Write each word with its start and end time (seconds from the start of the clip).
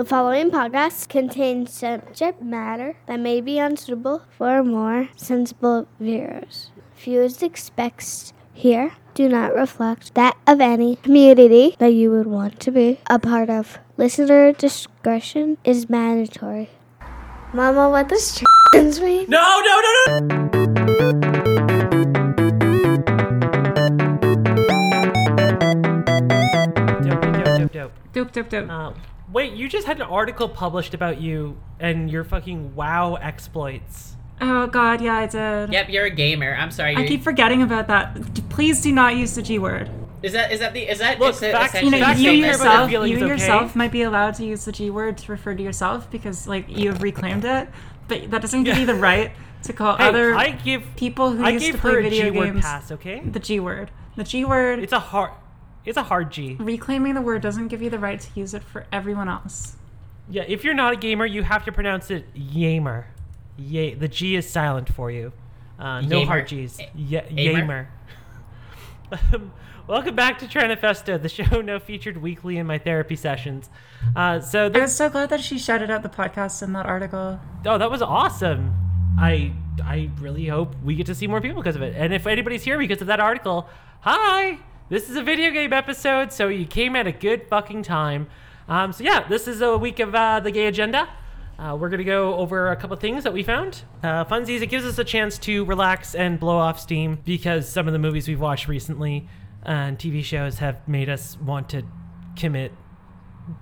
The 0.00 0.06
following 0.06 0.50
podcast 0.50 1.10
contains 1.10 1.74
subject 1.74 2.40
matter 2.40 2.96
that 3.04 3.20
may 3.20 3.42
be 3.42 3.58
unsuitable 3.58 4.22
for 4.30 4.64
more 4.64 5.10
sensible 5.14 5.88
viewers. 6.00 6.70
Views 6.96 7.42
expressed 7.42 8.32
here 8.54 8.92
do 9.12 9.28
not 9.28 9.54
reflect 9.54 10.14
that 10.14 10.38
of 10.46 10.58
any 10.58 10.96
community 10.96 11.76
that 11.78 11.92
you 11.92 12.10
would 12.12 12.26
want 12.26 12.60
to 12.60 12.70
be 12.70 12.98
a 13.10 13.18
part 13.18 13.50
of. 13.50 13.78
Listener 13.98 14.52
discretion 14.54 15.58
is 15.64 15.90
mandatory. 15.90 16.70
Mama, 17.52 17.90
what 17.90 18.08
does 18.08 18.42
trans 18.72 19.02
mean? 19.02 19.28
No, 19.28 19.60
no, 19.60 19.82
no, 19.84 19.92
no. 20.06 20.50
Dope, 27.04 27.20
dope, 27.20 27.44
dope, 27.44 27.72
dope. 27.72 27.92
Dope, 28.14 28.32
dope, 28.32 28.48
dope. 28.48 28.70
Uh, 28.70 28.92
wait, 29.32 29.52
you 29.52 29.68
just 29.68 29.86
had 29.86 29.96
an 29.96 30.02
article 30.06 30.48
published 30.48 30.94
about 30.94 31.20
you 31.20 31.56
and 31.78 32.10
your 32.10 32.24
fucking 32.24 32.74
WoW 32.74 33.14
exploits. 33.14 34.16
oh 34.40 34.66
god, 34.66 35.00
yeah, 35.00 35.16
I 35.16 35.26
did. 35.26 35.72
Yep, 35.72 35.88
you're 35.90 36.06
a 36.06 36.10
gamer. 36.10 36.54
I'm 36.54 36.70
sorry. 36.70 36.90
I 36.96 37.00
you're- 37.00 37.08
keep 37.08 37.22
forgetting 37.22 37.62
about 37.62 37.88
that. 37.88 38.48
Please 38.48 38.82
do 38.82 38.92
not 38.92 39.16
use 39.16 39.34
the 39.34 39.42
G 39.42 39.58
word. 39.58 39.90
Is 40.22 40.32
that 40.34 40.52
is 40.52 40.60
that 40.60 40.74
the 40.74 40.82
is 40.88 40.98
that 40.98 41.18
Look, 41.18 41.34
is 41.36 41.42
it 41.42 41.52
facts- 41.52 41.80
You 41.82 41.90
know, 41.90 41.96
essentially 41.96 42.38
you 42.38 42.42
the 42.42 42.42
same 42.42 42.44
about 42.44 42.50
as- 42.54 42.58
their 42.60 42.68
yourself, 42.70 42.90
feelings, 42.90 43.10
you 43.10 43.16
okay? 43.24 43.26
yourself 43.28 43.76
might 43.76 43.90
be 43.92 44.02
allowed 44.02 44.34
to 44.34 44.44
use 44.44 44.64
the 44.66 44.72
G 44.72 44.90
word 44.90 45.16
to 45.18 45.32
refer 45.32 45.54
to 45.54 45.62
yourself 45.62 46.10
because, 46.10 46.46
like, 46.46 46.66
you 46.68 46.90
have 46.92 47.02
reclaimed 47.02 47.44
it, 47.44 47.68
but 48.08 48.30
that 48.30 48.42
doesn't 48.42 48.64
give 48.64 48.76
you 48.76 48.84
the 48.86 48.94
right 48.94 49.32
to 49.62 49.72
call 49.72 49.96
Hey, 49.96 50.08
other 50.08 50.34
I 50.34 50.50
give 50.50 50.82
people 50.96 51.32
who 51.32 51.44
I 51.44 51.50
used 51.50 51.64
gave 51.64 51.74
to 51.76 51.80
play 51.80 51.92
her 51.92 51.98
a 52.00 52.02
video 52.02 52.30
G-word 52.32 52.44
games 52.52 52.64
pass, 52.64 52.92
okay? 52.92 53.22
the 53.24 53.38
G 53.38 53.60
word. 53.60 53.90
The 54.16 54.24
G 54.24 54.44
word. 54.44 54.78
It's 54.80 54.92
a 54.92 54.98
hard, 55.00 55.30
it's 55.84 55.96
a 55.96 56.02
hard 56.02 56.30
G. 56.30 56.56
reclaiming 56.60 57.14
the 57.14 57.22
word 57.22 57.42
doesn't 57.42 57.68
give 57.68 57.80
you 57.82 57.90
the 57.90 57.98
right 57.98 58.20
to 58.20 58.28
use 58.38 58.54
it 58.54 58.62
for 58.64 58.86
everyone 58.92 59.28
else. 59.28 59.76
Yeah, 60.28 60.44
if 60.46 60.62
you're 60.64 60.74
not 60.74 60.92
a 60.92 60.96
gamer, 60.96 61.26
you 61.26 61.42
have 61.42 61.64
to 61.64 61.72
pronounce 61.72 62.10
it 62.10 62.32
Yamer. 62.34 63.04
Ye- 63.56 63.94
the 63.94 64.08
G 64.08 64.36
is 64.36 64.48
silent 64.48 64.88
for 64.92 65.10
you. 65.10 65.32
Uh, 65.78 66.00
no 66.02 66.20
Yamer. 66.22 66.26
hard 66.26 66.46
G's. 66.48 66.78
A- 66.78 66.90
Ye- 66.94 67.22
Amer? 67.36 67.88
Yamer. 69.12 69.34
Um, 69.34 69.52
Welcome 69.86 70.14
back 70.14 70.38
to 70.38 70.46
Tranifesto, 70.46 71.20
the 71.20 71.28
show 71.28 71.60
now 71.62 71.80
featured 71.80 72.18
weekly 72.18 72.58
in 72.58 72.66
my 72.68 72.78
therapy 72.78 73.16
sessions. 73.16 73.68
Uh, 74.14 74.38
so 74.38 74.66
I 74.66 74.68
this, 74.68 74.82
was 74.82 74.96
so 74.96 75.08
glad 75.10 75.30
that 75.30 75.40
she 75.40 75.58
shouted 75.58 75.90
out 75.90 76.04
the 76.04 76.08
podcast 76.08 76.62
in 76.62 76.72
that 76.74 76.86
article. 76.86 77.40
oh, 77.66 77.76
that 77.78 77.90
was 77.90 78.00
awesome. 78.02 78.72
I 79.18 79.52
I 79.82 80.10
really 80.20 80.46
hope 80.46 80.76
we 80.84 80.94
get 80.94 81.06
to 81.06 81.14
see 81.16 81.26
more 81.26 81.40
people 81.40 81.60
because 81.60 81.74
of 81.74 81.82
it. 81.82 81.96
And 81.96 82.14
if 82.14 82.28
anybody's 82.28 82.62
here 82.62 82.78
because 82.78 83.00
of 83.00 83.08
that 83.08 83.18
article, 83.18 83.68
hi. 84.02 84.58
This 84.90 85.08
is 85.08 85.14
a 85.14 85.22
video 85.22 85.52
game 85.52 85.72
episode, 85.72 86.32
so 86.32 86.48
you 86.48 86.66
came 86.66 86.96
at 86.96 87.06
a 87.06 87.12
good 87.12 87.46
fucking 87.46 87.84
time. 87.84 88.26
Um, 88.68 88.92
so 88.92 89.04
yeah, 89.04 89.24
this 89.28 89.46
is 89.46 89.62
a 89.62 89.78
week 89.78 90.00
of 90.00 90.16
uh, 90.16 90.40
the 90.40 90.50
gay 90.50 90.66
agenda. 90.66 91.08
Uh, 91.60 91.76
we're 91.78 91.90
gonna 91.90 92.02
go 92.02 92.34
over 92.34 92.72
a 92.72 92.76
couple 92.76 92.96
things 92.96 93.22
that 93.22 93.32
we 93.32 93.44
found. 93.44 93.82
Uh, 94.02 94.24
funsies, 94.24 94.62
it 94.62 94.66
gives 94.66 94.84
us 94.84 94.98
a 94.98 95.04
chance 95.04 95.38
to 95.38 95.64
relax 95.64 96.16
and 96.16 96.40
blow 96.40 96.56
off 96.56 96.80
steam 96.80 97.20
because 97.24 97.68
some 97.68 97.86
of 97.86 97.92
the 97.92 98.00
movies 98.00 98.26
we've 98.26 98.40
watched 98.40 98.66
recently 98.66 99.28
and 99.62 99.96
TV 99.96 100.24
shows 100.24 100.58
have 100.58 100.88
made 100.88 101.08
us 101.08 101.38
want 101.38 101.68
to 101.68 101.84
commit 102.34 102.72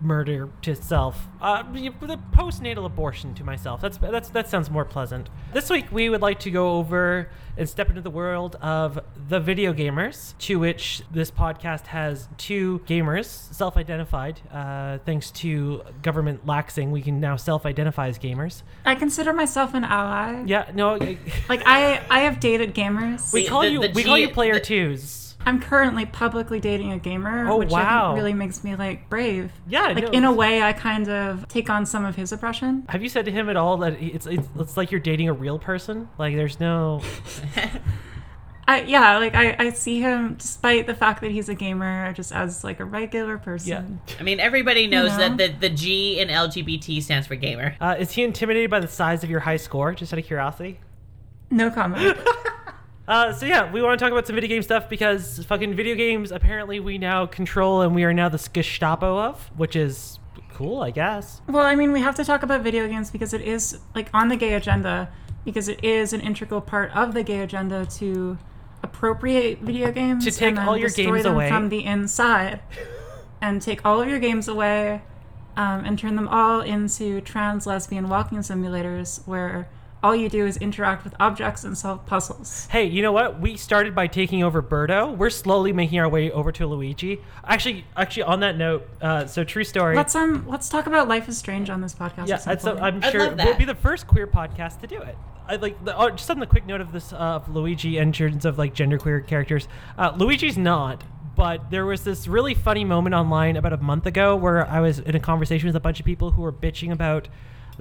murder 0.01 0.49
to 0.63 0.75
self. 0.75 1.27
Uh, 1.41 1.63
the 1.73 2.19
postnatal 2.33 2.85
abortion 2.85 3.35
to 3.35 3.45
myself. 3.45 3.81
That's 3.81 3.97
that's 3.99 4.29
that 4.31 4.49
sounds 4.49 4.71
more 4.71 4.85
pleasant. 4.85 5.29
This 5.53 5.71
week 5.71 5.87
we 5.93 6.09
would 6.09 6.21
like 6.23 6.41
to 6.41 6.51
go 6.51 6.73
over 6.79 7.31
and 7.57 7.69
step 7.69 7.89
into 7.89 8.01
the 8.01 8.11
world 8.11 8.55
of 8.57 9.01
the 9.29 9.41
video 9.41 9.73
gamers, 9.73 10.37
to 10.39 10.59
which 10.61 11.03
this 11.11 11.31
podcast 11.31 11.87
has 11.89 12.29
two 12.39 12.81
gamers 12.87 13.27
self-identified. 13.53 14.41
Uh, 14.53 14.99
thanks 15.05 15.31
to 15.33 15.83
government 16.03 16.47
laxing, 16.47 16.91
we 16.91 17.03
can 17.03 17.19
now 17.19 17.35
self-identify 17.37 18.09
as 18.09 18.19
gamers. 18.19 18.63
I 18.85 18.95
consider 18.95 19.33
myself 19.33 19.75
an 19.75 19.83
ally. 19.85 20.45
Yeah, 20.47 20.71
no, 20.75 20.95
Like 21.49 21.63
I, 21.67 22.01
I 22.11 22.21
have 22.21 22.39
dated 22.41 22.75
gamers. 22.75 23.33
we 23.33 23.43
The- 23.45 23.49
call 23.49 23.63
the- 23.63 23.71
you 23.71 23.81
the 23.81 23.91
we 23.95 24.05
call 24.05 24.19
you 24.19 24.29
player 24.31 24.55
the- 24.55 24.61
twos. 24.61 25.18
I'm 25.47 25.61
currently 25.61 26.05
publicly 26.05 26.61
dating 26.61 26.93
a 26.93 26.99
gamer, 26.99 27.49
Oh, 27.49 27.57
which 27.59 27.73
I 27.73 27.83
wow. 27.83 28.09
think 28.11 28.19
really 28.19 28.35
makes 28.35 28.63
me 28.65 28.77
like 28.77 29.09
brave. 29.09 29.51
Yeah, 29.67 29.89
like 29.89 30.05
no, 30.05 30.11
in 30.11 30.25
a 30.25 30.33
way, 30.33 30.63
I 30.63 30.73
kind 30.75 31.09
of 31.09 31.49
take 31.49 31.71
on 31.71 31.87
some 31.87 32.05
of 32.05 32.17
his 32.17 32.33
oppression. 32.33 32.85
Have 32.91 33.03
you 33.03 33.09
said 33.09 33.25
to 33.25 33.31
him 33.31 33.49
at 33.49 33.57
all 33.57 33.79
that 33.79 33.95
it's 34.03 34.27
it's, 34.27 34.47
it's 34.59 34.77
like 34.77 34.91
you're 34.91 35.01
dating 35.01 35.29
a 35.29 35.33
real 35.33 35.59
person? 35.59 36.09
Like 36.19 36.35
there's 36.37 36.61
no 36.61 37.01
I 38.67 38.83
yeah, 38.83 39.17
like 39.17 39.35
I, 39.35 39.57
I 39.59 39.71
see 39.71 40.01
him 40.01 40.35
despite 40.35 40.87
the 40.87 40.95
fact 40.95 41.23
that 41.23 41.31
he's 41.31 41.49
a 41.49 41.55
gamer, 41.55 42.13
just 42.13 42.33
as 42.33 42.63
like 42.63 42.81
a 42.81 42.85
regular 42.85 43.39
person. 43.39 44.01
yeah. 44.07 44.15
I 44.21 44.23
mean, 44.23 44.41
everybody 44.41 44.87
knows 44.87 45.13
know? 45.17 45.35
that 45.35 45.39
the 45.39 45.69
the 45.69 45.75
G 45.75 46.21
in 46.21 46.29
LGBT 46.29 47.03
stands 47.03 47.27
for 47.27 47.37
gamer. 47.37 47.75
Uh, 47.81 47.97
is 47.99 48.11
he 48.11 48.23
intimidated 48.25 48.71
by 48.71 48.81
the 48.81 48.89
size 48.89 49.25
of 49.25 49.31
your 49.31 49.41
high 49.41 49.57
score? 49.57 49.95
Just 49.95 50.13
out 50.13 50.19
of 50.19 50.27
curiosity. 50.27 50.81
No 51.51 51.71
comment. 51.71 52.19
Uh, 53.09 53.33
so 53.33 53.47
yeah, 53.47 53.73
we 53.73 53.81
want 53.81 53.99
to 53.99 54.05
talk 54.05 54.13
about 54.13 54.27
some 54.27 54.35
video 54.35 54.49
game 54.51 54.63
stuff 54.63 54.89
because 54.89 55.43
fucking 55.47 55.75
video 55.75 55.95
games 55.95 56.31
apparently 56.31 56.79
we 56.79 56.99
now 56.99 57.25
control 57.25 57.81
and 57.81 57.95
we 57.95 58.05
are 58.05 58.13
now 58.13 58.29
the 58.29 58.37
Gestapo 58.53 59.19
of, 59.19 59.51
which 59.57 59.75
is 59.75 60.19
cool, 60.53 60.83
I 60.83 60.91
guess. 60.91 61.41
well, 61.49 61.65
I 61.65 61.75
mean, 61.75 61.93
we 61.93 62.01
have 62.03 62.15
to 62.17 62.25
talk 62.25 62.43
about 62.43 62.61
video 62.61 62.87
games 62.87 63.11
because 63.11 63.33
it 63.33 63.41
is 63.41 63.79
like 63.95 64.11
on 64.13 64.29
the 64.29 64.37
gay 64.37 64.53
agenda 64.55 65.09
because 65.47 65.69
it 65.69 65.83
is 65.83 66.13
an 66.13 66.21
integral 66.21 66.61
part 66.61 66.95
of 66.95 67.15
the 67.15 67.23
gay 67.23 67.41
agenda 67.41 67.87
to 67.87 68.37
appropriate 68.83 69.61
video 69.61 69.91
games 69.91 70.25
To 70.25 70.31
take 70.31 70.59
all 70.59 70.77
your 70.77 70.89
destroy 70.89 71.13
games 71.15 71.23
them 71.25 71.35
away. 71.35 71.49
from 71.49 71.69
the 71.71 71.85
inside 71.87 72.61
and 73.41 73.63
take 73.63 73.87
all 73.87 74.03
of 74.03 74.09
your 74.09 74.19
games 74.19 74.49
away 74.49 75.01
um, 75.57 75.85
and 75.85 75.99
turn 75.99 76.15
them 76.17 76.29
all 76.29 76.61
into 76.61 77.21
trans 77.23 77.67
lesbian 77.67 78.09
walking 78.09 78.39
simulators 78.39 79.27
where 79.27 79.69
all 80.03 80.15
you 80.15 80.29
do 80.29 80.47
is 80.47 80.57
interact 80.59 81.05
with 81.05 81.15
objects 81.19 81.65
and 81.65 81.77
solve 81.77 82.07
puzzles. 82.07 82.67
Hey, 82.71 82.85
you 82.85 83.03
know 83.03 83.13
what? 83.13 83.41
We 83.41 83.57
started 83.57 83.95
by 83.95 84.07
taking 84.07 84.43
over 84.43 84.63
Birdo. 84.63 85.17
We're 85.17 85.31
slowly 85.31 85.73
making 85.73 85.99
our 85.99 86.09
way 86.09 86.31
over 86.31 86.53
to 86.53 86.67
Luigi. 86.67 87.21
Actually, 87.45 87.85
actually, 87.97 88.23
on 88.25 88.41
that 88.41 88.57
note, 88.57 88.89
uh, 89.01 89.27
so 89.27 89.45
true 89.45 89.65
story. 89.65 89.97
Let's 89.97 90.15
um 90.15 90.47
let's 90.47 90.69
talk 90.69 90.87
about 90.87 91.09
Life 91.09 91.29
is 91.29 91.37
Strange 91.39 91.69
on 91.71 91.81
this 91.81 91.95
podcast. 91.95 92.29
yeah, 92.29 92.37
at 92.37 92.43
some 92.43 92.53
it's, 92.53 92.65
point. 92.65 92.81
I'm 92.81 93.05
I'd 93.05 93.13
sure 93.13 93.27
love 93.31 93.39
we'll 93.39 93.59
be 93.59 93.65
the 93.65 93.75
first 93.75 94.07
queer 94.07 94.27
podcast 94.27 94.81
to 94.81 94.87
do 94.87 95.01
it. 95.01 95.17
I 95.49 95.57
like 95.57 95.83
the, 95.83 95.97
oh, 95.97 96.11
just 96.11 96.31
on 96.31 96.41
the 96.41 96.47
quick 96.47 96.67
note 96.67 96.83
of 96.83 96.93
this 96.93 97.13
uh, 97.13 97.17
of 97.17 97.49
Luigi 97.49 97.97
in 97.99 98.13
terms 98.13 98.45
of 98.45 98.59
like 98.59 98.75
genderqueer 98.75 99.27
characters. 99.27 99.67
Uh, 99.97 100.13
Luigi's 100.15 100.59
not, 100.59 101.03
but 101.35 101.71
there 101.71 101.87
was 101.87 102.05
this 102.05 102.29
really 102.29 102.55
funny 102.55 102.85
moment 102.85 103.15
online 103.15 103.57
about 103.57 103.73
a 103.73 103.79
month 103.79 104.07
ago 104.07 104.37
where 104.37 104.67
I 104.67 104.81
was 104.81 104.99
in 104.99 105.17
a 105.17 105.21
conversation 105.21 105.67
with 105.67 105.77
a 105.77 105.81
bunch 105.81 106.01
of 106.01 106.07
people 106.07 106.33
who 106.33 106.43
were 106.43 106.53
bitching 106.53 106.93
about. 106.93 107.29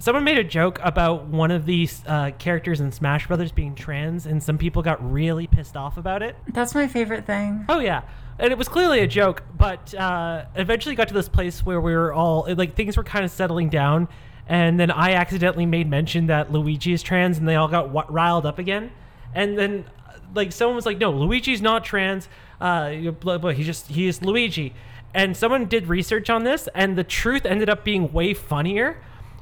Someone 0.00 0.22
made 0.22 0.38
a 0.38 0.44
joke 0.44 0.78
about 0.84 1.26
one 1.26 1.50
of 1.50 1.66
these 1.66 2.04
uh, 2.06 2.30
characters 2.38 2.80
in 2.80 2.92
Smash 2.92 3.26
Brothers 3.26 3.50
being 3.50 3.74
trans, 3.74 4.26
and 4.26 4.40
some 4.40 4.56
people 4.56 4.80
got 4.80 5.12
really 5.12 5.48
pissed 5.48 5.76
off 5.76 5.96
about 5.98 6.22
it. 6.22 6.36
That's 6.46 6.72
my 6.72 6.86
favorite 6.86 7.26
thing. 7.26 7.64
Oh 7.68 7.80
yeah, 7.80 8.02
and 8.38 8.52
it 8.52 8.58
was 8.58 8.68
clearly 8.68 9.00
a 9.00 9.08
joke, 9.08 9.42
but 9.56 9.92
uh, 9.94 10.44
eventually 10.54 10.94
got 10.94 11.08
to 11.08 11.14
this 11.14 11.28
place 11.28 11.66
where 11.66 11.80
we 11.80 11.92
were 11.94 12.12
all 12.12 12.46
like 12.56 12.76
things 12.76 12.96
were 12.96 13.02
kind 13.02 13.24
of 13.24 13.32
settling 13.32 13.70
down, 13.70 14.06
and 14.46 14.78
then 14.78 14.92
I 14.92 15.14
accidentally 15.14 15.66
made 15.66 15.90
mention 15.90 16.28
that 16.28 16.52
Luigi 16.52 16.92
is 16.92 17.02
trans, 17.02 17.38
and 17.38 17.48
they 17.48 17.56
all 17.56 17.68
got 17.68 17.92
w- 17.92 18.06
riled 18.08 18.46
up 18.46 18.60
again, 18.60 18.92
and 19.34 19.58
then 19.58 19.84
like 20.32 20.52
someone 20.52 20.76
was 20.76 20.86
like, 20.86 20.98
"No, 20.98 21.10
Luigi's 21.10 21.60
not 21.60 21.84
trans. 21.84 22.28
Uh, 22.60 23.10
blah, 23.18 23.38
blah, 23.38 23.50
he 23.50 23.64
just 23.64 23.88
he 23.88 24.06
is 24.06 24.22
Luigi," 24.22 24.74
and 25.12 25.36
someone 25.36 25.64
did 25.64 25.88
research 25.88 26.30
on 26.30 26.44
this, 26.44 26.68
and 26.72 26.96
the 26.96 27.02
truth 27.02 27.44
ended 27.44 27.68
up 27.68 27.82
being 27.82 28.12
way 28.12 28.32
funnier. 28.32 28.98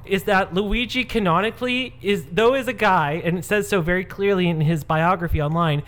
Is 0.09 0.25
that 0.25 0.55
Luigi 0.55 1.05
canonically 1.05 1.95
is 2.03 2.27
though 2.31 2.55
is 2.55 2.69
a 2.69 2.73
guy, 2.73 3.21
and 3.25 3.39
it 3.39 3.45
says 3.45 3.69
so 3.69 3.81
very 3.81 4.05
clearly 4.05 4.49
in 4.49 4.61
his 4.61 4.85
biography 4.85 5.43
online. 5.43 5.83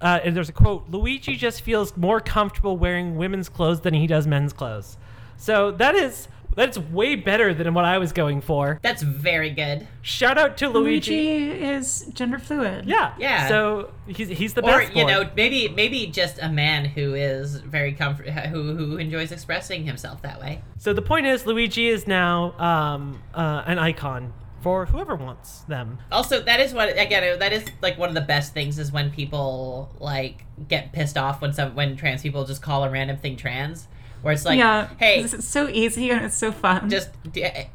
Uh, 0.00 0.20
and 0.22 0.36
there's 0.36 0.48
a 0.48 0.52
quote: 0.52 0.88
Luigi 0.88 1.36
just 1.36 1.62
feels 1.62 1.96
more 1.96 2.20
comfortable 2.20 2.76
wearing 2.76 3.16
women's 3.16 3.48
clothes 3.48 3.80
than 3.80 3.94
he 3.94 4.06
does 4.06 4.26
men's 4.26 4.52
clothes. 4.52 4.96
So 5.36 5.70
that 5.72 5.94
is 5.94 6.28
that's 6.54 6.78
way 6.78 7.14
better 7.16 7.52
than 7.54 7.74
what 7.74 7.84
I 7.84 7.98
was 7.98 8.12
going 8.12 8.40
for. 8.40 8.78
That's 8.82 9.02
very 9.02 9.50
good. 9.50 9.86
Shout 10.02 10.38
out 10.38 10.56
to 10.58 10.68
Luigi. 10.68 11.12
Luigi 11.16 11.64
is 11.64 12.06
gender 12.12 12.38
fluid. 12.38 12.86
Yeah, 12.86 13.14
Yeah. 13.18 13.48
So 13.48 13.90
he's 14.06 14.28
he's 14.28 14.54
the 14.54 14.62
Or 14.62 14.80
best. 14.80 14.94
you 14.96 15.04
know, 15.06 15.28
maybe 15.36 15.68
maybe 15.68 16.06
just 16.06 16.38
a 16.40 16.48
man 16.48 16.84
who 16.84 17.14
is 17.14 17.56
very 17.56 17.92
comfort 17.92 18.28
who 18.30 18.74
who 18.76 18.96
enjoys 18.98 19.32
expressing 19.32 19.84
himself 19.84 20.22
that 20.22 20.40
way. 20.40 20.62
So 20.78 20.92
the 20.92 21.02
point 21.02 21.26
is, 21.26 21.46
Luigi 21.46 21.88
is 21.88 22.06
now 22.06 22.52
um, 22.58 23.22
uh, 23.34 23.62
an 23.66 23.78
icon 23.78 24.32
for 24.62 24.86
whoever 24.86 25.14
wants 25.14 25.60
them. 25.68 25.98
Also, 26.10 26.40
that 26.40 26.58
is 26.60 26.72
what 26.72 26.88
again. 26.98 27.38
That 27.38 27.52
is 27.52 27.64
like 27.82 27.98
one 27.98 28.08
of 28.08 28.14
the 28.14 28.20
best 28.22 28.54
things 28.54 28.78
is 28.78 28.90
when 28.92 29.10
people 29.10 29.94
like 29.98 30.44
get 30.68 30.92
pissed 30.92 31.18
off 31.18 31.42
when 31.42 31.52
some 31.52 31.74
when 31.74 31.96
trans 31.96 32.22
people 32.22 32.44
just 32.44 32.62
call 32.62 32.84
a 32.84 32.90
random 32.90 33.16
thing 33.18 33.36
trans, 33.36 33.88
where 34.24 34.32
it's 34.32 34.44
like, 34.46 34.58
yeah. 34.58 34.88
hey, 34.98 35.20
This 35.22 35.34
is 35.34 35.46
so 35.46 35.68
easy 35.68 36.10
and 36.10 36.24
it's 36.24 36.36
so 36.36 36.50
fun. 36.50 36.88
just 36.88 37.10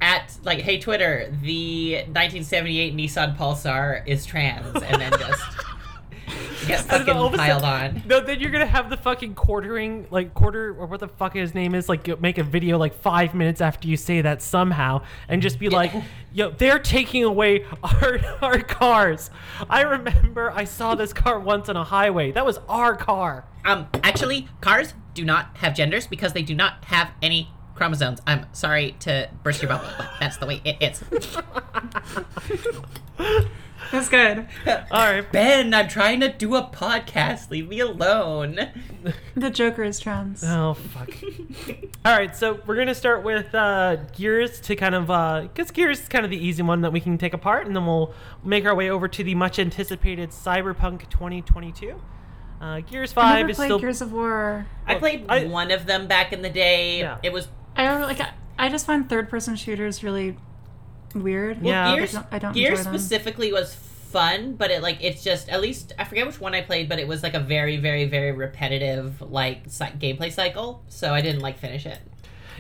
at 0.02 0.36
like, 0.44 0.60
hey 0.60 0.80
Twitter, 0.80 1.32
the 1.44 1.96
1978 2.08 2.96
Nissan 2.96 3.38
Pulsar 3.38 4.06
is 4.08 4.26
trans, 4.26 4.66
and 4.82 5.00
then 5.02 5.12
just 5.12 5.42
get 6.70 6.92
I 6.94 6.98
don't 7.00 7.08
know, 7.08 7.14
all 7.14 7.26
of 7.28 7.32
fucking 7.34 7.46
piled 7.46 7.62
sudden- 7.62 7.98
on. 7.98 8.04
No, 8.08 8.20
then 8.22 8.40
you're 8.40 8.52
gonna 8.52 8.66
have 8.66 8.90
the 8.90 8.98
fucking 8.98 9.36
quartering, 9.36 10.08
like 10.12 10.34
quarter 10.34 10.70
or 10.78 10.86
what 10.88 11.00
the 11.02 11.08
fuck 11.08 11.34
his 11.34 11.54
name 11.54 11.76
is, 11.76 11.90
like 11.90 12.08
make 12.22 12.38
a 12.38 12.44
video 12.44 12.78
like 12.78 12.94
five 12.94 13.34
minutes 13.34 13.60
after 13.62 13.88
you 13.88 13.98
say 13.98 14.22
that 14.22 14.42
somehow, 14.42 15.02
and 15.28 15.42
just 15.42 15.60
be 15.60 15.70
like, 15.70 15.92
"Yo, 16.34 16.52
they're 16.52 16.80
taking 16.80 17.24
away 17.24 17.66
our 17.84 18.20
our 18.42 18.60
cars." 18.62 19.30
I 19.70 19.82
remember 19.82 20.52
I 20.52 20.64
saw 20.64 20.96
this 20.96 21.12
car 21.14 21.40
once 21.40 21.68
on 21.70 21.76
a 21.78 21.84
highway. 21.84 22.32
That 22.32 22.46
was 22.46 22.60
our 22.70 22.96
car. 22.96 23.46
Um, 23.66 23.88
actually, 24.04 24.48
cars 24.62 24.94
do 25.14 25.26
not 25.26 25.58
have 25.58 25.76
genders 25.76 26.08
because 26.08 26.34
they 26.34 26.42
do 26.44 26.56
not 26.56 26.86
have 26.86 27.12
any 27.22 27.50
chromosomes. 27.76 28.20
I'm 28.28 28.46
sorry 28.54 28.96
to 29.02 29.30
burst 29.44 29.62
your 29.62 29.70
bubble, 29.70 29.88
but 29.98 30.10
that's 30.20 30.38
the 30.38 30.46
way 30.46 30.62
it 30.64 30.78
is. 30.82 31.04
That's 33.92 34.10
good. 34.10 34.48
All 34.92 35.12
right, 35.12 35.32
Ben, 35.32 35.74
I'm 35.74 35.88
trying 35.88 36.20
to 36.20 36.30
do 36.32 36.56
a 36.56 36.64
podcast. 36.64 37.50
Leave 37.50 37.68
me 37.68 37.80
alone. 37.80 38.60
The 39.36 39.50
Joker 39.50 39.84
is 39.84 40.00
trans. 40.00 40.44
Oh 40.46 40.74
fuck. 40.76 41.10
All 42.06 42.16
right, 42.16 42.36
so 42.36 42.60
we're 42.66 42.76
gonna 42.76 42.94
start 42.96 43.24
with 43.24 43.54
uh, 43.56 43.98
Gears 44.16 44.60
to 44.62 44.76
kind 44.76 44.94
of 44.96 45.10
uh, 45.10 45.42
because 45.44 45.72
Gears 45.72 46.02
is 46.02 46.08
kind 46.08 46.24
of 46.26 46.32
the 46.32 46.38
easy 46.38 46.62
one 46.62 46.82
that 46.82 46.92
we 46.92 47.00
can 47.00 47.18
take 47.18 47.34
apart, 47.34 47.66
and 47.68 47.76
then 47.76 47.86
we'll 47.86 48.14
make 48.44 48.66
our 48.66 48.76
way 48.76 48.90
over 48.90 49.08
to 49.08 49.24
the 49.24 49.36
much 49.36 49.58
anticipated 49.60 50.30
Cyberpunk 50.30 51.10
2022. 51.10 52.00
Uh, 52.62 52.82
Gears 52.82 53.12
I 53.12 53.16
Five 53.16 53.36
never 53.38 53.50
is 53.52 53.56
played 53.56 53.68
still 53.68 53.80
Gears 53.80 54.02
of 54.02 54.12
War. 54.12 54.68
I 54.86 54.96
played 54.96 55.26
I- 55.30 55.46
one 55.46 55.72
of 55.72 55.86
them 55.86 56.08
back 56.08 56.34
in 56.34 56.42
the 56.42 56.50
day. 56.50 57.00
Yeah. 57.00 57.18
It 57.24 57.32
was 57.34 57.48
I 57.76 57.86
don't 57.86 58.02
like. 58.02 58.20
I, 58.20 58.34
I 58.58 58.68
just 58.70 58.86
find 58.86 59.08
third-person 59.08 59.56
shooters 59.56 60.04
really 60.04 60.36
weird. 61.16 61.62
Yeah. 61.62 61.86
well, 61.86 61.94
I 61.94 61.96
Gears. 61.98 62.12
don't- 62.14 62.26
I 62.32 62.40
don't 62.40 62.54
Gears 62.54 62.80
enjoy 62.80 62.84
them. 62.92 63.00
specifically 63.00 63.52
was 63.54 63.76
fun, 63.76 64.54
but 64.56 64.72
it 64.72 64.82
like 64.82 64.98
it's 65.02 65.24
just 65.24 65.50
at 65.50 65.62
least 65.62 65.94
I 66.00 66.04
forget 66.04 66.26
which 66.26 66.40
one 66.42 66.56
I 66.56 66.62
played, 66.62 66.90
but 66.90 67.00
it 67.00 67.08
was 67.08 67.22
like 67.24 67.34
a 67.36 67.40
very, 67.40 67.78
very, 67.78 68.06
very 68.06 68.32
repetitive 68.32 69.22
like 69.22 69.64
cy- 69.68 69.92
gameplay 70.00 70.32
cycle. 70.32 70.84
So 70.90 71.14
I 71.14 71.22
didn't 71.22 71.42
like 71.42 71.60
finish 71.60 71.86
it. 71.86 72.00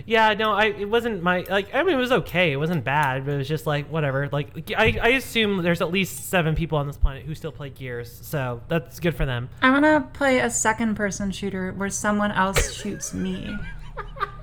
Yeah, 0.05 0.33
no, 0.33 0.53
I 0.53 0.67
it 0.67 0.87
wasn't 0.89 1.21
my 1.23 1.43
like. 1.49 1.75
I 1.75 1.83
mean, 1.83 1.95
it 1.95 1.99
was 1.99 2.11
okay. 2.13 2.53
It 2.53 2.55
wasn't 2.55 2.85
bad, 2.85 3.25
but 3.25 3.33
it 3.33 3.37
was 3.37 3.49
just 3.49 3.67
like 3.67 3.87
whatever. 3.91 4.29
Like 4.31 4.71
I, 4.77 4.97
I 5.01 5.07
assume 5.09 5.61
there's 5.61 5.81
at 5.81 5.91
least 5.91 6.29
seven 6.29 6.55
people 6.55 6.77
on 6.77 6.87
this 6.87 6.95
planet 6.95 7.23
who 7.25 7.35
still 7.35 7.51
play 7.51 7.69
Gears, 7.69 8.17
so 8.25 8.61
that's 8.69 9.01
good 9.01 9.13
for 9.15 9.25
them. 9.25 9.49
I 9.61 9.71
want 9.71 9.83
to 9.83 10.07
play 10.17 10.39
a 10.39 10.49
second-person 10.49 11.31
shooter 11.31 11.73
where 11.73 11.89
someone 11.89 12.31
else 12.31 12.71
shoots 12.73 13.13
me. 13.13 13.57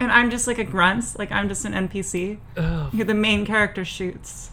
And 0.00 0.10
I'm 0.10 0.30
just 0.30 0.46
like 0.46 0.58
a 0.58 0.64
grunt, 0.64 1.18
like 1.18 1.30
I'm 1.30 1.48
just 1.48 1.64
an 1.66 1.72
NPC 1.74 2.38
who 2.90 3.04
the 3.04 3.14
main 3.14 3.44
character 3.44 3.84
shoots, 3.84 4.50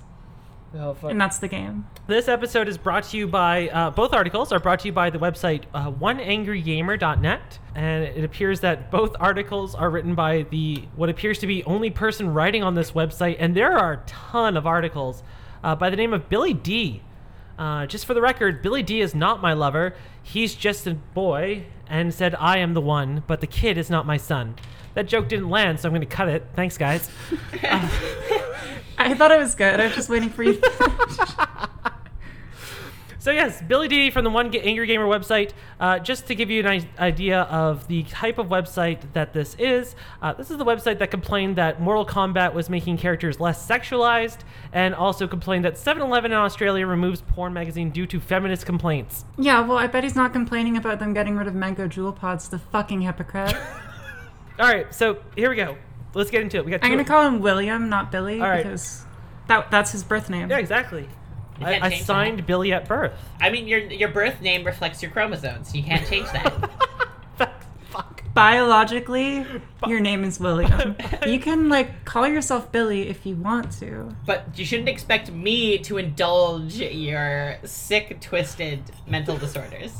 Oh, 0.75 0.93
fuck. 0.93 1.09
and 1.09 1.19
that's 1.21 1.37
the 1.39 1.47
game. 1.47 1.87
This 2.07 2.27
episode 2.27 2.67
is 2.67 2.77
brought 2.77 3.05
to 3.05 3.17
you 3.17 3.27
by 3.27 3.69
uh, 3.69 3.89
both 3.91 4.13
articles 4.13 4.51
are 4.51 4.59
brought 4.59 4.81
to 4.81 4.87
you 4.89 4.91
by 4.91 5.09
the 5.09 5.17
website 5.19 5.63
uh, 5.73 5.89
oneangrygamer.net, 5.91 7.59
and 7.75 8.03
it 8.03 8.23
appears 8.23 8.59
that 8.59 8.91
both 8.91 9.15
articles 9.19 9.73
are 9.75 9.89
written 9.89 10.15
by 10.15 10.43
the 10.49 10.83
what 10.95 11.09
appears 11.09 11.39
to 11.39 11.47
be 11.47 11.63
only 11.63 11.89
person 11.89 12.33
writing 12.33 12.63
on 12.63 12.75
this 12.75 12.91
website, 12.91 13.37
and 13.39 13.55
there 13.55 13.77
are 13.77 13.93
a 13.93 13.97
ton 14.05 14.57
of 14.57 14.67
articles 14.67 15.23
uh, 15.63 15.75
by 15.75 15.89
the 15.89 15.95
name 15.95 16.13
of 16.13 16.27
Billy 16.29 16.53
D. 16.53 17.01
Uh, 17.57 17.85
just 17.85 18.05
for 18.05 18.13
the 18.13 18.21
record, 18.21 18.61
Billy 18.61 18.83
D 18.83 19.01
is 19.01 19.15
not 19.15 19.41
my 19.41 19.53
lover. 19.53 19.95
He's 20.21 20.53
just 20.53 20.85
a 20.85 20.93
boy 20.93 21.65
and 21.87 22.13
said 22.13 22.35
I 22.35 22.59
am 22.59 22.73
the 22.73 22.81
one, 22.81 23.23
but 23.27 23.41
the 23.41 23.47
kid 23.47 23.77
is 23.77 23.89
not 23.89 24.05
my 24.05 24.17
son. 24.17 24.55
That 24.93 25.07
joke 25.07 25.27
didn't 25.27 25.49
land, 25.49 25.79
so 25.79 25.87
I'm 25.87 25.93
going 25.93 26.01
to 26.01 26.07
cut 26.07 26.27
it. 26.27 26.45
Thanks, 26.55 26.77
guys. 26.77 27.09
I 28.97 29.13
thought 29.13 29.31
it 29.31 29.39
was 29.39 29.55
good. 29.55 29.79
I 29.79 29.85
was 29.85 29.95
just 29.95 30.09
waiting 30.09 30.29
for 30.29 30.43
you. 30.43 30.61
So 33.27 33.33
yes, 33.33 33.61
Billy 33.61 33.89
D 33.89 34.09
from 34.09 34.23
the 34.23 34.29
One 34.29 34.55
Angry 34.55 34.87
Gamer 34.87 35.03
website. 35.03 35.51
Uh, 35.81 35.99
just 35.99 36.27
to 36.27 36.33
give 36.33 36.49
you 36.49 36.65
an 36.65 36.87
idea 36.97 37.41
of 37.41 37.85
the 37.89 38.03
type 38.03 38.37
of 38.37 38.47
website 38.47 39.01
that 39.11 39.33
this 39.33 39.53
is, 39.59 39.97
uh, 40.21 40.31
this 40.31 40.49
is 40.49 40.57
the 40.57 40.63
website 40.63 40.99
that 40.99 41.11
complained 41.11 41.57
that 41.57 41.81
Mortal 41.81 42.05
Kombat 42.05 42.53
was 42.53 42.69
making 42.69 42.97
characters 42.97 43.41
less 43.41 43.67
sexualized, 43.67 44.37
and 44.71 44.95
also 44.95 45.27
complained 45.27 45.65
that 45.65 45.73
7-Eleven 45.73 46.31
in 46.31 46.37
Australia 46.37 46.87
removes 46.87 47.19
porn 47.19 47.51
magazine 47.51 47.89
due 47.89 48.07
to 48.07 48.21
feminist 48.21 48.65
complaints. 48.65 49.25
yeah, 49.37 49.59
well, 49.59 49.77
I 49.77 49.87
bet 49.87 50.05
he's 50.05 50.15
not 50.15 50.31
complaining 50.31 50.77
about 50.77 50.99
them 50.99 51.13
getting 51.13 51.35
rid 51.35 51.47
of 51.47 51.53
mango 51.53 51.85
Juul 51.85 52.15
pods. 52.15 52.47
The 52.47 52.59
fucking 52.59 53.01
hypocrite. 53.01 53.53
All 54.57 54.71
right, 54.71 54.95
so 54.95 55.21
here 55.35 55.49
we 55.49 55.57
go. 55.57 55.75
Let's 56.13 56.31
get 56.31 56.43
into 56.43 56.55
it. 56.55 56.63
We 56.63 56.71
got. 56.71 56.81
I'm 56.81 56.91
gonna 56.91 57.03
call 57.03 57.27
him 57.27 57.41
William, 57.41 57.89
not 57.89 58.09
Billy, 58.09 58.39
All 58.39 58.47
right. 58.47 58.63
because 58.63 59.05
that 59.49 59.69
that's 59.69 59.91
his 59.91 60.05
birth 60.05 60.29
name. 60.29 60.49
Yeah, 60.49 60.59
exactly. 60.59 61.09
I, 61.61 61.79
I 61.79 61.89
change 61.89 62.03
signed 62.05 62.45
Billy 62.45 62.71
at 62.73 62.87
birth. 62.87 63.13
I 63.41 63.49
mean, 63.49 63.67
your 63.67 63.79
your 63.79 64.09
birth 64.09 64.41
name 64.41 64.63
reflects 64.63 65.01
your 65.01 65.11
chromosomes. 65.11 65.73
You 65.75 65.83
can't 65.83 66.07
change 66.07 66.27
that. 66.31 66.69
Fuck. 67.89 68.23
Biologically, 68.33 69.45
your 69.87 69.99
name 69.99 70.23
is 70.23 70.39
William. 70.39 70.95
you 71.27 71.39
can 71.39 71.69
like 71.69 72.05
call 72.05 72.27
yourself 72.27 72.71
Billy 72.71 73.07
if 73.09 73.25
you 73.25 73.35
want 73.35 73.71
to. 73.79 74.15
but 74.25 74.47
you 74.55 74.65
shouldn't 74.65 74.89
expect 74.89 75.31
me 75.31 75.77
to 75.79 75.97
indulge 75.97 76.75
your 76.75 77.57
sick, 77.63 78.19
twisted 78.21 78.81
mental 79.07 79.37
disorders. 79.45 79.93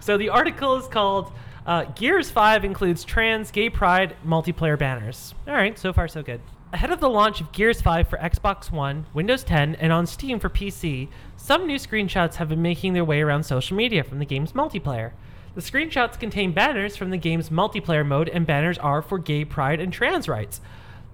So 0.00 0.16
the 0.16 0.28
article 0.30 0.76
is 0.76 0.86
called 0.86 1.32
uh, 1.66 1.84
Gears 1.96 2.30
5 2.30 2.64
includes 2.64 3.02
trans 3.04 3.50
gay 3.50 3.68
pride 3.68 4.16
multiplayer 4.24 4.78
banners. 4.78 5.34
All 5.48 5.54
right, 5.54 5.76
so 5.78 5.92
far 5.92 6.06
so 6.08 6.22
good. 6.22 6.40
Ahead 6.72 6.90
of 6.90 6.98
the 6.98 7.08
launch 7.08 7.40
of 7.40 7.52
Gears 7.52 7.80
5 7.80 8.08
for 8.08 8.18
Xbox 8.18 8.72
One, 8.72 9.06
Windows 9.14 9.44
10, 9.44 9.76
and 9.76 9.92
on 9.92 10.04
Steam 10.04 10.40
for 10.40 10.50
PC, 10.50 11.08
some 11.36 11.64
new 11.64 11.76
screenshots 11.76 12.34
have 12.34 12.48
been 12.48 12.60
making 12.60 12.92
their 12.92 13.04
way 13.04 13.22
around 13.22 13.44
social 13.44 13.76
media 13.76 14.02
from 14.02 14.18
the 14.18 14.24
game's 14.24 14.52
multiplayer. 14.52 15.12
The 15.54 15.60
screenshots 15.60 16.18
contain 16.18 16.52
banners 16.52 16.96
from 16.96 17.10
the 17.10 17.18
game's 17.18 17.50
multiplayer 17.50 18.04
mode, 18.04 18.28
and 18.28 18.44
banners 18.44 18.78
are 18.78 19.00
for 19.00 19.18
gay 19.18 19.44
pride 19.44 19.78
and 19.78 19.92
trans 19.92 20.28
rights. 20.28 20.60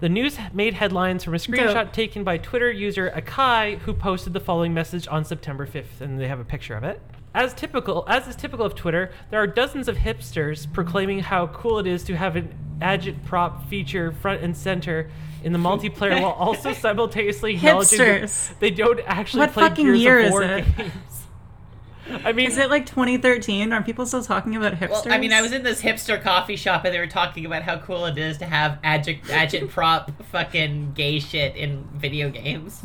The 0.00 0.08
news 0.08 0.38
made 0.54 0.72
headlines 0.72 1.22
from 1.22 1.34
a 1.34 1.38
screenshot 1.38 1.93
taken 1.93 2.25
by 2.25 2.38
Twitter 2.38 2.70
user 2.70 3.12
Akai, 3.14 3.78
who 3.81 3.93
posted 3.93 4.32
the 4.32 4.40
following 4.40 4.72
message 4.72 5.06
on 5.06 5.22
September 5.22 5.66
5th, 5.66 6.00
and 6.00 6.19
they 6.19 6.28
have 6.28 6.40
a 6.40 6.44
picture 6.44 6.76
of 6.76 6.82
it. 6.82 7.00
As 7.34 7.52
typical, 7.52 8.05
as 8.08 8.26
is 8.26 8.37
typical 8.37 8.64
of 8.64 8.75
Twitter, 8.75 9.12
there 9.31 9.40
are 9.40 9.46
dozens 9.46 9.87
of 9.87 9.98
hipsters 9.98 10.70
proclaiming 10.72 11.20
how 11.20 11.48
cool 11.48 11.78
it 11.78 11.87
is 11.87 12.05
to 12.05 12.16
have 12.16 12.37
an 12.37 12.55
agitprop 12.81 13.69
feature 13.69 14.10
front 14.12 14.43
and 14.43 14.56
center 14.56 15.10
in 15.44 15.52
the 15.52 15.58
multiplayer, 15.68 16.20
while 16.20 16.32
also 16.32 16.72
simultaneously 16.72 17.54
acknowledging 17.56 17.98
that 17.98 18.22
Hipsters. 18.22 18.58
they 18.58 18.70
don't 18.70 19.00
actually 19.06 19.40
What 19.40 19.52
play 19.52 19.68
fucking 19.68 19.86
Gears 19.86 20.00
year 20.00 20.18
of 20.20 20.24
is 20.26 20.30
War 20.32 20.42
it? 20.42 20.76
games. 20.76 20.92
I 22.24 22.32
mean, 22.32 22.48
Is 22.50 22.58
it 22.58 22.68
like 22.68 22.84
2013? 22.84 23.72
Are 23.72 23.82
people 23.82 24.04
still 24.04 24.22
talking 24.22 24.54
about 24.56 24.74
hipsters? 24.74 24.90
Well, 25.06 25.14
I 25.14 25.18
mean, 25.18 25.32
I 25.32 25.40
was 25.40 25.52
in 25.52 25.62
this 25.62 25.80
hipster 25.80 26.20
coffee 26.20 26.56
shop 26.56 26.84
and 26.84 26.92
they 26.92 26.98
were 26.98 27.06
talking 27.06 27.46
about 27.46 27.62
how 27.62 27.78
cool 27.78 28.04
it 28.06 28.18
is 28.18 28.38
to 28.38 28.44
have 28.44 28.78
agit, 28.82 29.22
agit 29.30 29.68
prop 29.70 30.10
fucking 30.32 30.92
gay 30.94 31.20
shit 31.20 31.56
in 31.56 31.88
video 31.94 32.28
games. 32.28 32.82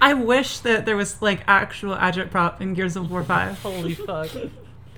I 0.00 0.14
wish 0.14 0.58
that 0.60 0.84
there 0.86 0.96
was 0.96 1.20
like 1.20 1.42
actual 1.48 1.96
agitprop 1.96 2.60
in 2.60 2.74
Gears 2.74 2.96
of 2.96 3.10
War 3.10 3.24
5. 3.24 3.58
Holy 3.62 3.94
fuck. 3.94 4.28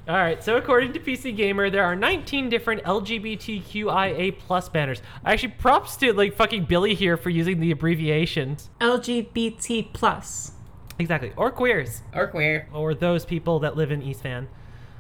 All 0.07 0.17
right, 0.17 0.45
so 0.45 0.57
according 0.57 0.93
to 0.93 1.01
PC 1.01 1.35
Gamer, 1.35 1.71
there 1.71 1.83
are 1.83 1.97
19 1.97 2.51
different 2.51 2.83
LGBTQIA 2.85 4.39
plus 4.39 4.69
banners. 4.69 5.01
Actually, 5.25 5.53
props 5.53 5.97
to 5.97 6.13
like 6.13 6.37
fucking 6.37 6.67
Billy 6.67 6.95
here 6.95 7.17
for 7.17 7.31
using 7.31 7.59
the 7.59 7.71
abbreviations. 7.71 8.69
LGBT 8.83 9.95
plus. 9.95 10.53
Exactly, 10.99 11.33
or 11.39 11.51
queers, 11.51 12.03
or 12.13 12.27
queer. 12.27 12.69
or 12.75 12.95
those 12.95 13.25
people 13.25 13.59
that 13.61 13.77
live 13.77 13.91
in 13.91 14.03
East 14.03 14.23
Van. 14.23 14.47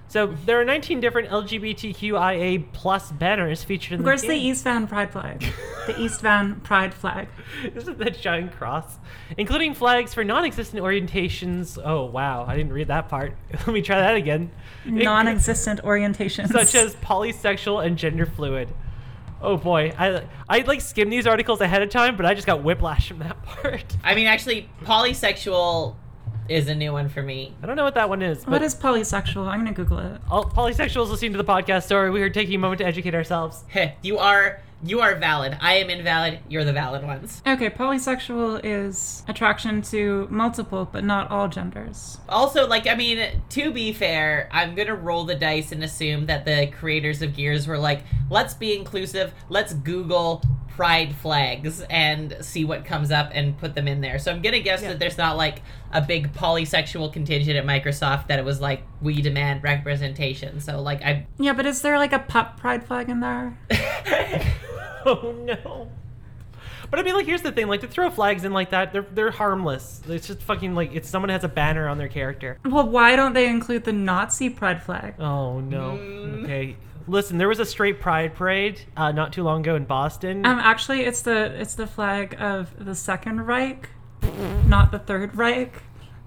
So 0.09 0.27
there 0.47 0.61
are 0.61 0.65
19 0.65 1.01
different 1.01 1.29
LGBTQIA 1.31 2.73
plus 2.73 3.11
banners 3.13 3.65
featured 3.65 3.93
in 3.95 4.01
Of 4.01 4.05
the 4.05 4.11
course, 4.11 4.21
the 4.23 4.29
game. 4.29 4.47
East 4.53 4.65
Van 4.65 4.87
Pride 4.87 5.11
flag. 5.11 5.45
the 5.87 6.01
East 6.01 6.21
Van 6.21 6.61
Pride 6.61 6.95
flag. 6.95 7.29
Isn't 7.75 7.99
that 7.99 8.21
giant 8.21 8.53
cross? 8.53 8.99
Including 9.37 9.75
flags 9.75 10.15
for 10.15 10.23
non-existent 10.23 10.83
orientations. 10.83 11.79
Oh 11.83 12.05
wow, 12.05 12.45
I 12.47 12.57
didn't 12.57 12.73
read 12.73 12.89
that 12.89 13.09
part. 13.09 13.35
Let 13.53 13.69
me 13.69 13.83
try 13.83 13.99
that 14.01 14.15
again. 14.15 14.51
Non-existent 14.85 15.83
orientations. 15.83 16.49
such 16.53 16.75
as 16.75 16.95
polysexual 16.97 17.85
and 17.85 17.97
gender 17.99 18.27
fluid. 18.27 18.73
Oh 19.41 19.57
boy, 19.57 19.93
I 19.99 20.23
I 20.49 20.61
like 20.61 20.81
skim 20.81 21.11
these 21.11 21.27
articles 21.27 21.61
ahead 21.61 21.83
of 21.83 21.91
time, 21.91 22.17
but 22.17 22.25
I 22.25 22.35
just 22.35 22.47
got 22.47 22.63
whiplash 22.63 23.09
from 23.09 23.19
that 23.19 23.43
part. 23.45 23.85
I 24.05 24.15
mean, 24.15 24.27
actually, 24.27 24.69
polysexual 24.85 25.97
is 26.49 26.69
a 26.69 26.75
new 26.75 26.93
one 26.93 27.09
for 27.09 27.23
me. 27.23 27.55
I 27.63 27.67
don't 27.67 27.77
know 27.77 27.85
what 27.85 27.95
that 27.95 28.09
one 28.09 28.23
is, 28.23 28.47
What 28.47 28.63
is 28.63 28.75
polysexual? 28.75 29.47
I'm 29.47 29.61
gonna 29.61 29.73
Google 29.73 29.99
it. 29.99 30.21
all 30.31 30.45
polysexuals 30.45 31.09
listening 31.11 31.33
to 31.33 31.39
the 31.39 31.45
podcast. 31.45 31.85
Sorry, 31.85 32.11
we 32.11 32.23
are 32.23 32.31
taking 32.31 32.57
a 32.57 32.59
moment 32.59 32.79
to 32.81 32.87
educate 32.87 33.15
ourselves. 33.15 33.65
Heh, 33.69 33.93
you 34.03 34.19
are 34.19 34.61
you 34.87 35.01
are 35.01 35.15
valid. 35.15 35.57
I 35.63 35.77
am 35.77 35.89
invalid. 35.89 36.41
You're 36.47 36.65
the 36.65 36.73
valid 36.75 37.05
ones. 37.05 37.41
Okay, 37.47 37.71
polysexual 37.71 38.61
is 38.63 39.23
attraction 39.29 39.81
to 39.83 40.29
multiple 40.31 40.87
but 40.91 41.05
not 41.05 41.31
all 41.31 41.49
genders. 41.49 42.19
Also, 42.29 42.67
like, 42.67 42.87
I 42.87 42.95
mean, 42.95 43.41
to 43.51 43.73
be 43.73 43.95
fair, 43.95 44.47
I'm 44.53 44.75
gonna 44.75 44.95
roll 44.95 45.25
the 45.25 45.35
dice 45.37 45.73
and 45.73 45.83
assume 45.83 46.27
that 46.27 46.45
the 46.45 46.67
creators 46.67 47.23
of 47.23 47.35
Gears 47.35 47.67
were 47.67 47.79
like, 47.79 48.03
let's 48.29 48.53
be 48.53 48.77
inclusive. 48.77 49.33
Let's 49.49 49.73
Google 49.73 50.43
pride 50.76 51.14
flags 51.16 51.81
and 51.88 52.37
see 52.40 52.64
what 52.64 52.85
comes 52.85 53.11
up 53.12 53.31
and 53.33 53.57
put 53.59 53.75
them 53.75 53.87
in 53.87 54.00
there. 54.00 54.19
So 54.19 54.33
I'm 54.33 54.43
gonna 54.43 54.61
guess 54.61 54.83
Yeah. 54.83 54.88
that 54.88 54.99
there's 54.99 55.16
not 55.19 55.37
like 55.37 55.62
a 55.93 56.00
big 56.00 56.33
polysexual 56.33 57.12
contingent 57.12 57.57
at 57.57 57.64
Microsoft 57.64 58.26
that 58.28 58.38
it 58.38 58.45
was 58.45 58.61
like 58.61 58.83
we 59.00 59.23
demand 59.23 59.62
representation. 59.62 60.61
So 60.61 60.81
like 60.81 61.02
I 61.02 61.26
Yeah, 61.38 61.52
but 61.52 61.66
is 61.66 61.81
there 61.83 61.99
like 61.99 62.12
a 62.12 62.19
pup 62.19 62.59
pride 62.59 62.85
flag 62.85 63.09
in 63.09 63.21
there? 63.21 63.57
oh 65.07 65.35
no. 65.45 65.88
But 66.90 67.00
I 67.00 67.02
mean, 67.02 67.14
like, 67.14 67.26
here's 67.26 67.43
the 67.43 67.50
thing: 67.50 67.66
like, 67.66 67.81
to 67.81 67.88
throw 67.88 68.09
flags 68.11 68.45
in 68.45 68.52
like 68.52 68.71
that, 68.71 68.93
they're 68.93 69.07
they're 69.12 69.31
harmless. 69.33 70.00
It's 70.07 70.26
just 70.28 70.40
fucking 70.43 70.75
like 70.75 70.95
it's 70.95 71.09
someone 71.09 71.31
has 71.31 71.43
a 71.43 71.49
banner 71.49 71.88
on 71.88 71.99
their 71.99 72.09
character. 72.09 72.59
Well, 72.64 72.88
why 72.88 73.16
don't 73.16 73.33
they 73.33 73.49
include 73.49 73.85
the 73.85 73.93
Nazi 73.93 74.49
pride 74.50 74.83
flag? 74.83 75.14
Oh 75.19 75.61
no. 75.61 75.99
Mm. 75.99 76.45
Okay. 76.45 76.76
Listen, 77.07 77.39
there 77.39 77.49
was 77.49 77.59
a 77.61 77.67
straight 77.67 78.01
pride 78.01 78.35
parade 78.35 78.81
uh, 78.97 79.13
not 79.13 79.33
too 79.33 79.43
long 79.43 79.61
ago 79.61 79.77
in 79.77 79.85
Boston. 79.85 80.45
Um, 80.47 80.59
actually, 80.59 81.01
it's 81.03 81.23
the 81.23 81.61
it's 81.61 81.75
the 81.75 81.87
flag 81.87 82.37
of 82.41 82.73
the 82.83 82.95
Second 82.95 83.47
Reich, 83.47 83.89
not 84.67 84.91
the 84.91 84.99
Third 84.99 85.37
Reich. 85.37 85.83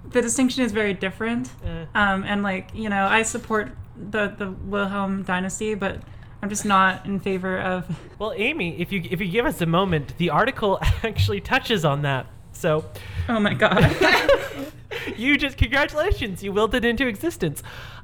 The 0.09 0.21
distinction 0.21 0.63
is 0.63 0.71
very 0.71 0.93
different. 0.93 1.49
Eh. 1.65 1.85
Um, 1.95 2.23
and 2.23 2.43
like 2.43 2.69
you 2.73 2.89
know, 2.89 3.05
I 3.07 3.23
support 3.23 3.71
the 3.95 4.27
the 4.37 4.51
Wilhelm 4.51 5.23
dynasty, 5.23 5.73
but 5.73 5.99
I'm 6.41 6.49
just 6.49 6.65
not 6.65 7.05
in 7.05 7.19
favor 7.19 7.59
of. 7.59 7.87
Well, 8.19 8.33
Amy, 8.35 8.79
if 8.79 8.91
you 8.91 9.01
if 9.09 9.19
you 9.21 9.27
give 9.27 9.45
us 9.45 9.61
a 9.61 9.65
moment, 9.65 10.17
the 10.17 10.29
article 10.31 10.79
actually 11.03 11.41
touches 11.41 11.85
on 11.85 12.01
that. 12.03 12.27
So, 12.51 12.85
Oh 13.29 13.39
my 13.39 13.53
god. 13.53 13.95
you 15.17 15.37
just 15.37 15.57
congratulations, 15.57 16.43
you 16.43 16.51
willed 16.51 16.73
it 16.73 16.83
into 16.83 17.07
existence. 17.07 17.61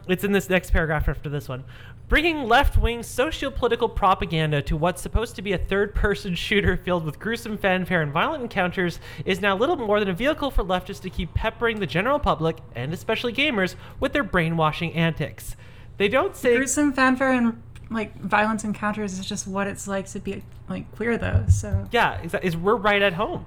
It's 0.07 0.23
in 0.23 0.31
this 0.33 0.49
next 0.49 0.71
paragraph 0.71 1.07
after 1.07 1.29
this 1.29 1.47
one. 1.47 1.63
Bringing 2.09 2.47
left-wing 2.47 3.01
socio-political 3.01 3.89
propaganda 3.89 4.61
to 4.63 4.75
what's 4.77 5.01
supposed 5.01 5.35
to 5.37 5.41
be 5.41 5.53
a 5.53 5.57
third-person 5.57 6.35
shooter 6.35 6.77
filled 6.77 7.05
with 7.05 7.19
gruesome 7.19 7.57
fanfare 7.57 8.01
and 8.01 8.11
violent 8.11 8.43
encounters 8.43 8.99
is 9.25 9.41
now 9.41 9.57
little 9.57 9.77
more 9.77 9.99
than 9.99 10.09
a 10.09 10.13
vehicle 10.13 10.51
for 10.51 10.63
leftists 10.63 11.01
to 11.01 11.09
keep 11.09 11.33
peppering 11.33 11.79
the 11.79 11.87
general 11.87 12.19
public 12.19 12.57
and 12.75 12.93
especially 12.93 13.33
gamers 13.33 13.75
with 13.99 14.13
their 14.13 14.23
brainwashing 14.23 14.93
antics. 14.93 15.55
They 15.97 16.07
don't 16.07 16.35
say 16.35 16.57
Gruesome 16.57 16.93
fanfare 16.93 17.31
and 17.31 17.61
like 17.89 18.19
violence 18.19 18.63
encounters 18.63 19.17
is 19.17 19.25
just 19.25 19.47
what 19.47 19.67
it's 19.67 19.87
like 19.87 20.07
to 20.07 20.19
be 20.19 20.43
like 20.67 20.91
queer, 20.95 21.17
though. 21.17 21.45
So 21.49 21.87
Yeah, 21.91 22.21
is, 22.21 22.35
is 22.41 22.57
we're 22.57 22.75
right 22.75 23.01
at 23.01 23.13
home. 23.13 23.45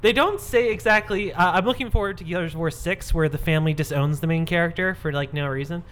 They 0.00 0.12
don't 0.12 0.40
say 0.40 0.70
exactly. 0.70 1.32
Uh, 1.32 1.52
I'm 1.52 1.64
looking 1.66 1.90
forward 1.90 2.18
to 2.18 2.24
Gears 2.24 2.54
of 2.54 2.60
War 2.60 2.70
Six, 2.70 3.12
where 3.12 3.28
the 3.28 3.38
family 3.38 3.74
disowns 3.74 4.20
the 4.20 4.28
main 4.28 4.46
character 4.46 4.94
for 4.94 5.12
like 5.12 5.34
no 5.34 5.48
reason. 5.48 5.82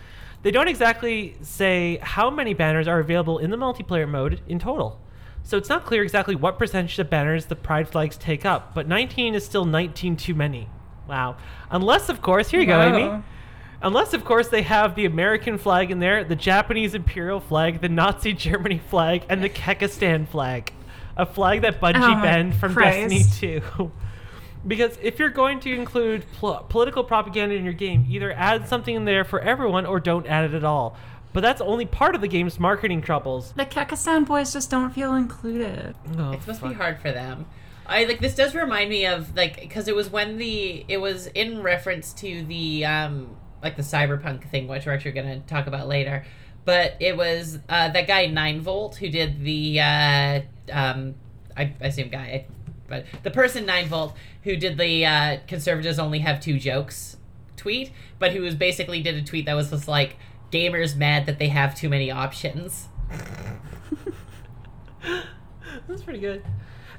They 0.46 0.52
don't 0.52 0.68
exactly 0.68 1.36
say 1.42 1.98
how 2.00 2.30
many 2.30 2.54
banners 2.54 2.86
are 2.86 3.00
available 3.00 3.40
in 3.40 3.50
the 3.50 3.56
multiplayer 3.56 4.08
mode 4.08 4.42
in 4.46 4.60
total. 4.60 5.00
So 5.42 5.56
it's 5.56 5.68
not 5.68 5.84
clear 5.84 6.04
exactly 6.04 6.36
what 6.36 6.56
percentage 6.56 6.96
of 7.00 7.10
banners 7.10 7.46
the 7.46 7.56
pride 7.56 7.88
flags 7.88 8.16
take 8.16 8.44
up, 8.44 8.72
but 8.72 8.86
19 8.86 9.34
is 9.34 9.44
still 9.44 9.64
19 9.64 10.16
too 10.16 10.36
many. 10.36 10.68
Wow. 11.08 11.34
Unless, 11.68 12.10
of 12.10 12.22
course, 12.22 12.48
here 12.48 12.60
you 12.60 12.66
go, 12.66 12.80
Amy. 12.80 13.24
Unless, 13.82 14.14
of 14.14 14.24
course, 14.24 14.46
they 14.46 14.62
have 14.62 14.94
the 14.94 15.04
American 15.04 15.58
flag 15.58 15.90
in 15.90 15.98
there, 15.98 16.22
the 16.22 16.36
Japanese 16.36 16.94
imperial 16.94 17.40
flag, 17.40 17.80
the 17.80 17.88
Nazi 17.88 18.32
Germany 18.32 18.78
flag, 18.78 19.24
and 19.28 19.42
the 19.42 19.48
Kekistan 19.48 20.28
flag. 20.28 20.72
A 21.16 21.26
flag 21.26 21.62
that 21.62 21.80
Bungie 21.80 22.20
Oh 22.20 22.22
banned 22.22 22.54
from 22.54 22.72
Christ. 22.72 23.10
Destiny 23.10 23.60
2. 23.80 23.92
because 24.66 24.98
if 25.02 25.18
you're 25.18 25.30
going 25.30 25.60
to 25.60 25.74
include 25.74 26.24
pol- 26.40 26.64
political 26.68 27.04
propaganda 27.04 27.54
in 27.54 27.64
your 27.64 27.72
game, 27.72 28.06
either 28.08 28.32
add 28.32 28.68
something 28.68 28.94
in 28.94 29.04
there 29.04 29.24
for 29.24 29.40
everyone 29.40 29.86
or 29.86 30.00
don't 30.00 30.26
add 30.26 30.44
it 30.44 30.54
at 30.54 30.64
all. 30.64 30.96
But 31.32 31.42
that's 31.42 31.60
only 31.60 31.84
part 31.84 32.14
of 32.14 32.20
the 32.22 32.28
game's 32.28 32.58
marketing 32.58 33.02
troubles. 33.02 33.52
the 33.52 33.66
Kekistan 33.66 34.24
boys 34.26 34.52
just 34.52 34.70
don't 34.70 34.90
feel 34.94 35.14
included. 35.14 35.94
Oh, 36.16 36.32
It 36.32 36.46
must 36.46 36.62
be 36.62 36.72
hard 36.72 36.98
for 37.00 37.12
them. 37.12 37.46
I 37.86 38.04
like 38.04 38.20
this 38.20 38.34
does 38.34 38.54
remind 38.54 38.90
me 38.90 39.06
of 39.06 39.36
like 39.36 39.60
because 39.60 39.86
it 39.86 39.94
was 39.94 40.10
when 40.10 40.38
the 40.38 40.84
it 40.88 40.96
was 40.96 41.28
in 41.28 41.62
reference 41.62 42.12
to 42.14 42.42
the 42.44 42.84
um 42.84 43.36
like 43.62 43.76
the 43.76 43.82
cyberpunk 43.82 44.48
thing, 44.50 44.66
which 44.66 44.86
we're 44.86 44.92
actually 44.92 45.12
going 45.12 45.40
to 45.40 45.46
talk 45.46 45.66
about 45.66 45.86
later. 45.88 46.24
But 46.64 46.96
it 46.98 47.16
was 47.16 47.60
uh, 47.68 47.90
that 47.90 48.08
guy 48.08 48.26
Nine 48.26 48.60
Volt 48.60 48.96
who 48.96 49.08
did 49.08 49.44
the 49.44 49.80
uh, 49.80 50.40
um 50.72 51.14
I, 51.56 51.74
I 51.80 51.86
assume 51.86 52.08
guy, 52.08 52.46
but 52.88 53.04
the 53.22 53.30
person 53.30 53.66
Nine 53.66 53.88
Volt 53.88 54.14
who 54.44 54.56
did 54.56 54.78
the 54.78 55.04
uh, 55.04 55.38
conservatives 55.46 55.98
only 55.98 56.20
have 56.20 56.40
two 56.40 56.58
jokes 56.58 57.16
tweet, 57.56 57.92
but 58.18 58.32
who 58.32 58.42
was 58.42 58.54
basically 58.54 59.02
did 59.02 59.14
a 59.16 59.22
tweet 59.22 59.46
that 59.46 59.54
was 59.54 59.70
just 59.70 59.88
like 59.88 60.16
gamers 60.52 60.96
mad 60.96 61.26
that 61.26 61.38
they 61.38 61.48
have 61.48 61.74
too 61.74 61.88
many 61.88 62.10
options. 62.10 62.88
That's 65.88 66.02
pretty 66.02 66.20
good. 66.20 66.44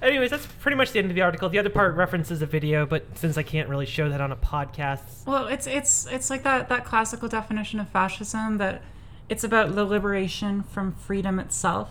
Anyways, 0.02 0.30
that's 0.30 0.46
pretty 0.46 0.78
much 0.78 0.92
the 0.92 1.00
end 1.00 1.10
of 1.10 1.16
the 1.16 1.24
article. 1.24 1.50
The 1.50 1.58
other 1.58 1.72
part 1.72 1.96
references 1.96 2.42
a 2.44 2.46
video, 2.46 2.86
but 2.86 3.18
since 3.18 3.36
I 3.36 3.44
can't 3.44 3.68
really 3.68 3.88
show 3.88 4.10
that 4.10 4.22
on 4.22 4.32
a 4.32 4.36
podcast, 4.36 5.26
Well, 5.26 5.48
it's 5.48 5.66
it's 5.66 6.06
it's 6.08 6.30
like 6.30 6.44
that 6.44 6.70
that 6.70 6.86
classical 6.86 7.28
definition 7.28 7.80
of 7.80 7.90
fascism 7.90 8.60
that 8.60 8.84
it's 9.28 9.44
about 9.44 9.74
the 9.74 9.84
liberation 9.84 10.62
from 10.62 10.94
freedom 10.94 11.40
itself. 11.40 11.90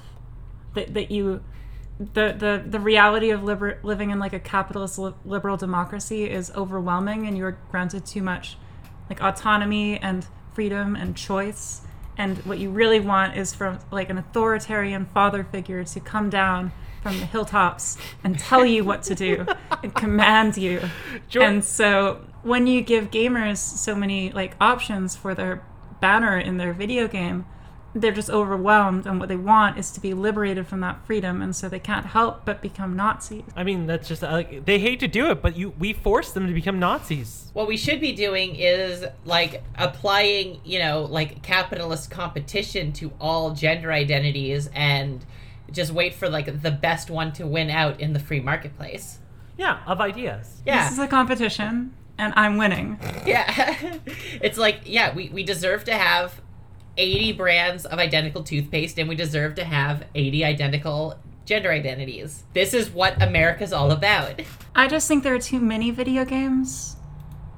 That 0.74 0.94
that 0.94 1.10
you 1.10 1.42
the 1.98 2.34
the 2.36 2.62
the 2.66 2.80
reality 2.80 3.30
of 3.30 3.42
liber- 3.42 3.78
living 3.82 4.10
in 4.10 4.18
like 4.18 4.32
a 4.32 4.38
capitalist 4.38 4.98
li- 4.98 5.14
liberal 5.24 5.56
democracy 5.56 6.28
is 6.28 6.50
overwhelming 6.54 7.26
and 7.26 7.36
you're 7.38 7.58
granted 7.70 8.04
too 8.04 8.22
much 8.22 8.56
like 9.08 9.22
autonomy 9.22 9.98
and 9.98 10.26
freedom 10.52 10.96
and 10.96 11.16
choice. 11.16 11.82
And 12.18 12.38
what 12.38 12.58
you 12.58 12.70
really 12.70 13.00
want 13.00 13.36
is 13.36 13.54
from 13.54 13.78
like 13.90 14.10
an 14.10 14.18
authoritarian 14.18 15.06
father 15.06 15.44
figure 15.44 15.84
to 15.84 16.00
come 16.00 16.30
down 16.30 16.72
from 17.02 17.20
the 17.20 17.26
hilltops 17.26 17.98
and 18.24 18.38
tell 18.38 18.64
you 18.64 18.84
what 18.84 19.02
to 19.04 19.14
do 19.14 19.46
and 19.82 19.94
command 19.94 20.56
you. 20.56 20.80
And 21.38 21.62
so 21.64 22.22
when 22.42 22.66
you 22.66 22.80
give 22.80 23.10
gamers 23.10 23.58
so 23.58 23.94
many 23.94 24.32
like 24.32 24.56
options 24.60 25.14
for 25.14 25.34
their 25.34 25.62
banner 26.00 26.38
in 26.38 26.56
their 26.56 26.72
video 26.72 27.06
game, 27.06 27.46
they're 28.00 28.12
just 28.12 28.28
overwhelmed 28.28 29.06
and 29.06 29.18
what 29.18 29.28
they 29.28 29.36
want 29.36 29.78
is 29.78 29.90
to 29.90 30.00
be 30.00 30.12
liberated 30.12 30.66
from 30.66 30.80
that 30.80 31.04
freedom 31.06 31.40
and 31.40 31.56
so 31.56 31.68
they 31.68 31.78
can't 31.78 32.06
help 32.06 32.44
but 32.44 32.60
become 32.60 32.94
Nazis. 32.94 33.42
I 33.56 33.64
mean, 33.64 33.86
that's 33.86 34.06
just 34.08 34.22
uh, 34.22 34.30
like 34.30 34.66
they 34.66 34.78
hate 34.78 35.00
to 35.00 35.08
do 35.08 35.30
it, 35.30 35.40
but 35.40 35.56
you 35.56 35.70
we 35.78 35.92
force 35.92 36.32
them 36.32 36.46
to 36.46 36.52
become 36.52 36.78
Nazis. 36.78 37.50
What 37.54 37.66
we 37.66 37.76
should 37.76 38.00
be 38.00 38.12
doing 38.12 38.54
is 38.56 39.04
like 39.24 39.62
applying, 39.76 40.60
you 40.64 40.78
know, 40.78 41.04
like 41.04 41.42
capitalist 41.42 42.10
competition 42.10 42.92
to 42.94 43.12
all 43.20 43.52
gender 43.52 43.92
identities 43.92 44.68
and 44.74 45.24
just 45.72 45.92
wait 45.92 46.14
for 46.14 46.28
like 46.28 46.62
the 46.62 46.70
best 46.70 47.10
one 47.10 47.32
to 47.32 47.46
win 47.46 47.70
out 47.70 48.00
in 48.00 48.12
the 48.12 48.20
free 48.20 48.40
marketplace. 48.40 49.18
Yeah, 49.56 49.80
of 49.86 50.00
ideas. 50.00 50.60
Yeah. 50.66 50.84
This 50.84 50.92
is 50.92 50.98
a 50.98 51.08
competition 51.08 51.94
and 52.18 52.32
I'm 52.36 52.56
winning. 52.56 52.98
Yeah. 53.26 53.98
it's 54.40 54.56
like, 54.56 54.82
yeah, 54.84 55.12
we, 55.12 55.30
we 55.30 55.42
deserve 55.42 55.82
to 55.84 55.94
have 55.94 56.40
80 56.96 57.32
brands 57.32 57.86
of 57.86 57.98
identical 57.98 58.42
toothpaste 58.42 58.98
and 58.98 59.08
we 59.08 59.14
deserve 59.14 59.54
to 59.56 59.64
have 59.64 60.04
80 60.14 60.44
identical 60.44 61.18
gender 61.44 61.70
identities. 61.70 62.44
This 62.52 62.74
is 62.74 62.90
what 62.90 63.22
America's 63.22 63.72
all 63.72 63.92
about. 63.92 64.40
I 64.74 64.88
just 64.88 65.06
think 65.06 65.22
there 65.22 65.34
are 65.34 65.38
too 65.38 65.60
many 65.60 65.90
video 65.90 66.24
games 66.24 66.96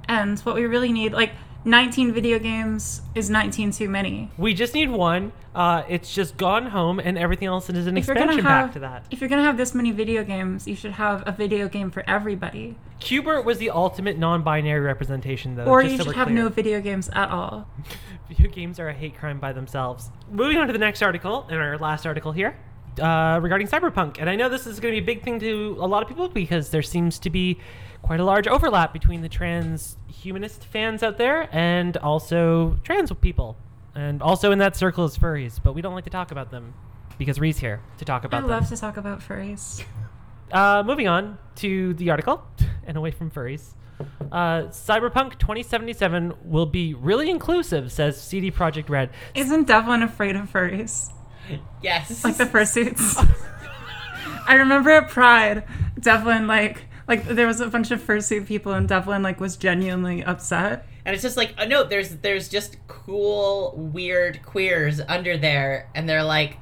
and 0.09 0.39
what 0.41 0.55
we 0.55 0.65
really 0.67 0.93
need 0.93 1.13
like 1.13 1.33
19 1.65 2.13
video 2.13 2.39
games 2.39 3.03
is 3.15 3.29
19 3.29 3.73
too 3.73 3.89
many. 3.89 4.31
We 4.39 4.55
just 4.55 4.75
need 4.75 4.91
one. 4.91 5.33
Uh, 5.55 5.83
it's 5.89 6.15
just 6.15 6.37
gone 6.37 6.67
home, 6.67 7.01
and 7.01 7.19
everything 7.19 7.49
else 7.49 7.69
is 7.69 7.87
an 7.89 7.97
If 7.97 8.09
expansion 8.09 8.45
have 8.45 8.67
pack 8.67 8.73
to 8.75 8.79
that. 8.81 9.05
if 9.11 9.21
you're 9.21 9.29
gonna 9.29 9.43
have 9.43 9.57
this 9.57 9.75
many 9.75 9.91
video 9.91 10.23
games, 10.23 10.69
you 10.69 10.77
should 10.77 10.93
have 10.93 11.25
a 11.27 11.33
video 11.33 11.69
game 11.69 11.91
for 11.91 12.05
everybody. 12.09 12.77
Qbert 13.01 13.45
was 13.45 13.59
the 13.59 13.71
ultimate 13.71 14.19
non-binary 14.19 14.81
representation, 14.81 15.57
though. 15.57 15.65
Or 15.65 15.83
you 15.83 15.97
so 15.97 16.05
should 16.05 16.15
have 16.15 16.29
clear. 16.29 16.45
no 16.45 16.49
video 16.49 16.81
games 16.81 17.09
at 17.13 17.29
all. 17.31 17.69
Video 18.29 18.51
games 18.51 18.79
are 18.79 18.91
a 18.91 18.93
hate 18.93 19.17
crime 19.17 19.41
by 19.41 19.55
themselves. 19.55 20.11
Moving 20.31 20.59
on 20.59 20.67
to 20.67 20.73
the 20.75 20.79
next 20.79 21.01
article, 21.01 21.47
and 21.49 21.59
our 21.59 21.79
last 21.79 22.05
article 22.05 22.31
here, 22.31 22.59
uh, 23.01 23.41
regarding 23.43 23.67
cyberpunk. 23.67 24.19
And 24.21 24.29
I 24.29 24.37
know 24.37 24.51
this 24.51 24.67
is 24.67 24.81
going 24.81 24.95
to 24.95 25.01
be 25.01 25.03
a 25.03 25.15
big 25.15 25.25
thing 25.25 25.41
to 25.41 25.79
a 25.81 25.87
lot 25.87 26.03
of 26.03 26.09
people 26.09 26.29
because 26.29 26.69
there 26.69 26.83
seems 26.83 27.19
to 27.21 27.31
be 27.31 27.59
quite 28.03 28.21
a 28.21 28.25
large 28.25 28.47
overlap 28.47 28.93
between 28.93 29.21
the 29.21 29.29
transhumanist 29.29 30.65
fans 30.65 31.03
out 31.03 31.19
there 31.19 31.49
and 31.53 31.97
also 31.99 32.79
trans 32.83 33.13
people. 33.21 33.57
And 33.95 34.23
also 34.23 34.53
in 34.53 34.59
that 34.61 34.77
circle 34.77 35.05
is 35.05 35.19
furries, 35.19 35.61
but 35.63 35.75
we 35.75 35.83
don't 35.83 35.95
like 35.95 36.05
to 36.05 36.11
talk 36.11 36.31
about 36.31 36.51
them 36.51 36.75
because 37.19 37.41
Rhi's 37.41 37.59
here 37.59 37.81
to 37.99 38.05
talk 38.05 38.23
I 38.25 38.27
about 38.27 38.43
them. 38.43 38.51
I 38.51 38.55
love 38.55 38.69
to 38.69 38.77
talk 38.77 38.97
about 38.97 39.21
furries. 39.21 39.85
Uh, 40.51 40.83
moving 40.83 41.07
on 41.07 41.37
to 41.57 41.93
the 41.93 42.09
article 42.09 42.43
and 42.87 42.97
away 42.97 43.11
from 43.11 43.31
furries. 43.31 43.75
Uh, 44.33 44.63
Cyberpunk 44.69 45.39
2077 45.39 46.33
will 46.45 46.65
be 46.65 46.95
really 46.95 47.29
inclusive, 47.29 47.93
says 47.93 48.19
CD 48.19 48.51
Projekt 48.51 48.89
Red. 48.89 49.11
Isn't 49.35 49.67
Devlin 49.67 50.03
afraid 50.03 50.37
of 50.37 50.51
furries? 50.51 51.11
Yes. 51.83 52.25
Like 52.25 52.39
the 52.39 52.45
fursuits. 52.45 53.17
I 54.47 54.55
remember 54.55 54.91
at 54.91 55.11
Pride, 55.11 55.65
Devlin 56.01 56.47
like 56.47 56.88
like 57.09 57.25
there 57.27 57.47
was 57.47 57.61
a 57.61 57.67
bunch 57.69 57.91
of 57.91 58.01
fursuit 58.01 58.47
people 58.47 58.75
in 58.75 58.87
Devlin 58.87 59.23
like 59.23 59.41
was 59.41 59.57
genuinely 59.57 60.23
upset. 60.23 60.87
And 61.05 61.15
it's 61.15 61.23
just 61.23 61.37
like, 61.39 61.55
oh 61.59 61.65
no, 61.67 61.85
there's 61.85 62.17
there's 62.17 62.49
just 62.49 62.77
cool, 62.87 63.75
weird 63.77 64.43
queers 64.45 65.01
under 65.09 65.37
there, 65.39 65.89
and 65.95 66.07
they're 66.09 66.23
like, 66.23 66.59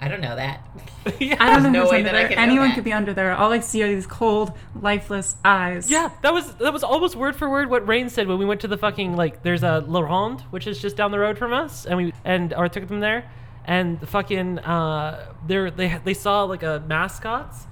I 0.00 0.08
don't 0.08 0.20
know 0.20 0.34
that. 0.34 0.66
yeah. 1.20 1.36
I 1.40 1.50
don't 1.54 1.62
know 1.62 1.70
no 1.70 1.80
who's 1.82 1.90
way 1.92 1.98
under 1.98 2.10
that 2.10 2.16
I 2.16 2.18
there. 2.22 2.28
can 2.30 2.36
know 2.36 2.42
Anyone 2.42 2.68
that. 2.68 2.74
could 2.74 2.84
be 2.84 2.92
under 2.92 3.14
there. 3.14 3.32
All 3.34 3.52
I 3.52 3.60
see 3.60 3.82
are 3.84 3.88
these 3.88 4.06
cold, 4.06 4.52
lifeless 4.74 5.36
eyes. 5.44 5.88
Yeah, 5.90 6.10
that 6.22 6.34
was 6.34 6.52
that 6.56 6.72
was 6.72 6.82
almost 6.82 7.14
word 7.14 7.36
for 7.36 7.48
word 7.48 7.70
what 7.70 7.86
Rain 7.86 8.08
said 8.08 8.26
when 8.26 8.38
we 8.38 8.44
went 8.44 8.60
to 8.62 8.68
the 8.68 8.76
fucking 8.76 9.14
like. 9.14 9.42
There's 9.44 9.62
a 9.62 9.84
La 9.86 10.00
Ronde, 10.00 10.40
which 10.50 10.66
is 10.66 10.80
just 10.82 10.96
down 10.96 11.12
the 11.12 11.18
road 11.20 11.38
from 11.38 11.52
us, 11.52 11.86
and 11.86 11.96
we 11.96 12.12
and 12.24 12.52
or 12.54 12.68
took 12.68 12.88
them 12.88 12.98
there, 13.00 13.30
and 13.64 14.00
the 14.00 14.06
fucking 14.08 14.58
uh, 14.58 15.32
they 15.46 15.70
they 15.70 15.98
they 16.04 16.14
saw 16.14 16.42
like 16.42 16.64
a 16.64 16.82
mascots, 16.88 17.66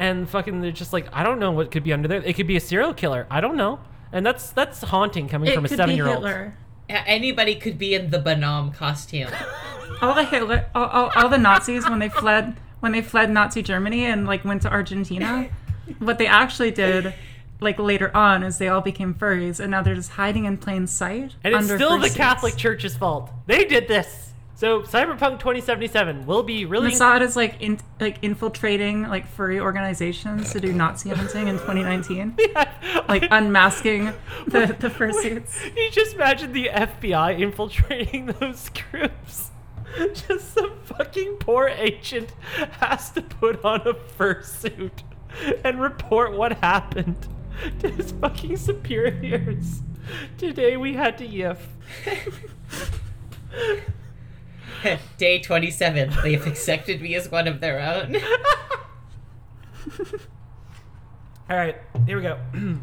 and 0.00 0.28
fucking 0.28 0.62
they're 0.62 0.72
just 0.72 0.92
like 0.92 1.06
I 1.12 1.22
don't 1.22 1.38
know 1.38 1.52
what 1.52 1.70
could 1.70 1.84
be 1.84 1.92
under 1.92 2.08
there. 2.08 2.22
It 2.22 2.34
could 2.34 2.48
be 2.48 2.56
a 2.56 2.60
serial 2.60 2.92
killer. 2.92 3.28
I 3.30 3.40
don't 3.40 3.56
know, 3.56 3.78
and 4.10 4.26
that's 4.26 4.50
that's 4.50 4.80
haunting 4.82 5.28
coming 5.28 5.50
It 5.50 5.54
from 5.54 5.66
a 5.66 5.68
could 5.68 5.76
seven 5.76 5.94
year 5.94 6.08
old. 6.08 6.16
Hitler. 6.16 6.56
Anybody 6.88 7.54
could 7.54 7.78
be 7.78 7.94
in 7.94 8.10
the 8.10 8.18
Bonhomme 8.18 8.72
costume. 8.72 9.30
All 10.02 10.14
the 10.14 10.24
Hitler, 10.24 10.64
all, 10.74 10.86
all, 10.86 11.12
all 11.14 11.28
the 11.28 11.36
Nazis 11.36 11.86
when 11.88 11.98
they 11.98 12.08
fled 12.08 12.56
when 12.80 12.92
they 12.92 13.02
fled 13.02 13.30
Nazi 13.30 13.60
Germany 13.60 14.06
and 14.06 14.26
like 14.26 14.44
went 14.46 14.62
to 14.62 14.70
Argentina, 14.70 15.50
what 15.98 16.16
they 16.16 16.26
actually 16.26 16.70
did, 16.70 17.12
like 17.60 17.78
later 17.78 18.10
on, 18.16 18.42
is 18.42 18.56
they 18.56 18.68
all 18.68 18.80
became 18.80 19.12
furries 19.12 19.60
and 19.60 19.70
now 19.70 19.82
they're 19.82 19.94
just 19.94 20.12
hiding 20.12 20.46
in 20.46 20.56
plain 20.56 20.86
sight. 20.86 21.34
And 21.44 21.54
it's 21.54 21.62
under 21.64 21.76
still 21.76 21.98
the 21.98 22.08
fursuits. 22.08 22.16
Catholic 22.16 22.56
Church's 22.56 22.96
fault. 22.96 23.30
They 23.46 23.66
did 23.66 23.88
this. 23.88 24.29
So 24.60 24.82
Cyberpunk 24.82 25.38
2077 25.38 26.26
will 26.26 26.42
be 26.42 26.66
really 26.66 26.90
Mossad 26.90 27.22
is 27.22 27.34
like 27.34 27.62
in, 27.62 27.80
like 27.98 28.18
infiltrating 28.20 29.08
like 29.08 29.26
furry 29.26 29.58
organizations 29.58 30.52
to 30.52 30.60
do 30.60 30.70
Nazi 30.70 31.08
hunting 31.08 31.48
in 31.48 31.54
2019, 31.54 32.36
like 33.08 33.26
unmasking 33.30 34.12
the 34.46 34.76
the 34.78 34.90
fursuits. 34.90 35.74
You 35.74 35.90
just 35.90 36.14
imagine 36.14 36.52
the 36.52 36.68
FBI 36.70 37.40
infiltrating 37.40 38.26
those 38.26 38.68
groups. 38.68 39.50
Just 40.12 40.52
some 40.52 40.72
fucking 40.84 41.36
poor 41.38 41.68
agent 41.68 42.34
has 42.80 43.10
to 43.12 43.22
put 43.22 43.64
on 43.64 43.80
a 43.88 43.94
fursuit 43.94 45.02
and 45.64 45.80
report 45.80 46.36
what 46.36 46.58
happened 46.58 47.28
to 47.78 47.88
his 47.88 48.12
fucking 48.12 48.58
superiors. 48.58 49.80
Today 50.36 50.76
we 50.76 50.92
had 50.92 51.16
to 51.16 51.26
yiff. 51.26 51.56
Day 55.18 55.40
27. 55.40 56.12
They 56.22 56.32
have 56.32 56.46
accepted 56.46 57.00
me 57.00 57.14
as 57.14 57.30
one 57.30 57.46
of 57.48 57.60
their 57.60 57.80
own. 57.80 58.16
All 61.50 61.56
right, 61.56 61.76
here 62.06 62.16
we 62.16 62.22
go. 62.22 62.38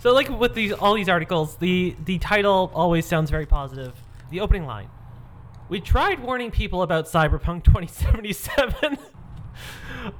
so, 0.00 0.12
like 0.12 0.28
with 0.28 0.54
these 0.54 0.72
all 0.72 0.94
these 0.94 1.08
articles, 1.08 1.56
the 1.56 1.94
the 2.04 2.18
title 2.18 2.70
always 2.74 3.06
sounds 3.06 3.30
very 3.30 3.46
positive. 3.46 3.94
The 4.30 4.40
opening 4.40 4.66
line: 4.66 4.88
"We 5.68 5.80
tried 5.80 6.20
warning 6.20 6.50
people 6.50 6.82
about 6.82 7.06
Cyberpunk 7.06 7.64
2077." 7.64 8.98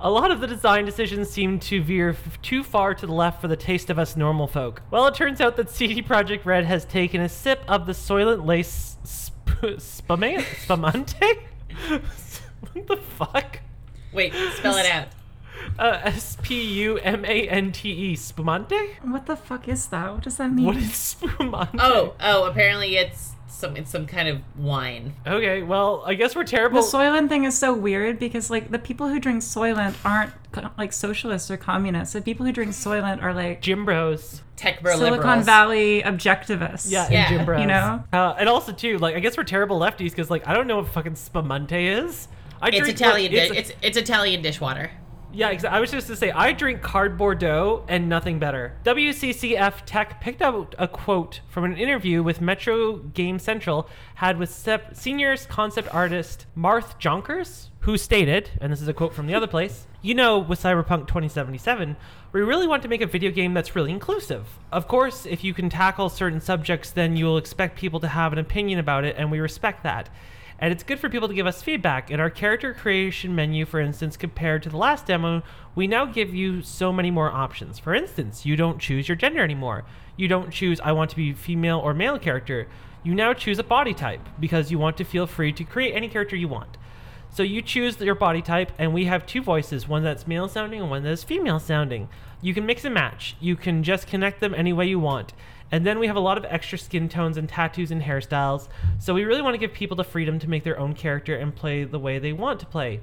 A 0.00 0.10
lot 0.10 0.30
of 0.30 0.40
the 0.40 0.46
design 0.46 0.84
decisions 0.84 1.30
seem 1.30 1.58
to 1.60 1.80
veer 1.82 2.10
f- 2.10 2.42
too 2.42 2.64
far 2.64 2.94
to 2.94 3.06
the 3.06 3.12
left 3.12 3.40
for 3.40 3.46
the 3.48 3.56
taste 3.56 3.90
of 3.90 3.98
us 3.98 4.16
normal 4.16 4.46
folk. 4.48 4.82
Well, 4.90 5.06
it 5.06 5.14
turns 5.14 5.40
out 5.40 5.56
that 5.56 5.70
CD 5.70 6.02
Projekt 6.02 6.44
Red 6.44 6.64
has 6.64 6.84
taken 6.84 7.20
a 7.20 7.28
sip 7.28 7.62
of 7.68 7.86
the 7.86 7.92
Soylent 7.92 8.44
Lace 8.44 8.96
sp- 9.06 9.37
spumante? 9.78 10.44
Spumante? 10.62 11.38
what 11.88 12.86
the 12.86 12.96
fuck? 12.96 13.60
Wait, 14.12 14.32
spell 14.56 14.76
it 14.76 14.86
out. 14.86 15.08
Uh, 15.78 16.00
S 16.04 16.36
P 16.42 16.60
U 16.82 16.98
M 16.98 17.24
A 17.24 17.48
N 17.48 17.72
T 17.72 17.90
E. 17.90 18.16
Spumante? 18.16 18.96
What 19.02 19.26
the 19.26 19.36
fuck 19.36 19.68
is 19.68 19.86
that? 19.88 20.12
What 20.12 20.22
does 20.22 20.36
that 20.38 20.52
mean? 20.52 20.66
What 20.66 20.76
is 20.76 20.94
spumante? 21.16 21.78
Oh, 21.80 22.14
oh, 22.20 22.44
apparently 22.44 22.96
it's 22.96 23.32
some 23.50 23.76
it's 23.76 23.90
some 23.90 24.06
kind 24.06 24.28
of 24.28 24.40
wine. 24.56 25.14
Okay, 25.26 25.62
well, 25.62 26.02
I 26.06 26.14
guess 26.14 26.36
we're 26.36 26.44
terrible. 26.44 26.82
The 26.82 26.88
terrible. 26.90 27.20
Soylent 27.20 27.28
thing 27.28 27.44
is 27.44 27.56
so 27.58 27.72
weird 27.74 28.18
because 28.18 28.50
like 28.50 28.70
the 28.70 28.78
people 28.78 29.08
who 29.08 29.18
drink 29.18 29.42
Soylent 29.42 29.94
aren't 30.04 30.32
like 30.78 30.92
socialists 30.92 31.50
or 31.50 31.56
communists. 31.56 32.12
The 32.14 32.22
people 32.22 32.44
who 32.46 32.52
drink 32.52 32.72
Soylent 32.72 33.22
are 33.22 33.32
like 33.34 33.60
Gym 33.62 33.84
bros. 33.84 34.42
Tech 34.56 34.82
bro 34.82 34.96
Silicon 34.96 35.20
liberals. 35.20 35.46
Valley 35.46 36.02
objectivists. 36.02 36.90
Yeah, 36.90 37.08
Yeah. 37.10 37.26
and 37.28 37.36
gym 37.36 37.44
bros. 37.46 37.60
You 37.60 37.66
know? 37.68 38.02
Uh, 38.12 38.34
and 38.38 38.48
also, 38.48 38.72
too, 38.72 38.98
like, 38.98 39.14
I 39.14 39.20
guess 39.20 39.36
we're 39.36 39.44
terrible 39.44 39.78
lefties 39.78 40.10
because, 40.10 40.30
like, 40.30 40.48
I 40.48 40.52
don't 40.52 40.66
know 40.66 40.78
what 40.78 40.88
fucking 40.88 41.14
spumante 41.14 41.86
is. 41.86 42.26
I 42.60 42.66
It's 42.70 42.78
drink, 42.78 42.96
Italian. 42.96 43.32
like, 43.32 43.50
di- 43.52 43.56
it's 43.56 43.72
it's 43.82 43.96
Italian 43.96 44.42
dishwater. 44.42 44.90
Yeah, 45.38 45.54
exa- 45.54 45.68
I 45.68 45.78
was 45.78 45.92
just 45.92 46.08
to 46.08 46.16
say, 46.16 46.32
I 46.32 46.50
drink 46.50 46.82
cardboard 46.82 47.38
dough 47.38 47.84
and 47.86 48.08
nothing 48.08 48.40
better. 48.40 48.74
WCCF 48.82 49.82
Tech 49.86 50.20
picked 50.20 50.42
up 50.42 50.74
a 50.76 50.88
quote 50.88 51.42
from 51.48 51.62
an 51.62 51.76
interview 51.76 52.24
with 52.24 52.40
Metro 52.40 52.96
Game 52.96 53.38
Central 53.38 53.88
had 54.16 54.36
with 54.36 54.50
sep- 54.50 54.96
senior 54.96 55.36
concept 55.36 55.94
artist 55.94 56.46
Marthe 56.56 56.98
Jonkers, 56.98 57.68
who 57.82 57.96
stated, 57.96 58.50
and 58.60 58.72
this 58.72 58.82
is 58.82 58.88
a 58.88 58.92
quote 58.92 59.14
from 59.14 59.28
the 59.28 59.34
other 59.36 59.46
place, 59.46 59.86
you 60.02 60.12
know, 60.12 60.40
with 60.40 60.60
Cyberpunk 60.60 61.06
2077, 61.06 61.96
we 62.32 62.40
really 62.40 62.66
want 62.66 62.82
to 62.82 62.88
make 62.88 63.00
a 63.00 63.06
video 63.06 63.30
game 63.30 63.54
that's 63.54 63.76
really 63.76 63.92
inclusive. 63.92 64.44
Of 64.72 64.88
course, 64.88 65.24
if 65.24 65.44
you 65.44 65.54
can 65.54 65.70
tackle 65.70 66.08
certain 66.08 66.40
subjects, 66.40 66.90
then 66.90 67.16
you'll 67.16 67.38
expect 67.38 67.78
people 67.78 68.00
to 68.00 68.08
have 68.08 68.32
an 68.32 68.40
opinion 68.40 68.80
about 68.80 69.04
it, 69.04 69.14
and 69.16 69.30
we 69.30 69.38
respect 69.38 69.84
that 69.84 70.10
and 70.58 70.72
it's 70.72 70.82
good 70.82 70.98
for 70.98 71.08
people 71.08 71.28
to 71.28 71.34
give 71.34 71.46
us 71.46 71.62
feedback. 71.62 72.10
In 72.10 72.18
our 72.18 72.30
character 72.30 72.74
creation 72.74 73.34
menu, 73.34 73.64
for 73.64 73.80
instance, 73.80 74.16
compared 74.16 74.62
to 74.64 74.68
the 74.68 74.76
last 74.76 75.06
demo, 75.06 75.42
we 75.74 75.86
now 75.86 76.04
give 76.04 76.34
you 76.34 76.62
so 76.62 76.92
many 76.92 77.10
more 77.10 77.30
options. 77.30 77.78
For 77.78 77.94
instance, 77.94 78.44
you 78.44 78.56
don't 78.56 78.80
choose 78.80 79.08
your 79.08 79.16
gender 79.16 79.42
anymore. 79.42 79.84
You 80.16 80.26
don't 80.26 80.50
choose, 80.50 80.80
I 80.80 80.92
want 80.92 81.10
to 81.10 81.16
be 81.16 81.32
female 81.32 81.78
or 81.78 81.94
male 81.94 82.18
character. 82.18 82.66
You 83.04 83.14
now 83.14 83.32
choose 83.32 83.60
a 83.60 83.64
body 83.64 83.94
type 83.94 84.20
because 84.40 84.70
you 84.70 84.78
want 84.78 84.96
to 84.96 85.04
feel 85.04 85.26
free 85.26 85.52
to 85.52 85.64
create 85.64 85.94
any 85.94 86.08
character 86.08 86.34
you 86.34 86.48
want. 86.48 86.76
So 87.30 87.42
you 87.42 87.62
choose 87.62 88.00
your 88.00 88.14
body 88.14 88.42
type, 88.42 88.72
and 88.78 88.92
we 88.92 89.04
have 89.04 89.26
two 89.26 89.42
voices 89.42 89.86
one 89.86 90.02
that's 90.02 90.26
male 90.26 90.48
sounding 90.48 90.80
and 90.80 90.90
one 90.90 91.02
that's 91.02 91.22
female 91.22 91.60
sounding. 91.60 92.08
You 92.40 92.54
can 92.54 92.66
mix 92.66 92.84
and 92.84 92.94
match, 92.94 93.36
you 93.40 93.56
can 93.56 93.82
just 93.82 94.06
connect 94.06 94.40
them 94.40 94.54
any 94.54 94.72
way 94.72 94.86
you 94.86 94.98
want. 94.98 95.34
And 95.70 95.84
then 95.84 95.98
we 95.98 96.06
have 96.06 96.16
a 96.16 96.20
lot 96.20 96.38
of 96.38 96.46
extra 96.46 96.78
skin 96.78 97.08
tones 97.08 97.36
and 97.36 97.48
tattoos 97.48 97.90
and 97.90 98.02
hairstyles. 98.02 98.68
So 98.98 99.12
we 99.12 99.24
really 99.24 99.42
want 99.42 99.54
to 99.54 99.58
give 99.58 99.72
people 99.72 99.96
the 99.96 100.04
freedom 100.04 100.38
to 100.38 100.48
make 100.48 100.64
their 100.64 100.78
own 100.78 100.94
character 100.94 101.36
and 101.36 101.54
play 101.54 101.84
the 101.84 101.98
way 101.98 102.18
they 102.18 102.32
want 102.32 102.60
to 102.60 102.66
play. 102.66 103.00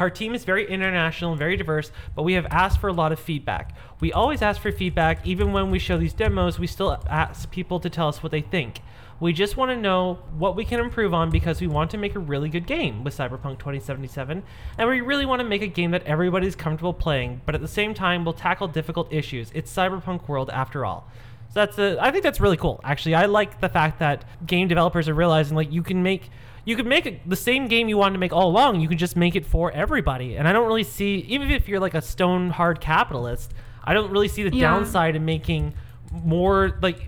Our 0.00 0.10
team 0.10 0.32
is 0.32 0.44
very 0.44 0.68
international 0.68 1.32
and 1.32 1.38
very 1.40 1.56
diverse, 1.56 1.90
but 2.14 2.22
we 2.22 2.34
have 2.34 2.46
asked 2.50 2.80
for 2.80 2.86
a 2.86 2.92
lot 2.92 3.10
of 3.10 3.18
feedback. 3.18 3.74
We 3.98 4.12
always 4.12 4.42
ask 4.42 4.60
for 4.60 4.70
feedback, 4.70 5.26
even 5.26 5.52
when 5.52 5.72
we 5.72 5.80
show 5.80 5.98
these 5.98 6.12
demos, 6.12 6.56
we 6.56 6.68
still 6.68 7.02
ask 7.10 7.50
people 7.50 7.80
to 7.80 7.90
tell 7.90 8.06
us 8.06 8.22
what 8.22 8.30
they 8.30 8.40
think. 8.40 8.80
We 9.18 9.32
just 9.32 9.56
want 9.56 9.72
to 9.72 9.76
know 9.76 10.20
what 10.36 10.54
we 10.54 10.64
can 10.64 10.78
improve 10.78 11.12
on 11.12 11.30
because 11.30 11.60
we 11.60 11.66
want 11.66 11.90
to 11.90 11.98
make 11.98 12.14
a 12.14 12.20
really 12.20 12.48
good 12.48 12.64
game 12.64 13.02
with 13.02 13.16
Cyberpunk 13.16 13.58
2077, 13.58 14.44
and 14.78 14.88
we 14.88 15.00
really 15.00 15.26
want 15.26 15.40
to 15.40 15.48
make 15.48 15.62
a 15.62 15.66
game 15.66 15.90
that 15.90 16.04
everybody's 16.04 16.54
comfortable 16.54 16.94
playing, 16.94 17.40
but 17.44 17.56
at 17.56 17.60
the 17.60 17.66
same 17.66 17.92
time 17.92 18.24
we'll 18.24 18.34
tackle 18.34 18.68
difficult 18.68 19.12
issues. 19.12 19.50
It's 19.52 19.74
Cyberpunk 19.74 20.28
world 20.28 20.48
after 20.50 20.86
all. 20.86 21.08
So 21.48 21.54
that's 21.60 21.78
a, 21.78 21.98
I 22.00 22.12
think 22.12 22.22
that's 22.22 22.40
really 22.40 22.56
cool. 22.56 22.80
Actually, 22.84 23.16
I 23.16 23.26
like 23.26 23.60
the 23.60 23.68
fact 23.68 23.98
that 23.98 24.24
game 24.46 24.68
developers 24.68 25.08
are 25.08 25.14
realizing 25.14 25.56
like 25.56 25.72
you 25.72 25.82
can 25.82 26.04
make 26.04 26.30
you 26.68 26.76
could 26.76 26.86
make 26.86 27.26
the 27.26 27.34
same 27.36 27.66
game 27.66 27.88
you 27.88 27.96
wanted 27.96 28.12
to 28.12 28.18
make 28.18 28.32
all 28.32 28.48
along. 28.50 28.80
You 28.80 28.88
could 28.88 28.98
just 28.98 29.16
make 29.16 29.34
it 29.34 29.46
for 29.46 29.72
everybody. 29.72 30.36
And 30.36 30.46
I 30.46 30.52
don't 30.52 30.66
really 30.66 30.84
see 30.84 31.24
even 31.26 31.50
if 31.50 31.66
you're 31.66 31.80
like 31.80 31.94
a 31.94 32.02
stone 32.02 32.50
hard 32.50 32.78
capitalist, 32.80 33.54
I 33.84 33.94
don't 33.94 34.10
really 34.10 34.28
see 34.28 34.42
the 34.42 34.54
Yeah. 34.54 34.68
downside 34.68 35.16
in 35.16 35.24
making 35.24 35.72
more 36.12 36.78
like 36.82 37.02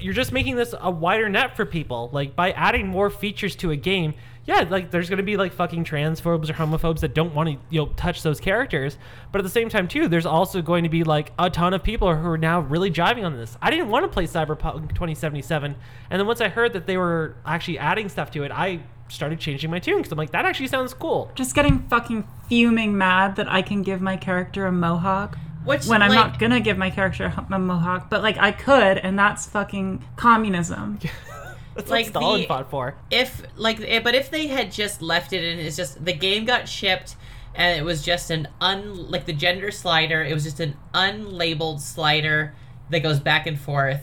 you're 0.00 0.14
just 0.14 0.32
making 0.32 0.56
this 0.56 0.74
a 0.80 0.90
wider 0.90 1.28
net 1.28 1.56
for 1.56 1.66
people 1.66 2.08
like 2.12 2.34
by 2.34 2.52
adding 2.52 2.86
more 2.88 3.10
features 3.10 3.54
to 3.54 3.70
a 3.70 3.76
game 3.76 4.14
yeah 4.46 4.64
like 4.70 4.90
there's 4.90 5.10
going 5.10 5.18
to 5.18 5.22
be 5.22 5.36
like 5.36 5.52
fucking 5.52 5.84
transphobes 5.84 6.48
or 6.48 6.54
homophobes 6.54 7.00
that 7.00 7.12
don't 7.14 7.34
want 7.34 7.50
to 7.50 7.56
you 7.68 7.80
know 7.82 7.86
touch 7.96 8.22
those 8.22 8.40
characters 8.40 8.96
but 9.30 9.38
at 9.40 9.42
the 9.44 9.50
same 9.50 9.68
time 9.68 9.86
too 9.86 10.08
there's 10.08 10.24
also 10.24 10.62
going 10.62 10.84
to 10.84 10.88
be 10.88 11.04
like 11.04 11.32
a 11.38 11.50
ton 11.50 11.74
of 11.74 11.82
people 11.82 12.14
who 12.16 12.26
are 12.26 12.38
now 12.38 12.60
really 12.60 12.88
driving 12.88 13.26
on 13.26 13.36
this 13.36 13.58
i 13.60 13.68
didn't 13.70 13.90
want 13.90 14.04
to 14.04 14.08
play 14.08 14.24
cyberpunk 14.26 14.88
2077 14.88 15.76
and 16.10 16.18
then 16.20 16.26
once 16.26 16.40
i 16.40 16.48
heard 16.48 16.72
that 16.72 16.86
they 16.86 16.96
were 16.96 17.36
actually 17.44 17.78
adding 17.78 18.08
stuff 18.08 18.30
to 18.30 18.42
it 18.42 18.50
i 18.52 18.80
started 19.08 19.38
changing 19.38 19.70
my 19.70 19.78
tune 19.78 19.98
because 19.98 20.10
i'm 20.12 20.18
like 20.18 20.32
that 20.32 20.44
actually 20.44 20.66
sounds 20.66 20.92
cool 20.92 21.30
Just 21.34 21.54
getting 21.54 21.80
fucking 21.88 22.26
fuming 22.48 22.96
mad 22.98 23.36
that 23.36 23.48
I 23.48 23.62
can 23.62 23.82
give 23.82 24.00
my 24.00 24.16
character 24.16 24.66
a 24.66 24.72
mohawk. 24.72 25.36
Which 25.64 25.84
when 25.86 26.00
I'm 26.02 26.10
like, 26.10 26.16
not 26.16 26.38
gonna 26.38 26.60
give 26.60 26.78
my 26.78 26.90
character 26.90 27.32
a 27.50 27.58
mohawk, 27.58 28.08
but 28.08 28.22
like 28.22 28.38
I 28.38 28.52
could, 28.52 28.98
and 28.98 29.18
that's 29.18 29.46
fucking 29.46 30.04
communism. 30.14 30.98
that's 31.74 31.90
Like 31.90 32.06
what 32.06 32.22
stalin 32.22 32.40
the- 32.42 32.46
fought 32.46 32.70
for 32.70 32.94
if 33.10 33.42
like 33.56 33.80
eh, 33.80 33.98
but 34.00 34.14
if 34.14 34.30
they 34.30 34.46
had 34.46 34.70
just 34.72 35.02
left 35.02 35.32
it 35.32 35.42
and 35.44 35.60
it's 35.60 35.76
just 35.76 36.04
the 36.04 36.12
game 36.12 36.44
got 36.44 36.68
shipped 36.68 37.16
and 37.54 37.78
it 37.78 37.82
was 37.82 38.02
just 38.04 38.30
an 38.30 38.46
un 38.60 39.10
like 39.10 39.26
the 39.26 39.32
gender 39.32 39.70
slider 39.70 40.22
it 40.22 40.32
was 40.32 40.44
just 40.44 40.60
an 40.60 40.76
unlabeled 40.94 41.80
slider 41.80 42.54
that 42.90 43.00
goes 43.00 43.18
back 43.20 43.46
and 43.46 43.58
forth 43.60 44.00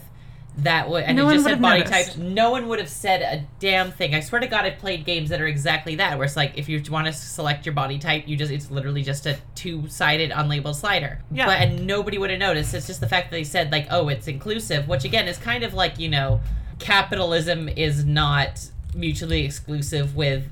that 0.58 0.88
would 0.88 1.02
and 1.02 1.16
No 1.16 1.28
it 1.28 1.32
just 1.34 1.44
said 1.46 1.60
body 1.60 1.80
noticed. 1.80 1.92
types 2.12 2.16
no 2.16 2.50
one 2.52 2.68
would 2.68 2.78
have 2.78 2.88
said 2.88 3.22
a 3.22 3.44
damn 3.58 3.90
thing 3.90 4.14
i 4.14 4.20
swear 4.20 4.40
to 4.40 4.46
god 4.46 4.64
i've 4.64 4.78
played 4.78 5.04
games 5.04 5.30
that 5.30 5.40
are 5.40 5.48
exactly 5.48 5.96
that 5.96 6.16
where 6.16 6.24
it's 6.24 6.36
like 6.36 6.56
if 6.56 6.68
you 6.68 6.80
want 6.90 7.08
to 7.08 7.12
select 7.12 7.66
your 7.66 7.74
body 7.74 7.98
type 7.98 8.28
you 8.28 8.36
just 8.36 8.52
it's 8.52 8.70
literally 8.70 9.02
just 9.02 9.26
a 9.26 9.36
two-sided 9.56 10.30
unlabeled 10.30 10.76
slider 10.76 11.18
Yeah. 11.32 11.46
but 11.46 11.58
and 11.60 11.86
nobody 11.88 12.18
would 12.18 12.30
have 12.30 12.38
noticed 12.38 12.72
it's 12.72 12.86
just 12.86 13.00
the 13.00 13.08
fact 13.08 13.30
that 13.30 13.36
they 13.36 13.42
said 13.44 13.72
like 13.72 13.88
oh 13.90 14.08
it's 14.08 14.28
inclusive 14.28 14.86
which 14.86 15.04
again 15.04 15.26
is 15.26 15.38
kind 15.38 15.64
of 15.64 15.74
like 15.74 15.98
you 15.98 16.08
know 16.08 16.40
capitalism 16.78 17.68
is 17.68 18.04
not 18.04 18.68
mutually 18.94 19.44
exclusive 19.44 20.14
with 20.14 20.44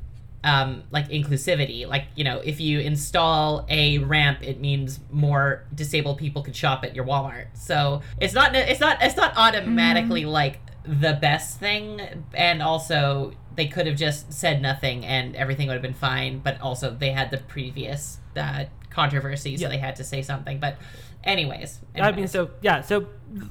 um, 0.44 0.82
like 0.90 1.08
inclusivity. 1.08 1.86
Like 1.86 2.06
you 2.16 2.24
know, 2.24 2.40
if 2.44 2.60
you 2.60 2.80
install 2.80 3.64
a 3.68 3.98
ramp, 3.98 4.38
it 4.42 4.60
means 4.60 5.00
more 5.10 5.64
disabled 5.74 6.18
people 6.18 6.42
could 6.42 6.56
shop 6.56 6.84
at 6.84 6.94
your 6.96 7.04
Walmart. 7.04 7.46
So 7.54 8.02
it's 8.20 8.34
not 8.34 8.54
it's 8.54 8.80
not 8.80 8.98
it's 9.00 9.16
not 9.16 9.32
automatically 9.36 10.24
like 10.24 10.60
the 10.84 11.16
best 11.20 11.58
thing, 11.60 12.00
and 12.34 12.62
also 12.62 13.32
they 13.54 13.66
could 13.68 13.86
have 13.86 13.96
just 13.96 14.32
said 14.32 14.62
nothing 14.62 15.04
and 15.04 15.36
everything 15.36 15.66
would 15.68 15.74
have 15.74 15.82
been 15.82 15.92
fine. 15.94 16.38
But 16.40 16.60
also 16.60 16.90
they 16.90 17.10
had 17.10 17.30
the 17.30 17.38
previous 17.38 18.18
uh, 18.36 18.64
controversy, 18.90 19.56
so 19.56 19.62
Yeah. 19.62 19.68
they 19.68 19.78
had 19.78 19.96
to 19.96 20.04
say 20.04 20.22
something. 20.22 20.58
But 20.58 20.76
anyways, 21.24 21.80
I 21.96 22.12
mean, 22.12 22.28
so 22.28 22.50
yeah, 22.60 22.80
so 22.80 23.06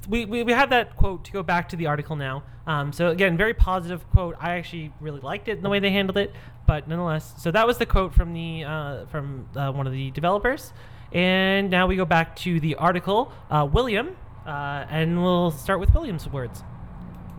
we, 0.07 0.25
we, 0.25 0.43
we 0.43 0.51
have 0.51 0.69
that 0.69 0.95
quote 0.95 1.25
to 1.25 1.31
go 1.31 1.43
back 1.43 1.69
to 1.69 1.75
the 1.75 1.87
article 1.87 2.15
now. 2.15 2.43
Um, 2.67 2.93
so 2.93 3.09
again, 3.09 3.37
very 3.37 3.53
positive 3.53 4.07
quote. 4.11 4.35
I 4.39 4.51
actually 4.51 4.93
really 4.99 5.19
liked 5.19 5.47
it 5.47 5.57
in 5.57 5.63
the 5.63 5.69
way 5.69 5.79
they 5.79 5.91
handled 5.91 6.17
it, 6.17 6.33
but 6.67 6.87
nonetheless, 6.87 7.33
so 7.37 7.51
that 7.51 7.65
was 7.65 7.77
the 7.77 7.85
quote 7.85 8.13
from 8.13 8.33
the 8.33 8.63
uh, 8.63 9.05
from 9.07 9.47
uh, 9.55 9.71
one 9.71 9.87
of 9.87 9.93
the 9.93 10.11
developers. 10.11 10.73
And 11.11 11.69
now 11.69 11.87
we 11.87 11.97
go 11.97 12.05
back 12.05 12.35
to 12.37 12.59
the 12.59 12.75
article, 12.75 13.33
uh, 13.49 13.67
William, 13.69 14.15
uh, 14.45 14.85
and 14.89 15.21
we'll 15.21 15.51
start 15.51 15.79
with 15.79 15.93
William's 15.93 16.27
words. 16.27 16.63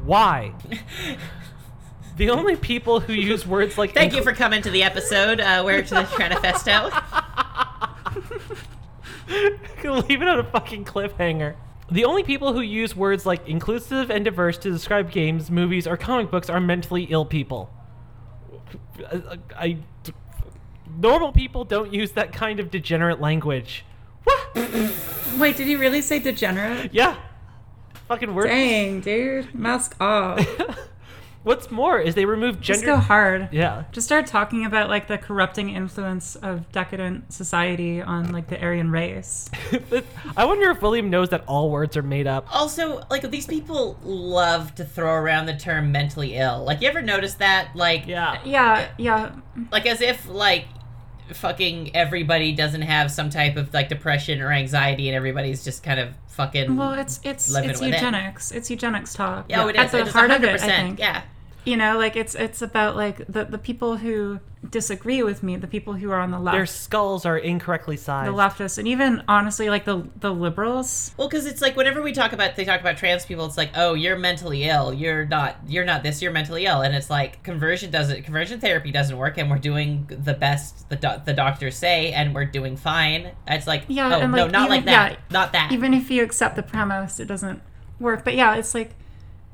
Why? 0.04 0.52
the 2.16 2.30
only 2.30 2.56
people 2.56 3.00
who 3.00 3.12
use 3.12 3.46
words 3.46 3.78
like 3.78 3.94
Thank 3.94 4.14
you 4.14 4.22
for 4.22 4.32
coming 4.34 4.62
to 4.62 4.70
the 4.70 4.82
episode. 4.82 5.40
Uh, 5.40 5.62
we're 5.64 5.82
to 5.82 5.94
the 5.94 6.02
Tranifesto. 6.02 7.21
Leave 9.84 10.22
it 10.22 10.28
on 10.28 10.38
a 10.38 10.44
fucking 10.44 10.84
cliffhanger. 10.84 11.56
The 11.90 12.04
only 12.04 12.22
people 12.22 12.52
who 12.52 12.60
use 12.60 12.96
words 12.96 13.26
like 13.26 13.46
inclusive 13.48 14.10
and 14.10 14.24
diverse 14.24 14.56
to 14.58 14.70
describe 14.70 15.10
games, 15.10 15.50
movies, 15.50 15.86
or 15.86 15.96
comic 15.96 16.30
books 16.30 16.48
are 16.48 16.60
mentally 16.60 17.04
ill 17.04 17.24
people. 17.24 17.70
I, 19.10 19.38
I- 19.56 19.78
normal 20.98 21.32
people 21.32 21.64
don't 21.64 21.92
use 21.92 22.12
that 22.12 22.32
kind 22.32 22.60
of 22.60 22.70
degenerate 22.70 23.20
language. 23.20 23.84
What? 24.24 24.54
Wait, 25.38 25.56
did 25.56 25.66
he 25.66 25.76
really 25.76 26.02
say 26.02 26.18
degenerate? 26.18 26.92
Yeah. 26.94 27.16
Fucking 28.08 28.34
word. 28.34 28.46
Dang, 28.48 29.00
dude. 29.00 29.54
Mask 29.54 29.96
off. 30.00 30.46
What's 31.44 31.70
more 31.72 31.98
is 31.98 32.14
they 32.14 32.24
remove 32.24 32.60
Just 32.60 32.84
go 32.84 32.96
hard. 32.96 33.48
yeah. 33.50 33.84
Just 33.90 34.06
start 34.06 34.26
talking 34.26 34.64
about 34.64 34.88
like 34.88 35.08
the 35.08 35.18
corrupting 35.18 35.70
influence 35.70 36.36
of 36.36 36.70
decadent 36.70 37.32
society 37.32 38.00
on 38.00 38.30
like 38.32 38.46
the 38.48 38.62
Aryan 38.62 38.90
race. 38.92 39.50
I 40.36 40.44
wonder 40.44 40.70
if 40.70 40.80
William 40.82 41.10
knows 41.10 41.30
that 41.30 41.42
all 41.48 41.70
words 41.70 41.96
are 41.96 42.02
made 42.02 42.26
up. 42.28 42.46
Also, 42.54 43.02
like 43.10 43.28
these 43.30 43.46
people 43.46 43.98
love 44.04 44.74
to 44.76 44.84
throw 44.84 45.12
around 45.14 45.46
the 45.46 45.56
term 45.56 45.90
mentally 45.90 46.34
ill. 46.36 46.62
Like 46.64 46.80
you 46.80 46.88
ever 46.88 47.02
notice 47.02 47.34
that? 47.34 47.74
Like 47.74 48.06
Yeah. 48.06 48.40
Yeah, 48.44 48.88
yeah. 48.96 49.32
like 49.72 49.86
as 49.86 50.00
if 50.00 50.28
like 50.28 50.66
fucking 51.32 51.94
everybody 51.96 52.52
doesn't 52.52 52.82
have 52.82 53.10
some 53.10 53.30
type 53.30 53.56
of 53.56 53.72
like 53.72 53.88
depression 53.88 54.40
or 54.40 54.52
anxiety 54.52 55.08
and 55.08 55.16
everybody's 55.16 55.64
just 55.64 55.82
kind 55.82 55.98
of 55.98 56.10
fucking 56.28 56.76
Well, 56.76 56.92
it's 56.94 57.20
it's 57.24 57.52
it's 57.54 57.80
with 57.80 57.82
it. 57.82 57.94
eugenics. 57.94 58.50
It's 58.52 58.70
eugenics 58.70 59.14
talk. 59.14 59.46
yeah, 59.48 59.64
oh, 59.64 59.68
it 59.68 59.76
At 59.76 59.90
the 59.90 59.98
It 60.00 60.06
is 60.08 60.12
heart 60.12 60.30
of 60.30 60.42
it, 60.44 60.60
100%. 60.60 60.62
I 60.62 60.66
think. 60.66 60.98
Yeah. 60.98 61.22
You 61.64 61.76
know, 61.76 61.96
like 61.96 62.16
it's 62.16 62.34
it's 62.34 62.60
about 62.60 62.96
like 62.96 63.24
the 63.28 63.44
the 63.44 63.58
people 63.58 63.96
who 63.98 64.40
disagree 64.68 65.22
with 65.22 65.42
me, 65.44 65.56
the 65.56 65.66
people 65.68 65.92
who 65.94 66.10
are 66.10 66.18
on 66.20 66.30
the 66.32 66.38
left, 66.38 66.56
Their 66.56 66.66
skulls 66.66 67.24
are 67.26 67.36
incorrectly 67.38 67.96
sized. 67.96 68.28
the 68.32 68.36
leftists, 68.36 68.78
and 68.78 68.88
even 68.88 69.22
honestly, 69.28 69.70
like 69.70 69.84
the 69.84 70.08
the 70.18 70.32
liberals. 70.32 71.12
Well, 71.16 71.28
because 71.28 71.46
it's 71.46 71.60
like 71.62 71.76
whenever 71.76 72.02
we 72.02 72.10
talk 72.12 72.32
about 72.32 72.56
they 72.56 72.64
talk 72.64 72.80
about 72.80 72.96
trans 72.96 73.24
people, 73.24 73.44
it's 73.46 73.56
like, 73.56 73.70
oh, 73.76 73.94
you're 73.94 74.16
mentally 74.18 74.64
ill. 74.64 74.92
You're 74.92 75.24
not. 75.24 75.56
You're 75.68 75.84
not 75.84 76.02
this. 76.02 76.20
You're 76.20 76.32
mentally 76.32 76.66
ill. 76.66 76.80
And 76.82 76.96
it's 76.96 77.10
like 77.10 77.42
conversion 77.44 77.92
doesn't. 77.92 78.24
Conversion 78.24 78.58
therapy 78.58 78.90
doesn't 78.90 79.16
work, 79.16 79.38
and 79.38 79.48
we're 79.48 79.58
doing 79.58 80.06
the 80.08 80.34
best 80.34 80.88
the 80.88 80.96
do- 80.96 81.22
the 81.24 81.32
doctors 81.32 81.76
say, 81.76 82.12
and 82.12 82.34
we're 82.34 82.44
doing 82.44 82.76
fine. 82.76 83.30
It's 83.46 83.68
like, 83.68 83.84
Yeah, 83.86 84.16
oh 84.16 84.20
and, 84.20 84.32
no, 84.32 84.42
like, 84.44 84.50
not 84.52 84.60
even- 84.62 84.70
like 84.70 84.84
that. 84.86 85.12
yeah, 85.12 85.18
not 85.30 85.52
that. 85.52 85.70
Even 85.70 85.94
if 85.94 86.10
you 86.10 86.24
accept 86.24 86.56
the 86.56 86.62
premise, 86.64 87.20
it 87.20 87.26
doesn't 87.26 87.62
work. 88.00 88.24
But 88.24 88.34
yeah, 88.34 88.56
it's 88.56 88.74
like 88.74 88.94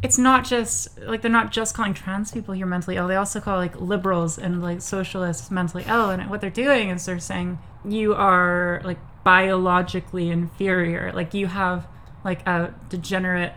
it's 0.02 0.18
not 0.18 0.44
just 0.44 0.98
like 1.00 1.22
they're 1.22 1.30
not 1.30 1.50
just 1.50 1.74
calling 1.74 1.92
trans 1.94 2.30
people 2.30 2.54
here 2.54 2.66
mentally 2.66 2.96
ill. 2.96 3.08
They 3.08 3.16
also 3.16 3.40
call 3.40 3.56
like 3.56 3.80
liberals 3.80 4.38
and 4.38 4.62
like 4.62 4.80
socialists 4.80 5.50
mentally 5.50 5.84
ill. 5.88 6.10
And 6.10 6.30
what 6.30 6.40
they're 6.40 6.50
doing 6.50 6.90
is 6.90 7.04
they're 7.06 7.18
saying 7.18 7.58
you 7.84 8.14
are 8.14 8.80
like 8.84 8.98
biologically 9.24 10.30
inferior. 10.30 11.10
Like 11.12 11.34
you 11.34 11.48
have 11.48 11.86
like 12.24 12.46
a 12.46 12.74
degenerate 12.88 13.54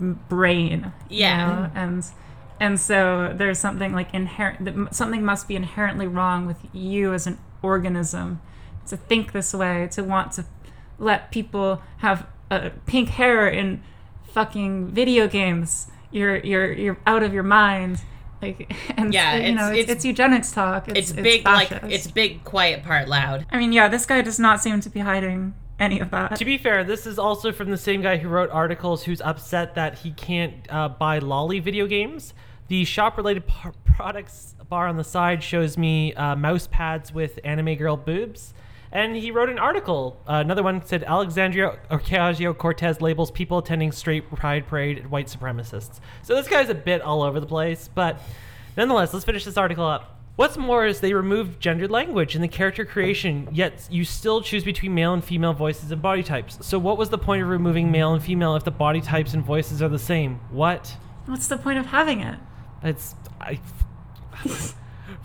brain. 0.00 0.92
you 1.08 1.18
Yeah. 1.20 1.46
know? 1.46 1.70
and 1.74 2.04
and 2.60 2.80
so 2.80 3.32
there's 3.36 3.58
something 3.58 3.92
like 3.92 4.12
inherent. 4.12 4.64
that- 4.64 4.94
Something 4.94 5.24
must 5.24 5.46
be 5.48 5.56
inherently 5.56 6.06
wrong 6.06 6.46
with 6.46 6.58
you 6.72 7.14
as 7.14 7.26
an 7.26 7.38
organism 7.62 8.40
to 8.88 8.96
think 8.96 9.32
this 9.32 9.54
way, 9.54 9.88
to 9.92 10.02
want 10.02 10.32
to 10.32 10.44
let 10.98 11.30
people 11.30 11.82
have 11.98 12.26
uh, 12.50 12.70
pink 12.86 13.10
hair 13.10 13.48
in 13.48 13.82
fucking 14.30 14.88
video 14.88 15.28
games. 15.28 15.88
You're 16.10 16.36
you're 16.38 16.72
you're 16.72 16.98
out 17.06 17.22
of 17.22 17.32
your 17.34 17.42
mind. 17.42 18.00
Like 18.40 18.72
and 18.96 19.12
Yeah, 19.12 19.36
you 19.36 19.54
know 19.54 19.70
it's- 19.70 19.72
it's, 19.72 19.78
it's- 19.78 19.96
it's 19.96 20.04
eugenics 20.04 20.52
talk. 20.52 20.88
It's, 20.88 21.10
it's 21.10 21.12
big 21.12 21.44
like 21.44 21.70
it's 21.84 22.06
big 22.06 22.44
quiet 22.44 22.82
part 22.84 23.08
loud. 23.08 23.46
I 23.50 23.58
mean, 23.58 23.72
yeah, 23.72 23.88
this 23.88 24.06
guy 24.06 24.22
does 24.22 24.38
not 24.38 24.60
seem 24.62 24.80
to 24.80 24.90
be 24.90 25.00
hiding 25.00 25.54
any 25.78 26.00
of 26.00 26.10
that. 26.10 26.36
To 26.36 26.44
be 26.44 26.58
fair, 26.58 26.82
this 26.84 27.06
is 27.06 27.18
also 27.18 27.52
from 27.52 27.70
the 27.70 27.76
same 27.78 28.00
guy 28.02 28.16
who 28.16 28.28
wrote 28.28 28.50
articles 28.50 29.04
who's 29.04 29.20
upset 29.20 29.74
that 29.76 29.98
he 29.98 30.10
can't 30.12 30.54
uh, 30.70 30.88
buy 30.88 31.20
loli 31.20 31.62
video 31.62 31.86
games. 31.86 32.34
The 32.68 32.84
shop-related 32.84 33.46
par- 33.46 33.72
products 33.84 34.54
bar 34.68 34.88
on 34.88 34.96
the 34.98 35.04
side 35.04 35.42
shows 35.42 35.78
me 35.78 36.12
uh, 36.14 36.36
mouse 36.36 36.68
pads 36.70 37.12
with 37.14 37.38
anime 37.44 37.74
girl 37.76 37.96
boobs. 37.96 38.52
And 38.90 39.16
he 39.16 39.30
wrote 39.30 39.50
an 39.50 39.58
article. 39.58 40.22
Uh, 40.26 40.34
another 40.34 40.62
one 40.62 40.84
said 40.84 41.04
Alexandria 41.04 41.78
Ocasio 41.90 42.56
Cortez 42.56 43.00
labels 43.00 43.30
people 43.30 43.58
attending 43.58 43.92
straight 43.92 44.30
pride 44.30 44.66
parade 44.66 45.10
white 45.10 45.26
supremacists. 45.26 46.00
So 46.22 46.34
this 46.34 46.48
guy's 46.48 46.70
a 46.70 46.74
bit 46.74 47.02
all 47.02 47.22
over 47.22 47.40
the 47.40 47.46
place, 47.46 47.88
but 47.94 48.20
nonetheless, 48.76 49.12
let's 49.12 49.26
finish 49.26 49.44
this 49.44 49.56
article 49.56 49.84
up. 49.84 50.18
What's 50.36 50.56
more 50.56 50.86
is 50.86 51.00
they 51.00 51.14
removed 51.14 51.58
gendered 51.58 51.90
language 51.90 52.36
in 52.36 52.42
the 52.42 52.46
character 52.46 52.84
creation, 52.84 53.48
yet 53.50 53.88
you 53.90 54.04
still 54.04 54.40
choose 54.40 54.62
between 54.62 54.94
male 54.94 55.12
and 55.12 55.24
female 55.24 55.52
voices 55.52 55.90
and 55.90 56.00
body 56.00 56.22
types. 56.22 56.64
So 56.64 56.78
what 56.78 56.96
was 56.96 57.10
the 57.10 57.18
point 57.18 57.42
of 57.42 57.48
removing 57.48 57.90
male 57.90 58.14
and 58.14 58.22
female 58.22 58.54
if 58.54 58.62
the 58.62 58.70
body 58.70 59.00
types 59.00 59.34
and 59.34 59.44
voices 59.44 59.82
are 59.82 59.88
the 59.88 59.98
same? 59.98 60.36
What? 60.52 60.96
What's 61.26 61.48
the 61.48 61.58
point 61.58 61.80
of 61.80 61.86
having 61.86 62.20
it? 62.20 62.38
It's 62.84 63.16
I. 63.40 63.58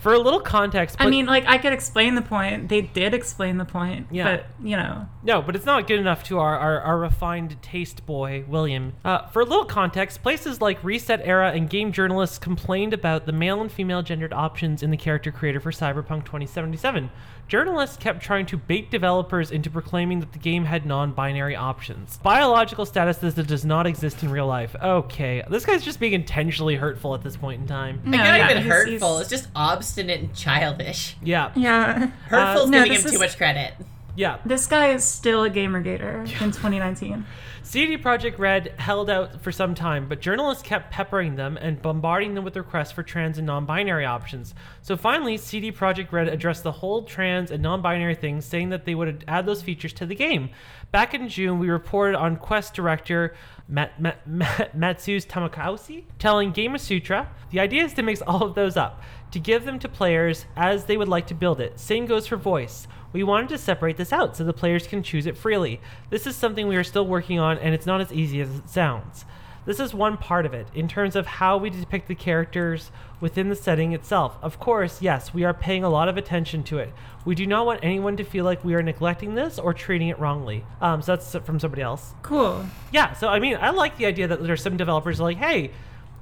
For 0.03 0.13
a 0.13 0.19
little 0.19 0.41
context, 0.41 0.97
I 0.99 1.09
mean, 1.09 1.25
like 1.25 1.45
I 1.47 1.57
could 1.57 1.73
explain 1.73 2.15
the 2.15 2.21
point. 2.21 2.67
They 2.69 2.81
did 2.81 3.13
explain 3.13 3.57
the 3.57 3.65
point. 3.65 4.07
Yeah. 4.11 4.35
But 4.35 4.45
you 4.61 4.75
know, 4.77 5.07
No, 5.23 5.41
but 5.41 5.55
it's 5.55 5.65
not 5.65 5.87
good 5.87 5.99
enough 5.99 6.23
to 6.25 6.39
our, 6.39 6.57
our, 6.57 6.81
our 6.81 6.99
refined 6.99 7.61
taste 7.61 8.05
boy, 8.05 8.43
William. 8.47 8.93
Uh, 9.05 9.25
for 9.27 9.41
a 9.41 9.45
little 9.45 9.63
context, 9.65 10.21
places 10.21 10.59
like 10.59 10.83
Reset 10.83 11.21
Era 11.23 11.51
and 11.53 11.69
game 11.69 11.93
journalists 11.93 12.37
complained 12.37 12.93
about 12.93 13.25
the 13.25 13.31
male 13.31 13.61
and 13.61 13.71
female 13.71 14.01
gendered 14.03 14.33
options 14.33 14.83
in 14.83 14.91
the 14.91 14.97
character 14.97 15.31
creator 15.31 15.61
for 15.61 15.71
Cyberpunk 15.71 16.25
2077. 16.25 17.09
Journalists 17.47 17.97
kept 17.97 18.21
trying 18.21 18.45
to 18.47 18.57
bait 18.57 18.89
developers 18.91 19.51
into 19.51 19.69
proclaiming 19.69 20.19
that 20.21 20.31
the 20.33 20.39
game 20.39 20.65
had 20.65 20.85
non 20.85 21.11
binary 21.13 21.55
options. 21.55 22.17
Biological 22.23 22.85
status 22.85 23.17
that 23.17 23.47
does 23.47 23.63
not 23.65 23.85
exist 23.85 24.23
in 24.23 24.29
real 24.31 24.47
life. 24.47 24.75
Okay, 24.81 25.43
this 25.49 25.65
guy's 25.65 25.83
just 25.83 25.99
being 25.99 26.13
intentionally 26.13 26.75
hurtful 26.75 27.13
at 27.15 27.21
this 27.21 27.35
point 27.37 27.61
in 27.61 27.67
time. 27.67 28.01
no, 28.05 28.17
Like, 28.17 28.25
not 28.27 28.37
yeah, 28.39 28.45
even 28.51 28.57
he's- 28.63 28.73
hurtful. 28.73 29.17
he's- 29.17 29.21
It's 29.21 29.29
just 29.41 29.49
obstinate 29.55 29.92
and 29.97 30.34
childish. 30.36 31.15
Yeah, 31.23 31.51
yeah. 31.56 32.08
Hurtful's 32.27 32.67
uh, 32.67 32.71
no, 32.71 32.84
giving 32.84 32.97
him 32.97 33.03
this 33.03 33.12
too 33.12 33.19
much 33.19 33.38
credit. 33.38 33.73
yeah. 34.15 34.38
This 34.45 34.67
guy 34.67 34.93
is 34.93 35.03
still 35.03 35.43
a 35.43 35.49
gamergator 35.49 36.21
in 36.41 36.51
2019. 36.51 37.25
CD 37.65 37.97
Projekt 37.97 38.39
Red 38.39 38.73
held 38.78 39.10
out 39.10 39.41
for 39.41 39.52
some 39.52 39.73
time, 39.73 40.10
but 40.10 40.19
journalists 40.19 40.62
kept 40.62 40.91
peppering 40.91 41.38
them 41.38 41.58
and 41.58 41.82
bombarding 41.82 42.36
them 42.36 42.43
with 42.43 42.58
requests 42.58 42.91
for 42.91 43.04
trans 43.04 43.38
and 43.38 43.47
non-binary 43.47 44.06
options. 44.06 44.54
So 44.82 44.97
finally, 44.97 45.38
CD 45.38 45.71
Projekt 45.71 46.12
Red 46.12 46.28
addressed 46.28 46.63
the 46.63 46.73
whole 46.73 47.04
trans 47.04 47.52
and 47.52 47.63
non-binary 47.63 48.15
thing, 48.15 48.41
saying 48.41 48.69
that 48.69 48.84
they 48.84 48.95
would 48.95 49.23
add 49.30 49.45
those 49.45 49.62
features 49.62 49.93
to 49.93 50.06
the 50.06 50.13
game. 50.13 50.49
Back 50.91 51.13
in 51.13 51.30
June, 51.30 51.58
we 51.58 51.69
reported 51.69 52.17
on 52.17 52.36
Quest 52.36 52.73
director 52.73 53.34
Mat- 53.69 53.99
Mat- 53.99 54.28
Mat- 54.28 54.76
Matsus 54.76 55.26
Tamakausi 55.26 56.04
telling 56.19 56.52
Gamasutra, 56.52 57.28
the 57.49 57.62
idea 57.62 57.86
is 57.86 57.93
to 57.93 58.04
mix 58.04 58.21
all 58.21 58.43
of 58.43 58.56
those 58.56 58.76
up, 58.76 59.02
to 59.32 59.39
give 59.39 59.63
them 59.63 59.80
to 59.80 59.88
players 59.88 60.45
as 60.58 60.84
they 60.84 60.97
would 60.97 61.08
like 61.08 61.28
to 61.28 61.34
build 61.34 61.62
it. 61.62 61.80
Same 61.80 62.06
goes 62.08 62.28
for 62.28 62.36
voice. 62.36 62.88
We 63.13 63.23
wanted 63.23 63.49
to 63.49 63.58
separate 63.58 63.97
this 63.97 64.12
out 64.12 64.36
so 64.36 64.43
the 64.43 64.54
players 64.54 64.88
can 64.88 65.04
choose 65.04 65.26
it 65.26 65.38
freely. 65.38 65.80
This 66.10 66.28
is 66.28 66.36
something 66.36 66.67
we 66.67 66.76
are 66.76 66.84
still 66.84 67.08
working 67.08 67.39
on, 67.39 67.58
and 67.60 67.73
it's 67.73 67.86
not 67.86 68.02
as 68.02 68.12
easy 68.12 68.41
as 68.41 68.49
it 68.49 68.69
sounds. 68.69 69.26
This 69.65 69.80
is 69.80 69.93
one 69.93 70.17
part 70.17 70.45
of 70.45 70.54
it, 70.54 70.67
in 70.76 70.89
terms 70.89 71.15
of 71.15 71.26
how 71.26 71.56
we 71.58 71.69
depict 71.69 72.10
the 72.10 72.15
characters 72.15 72.91
within 73.21 73.47
the 73.47 73.56
setting 73.56 73.93
itself. 73.93 74.38
Of 74.41 74.60
course, 74.60 75.02
yes, 75.02 75.34
we 75.34 75.45
are 75.45 75.54
paying 75.54 75.86
a 75.86 75.89
lot 75.89 76.10
of 76.10 76.17
attention 76.17 76.63
to 76.63 76.80
it. 76.80 76.91
We 77.23 77.36
do 77.36 77.47
not 77.47 77.65
want 77.65 77.80
anyone 77.82 78.17
to 78.17 78.26
feel 78.26 78.43
like 78.43 78.65
we 78.65 78.73
are 78.73 78.84
neglecting 78.84 79.36
this 79.36 79.58
or 79.58 79.73
treating 79.73 80.10
it 80.10 80.19
wrongly. 80.19 80.65
Um, 80.82 81.02
so 81.02 81.15
that's 81.15 81.34
from 81.45 81.62
somebody 81.62 81.82
else. 81.82 82.13
Cool. 82.23 82.65
Yeah, 82.91 83.13
so 83.13 83.30
I 83.30 83.39
mean, 83.39 83.58
I 83.62 83.69
like 83.69 83.97
the 83.97 84.06
idea 84.06 84.28
that 84.28 84.43
there 84.43 84.52
are 84.52 84.58
some 84.58 84.76
developers 84.76 85.21
like, 85.21 85.38
hey, 85.38 85.71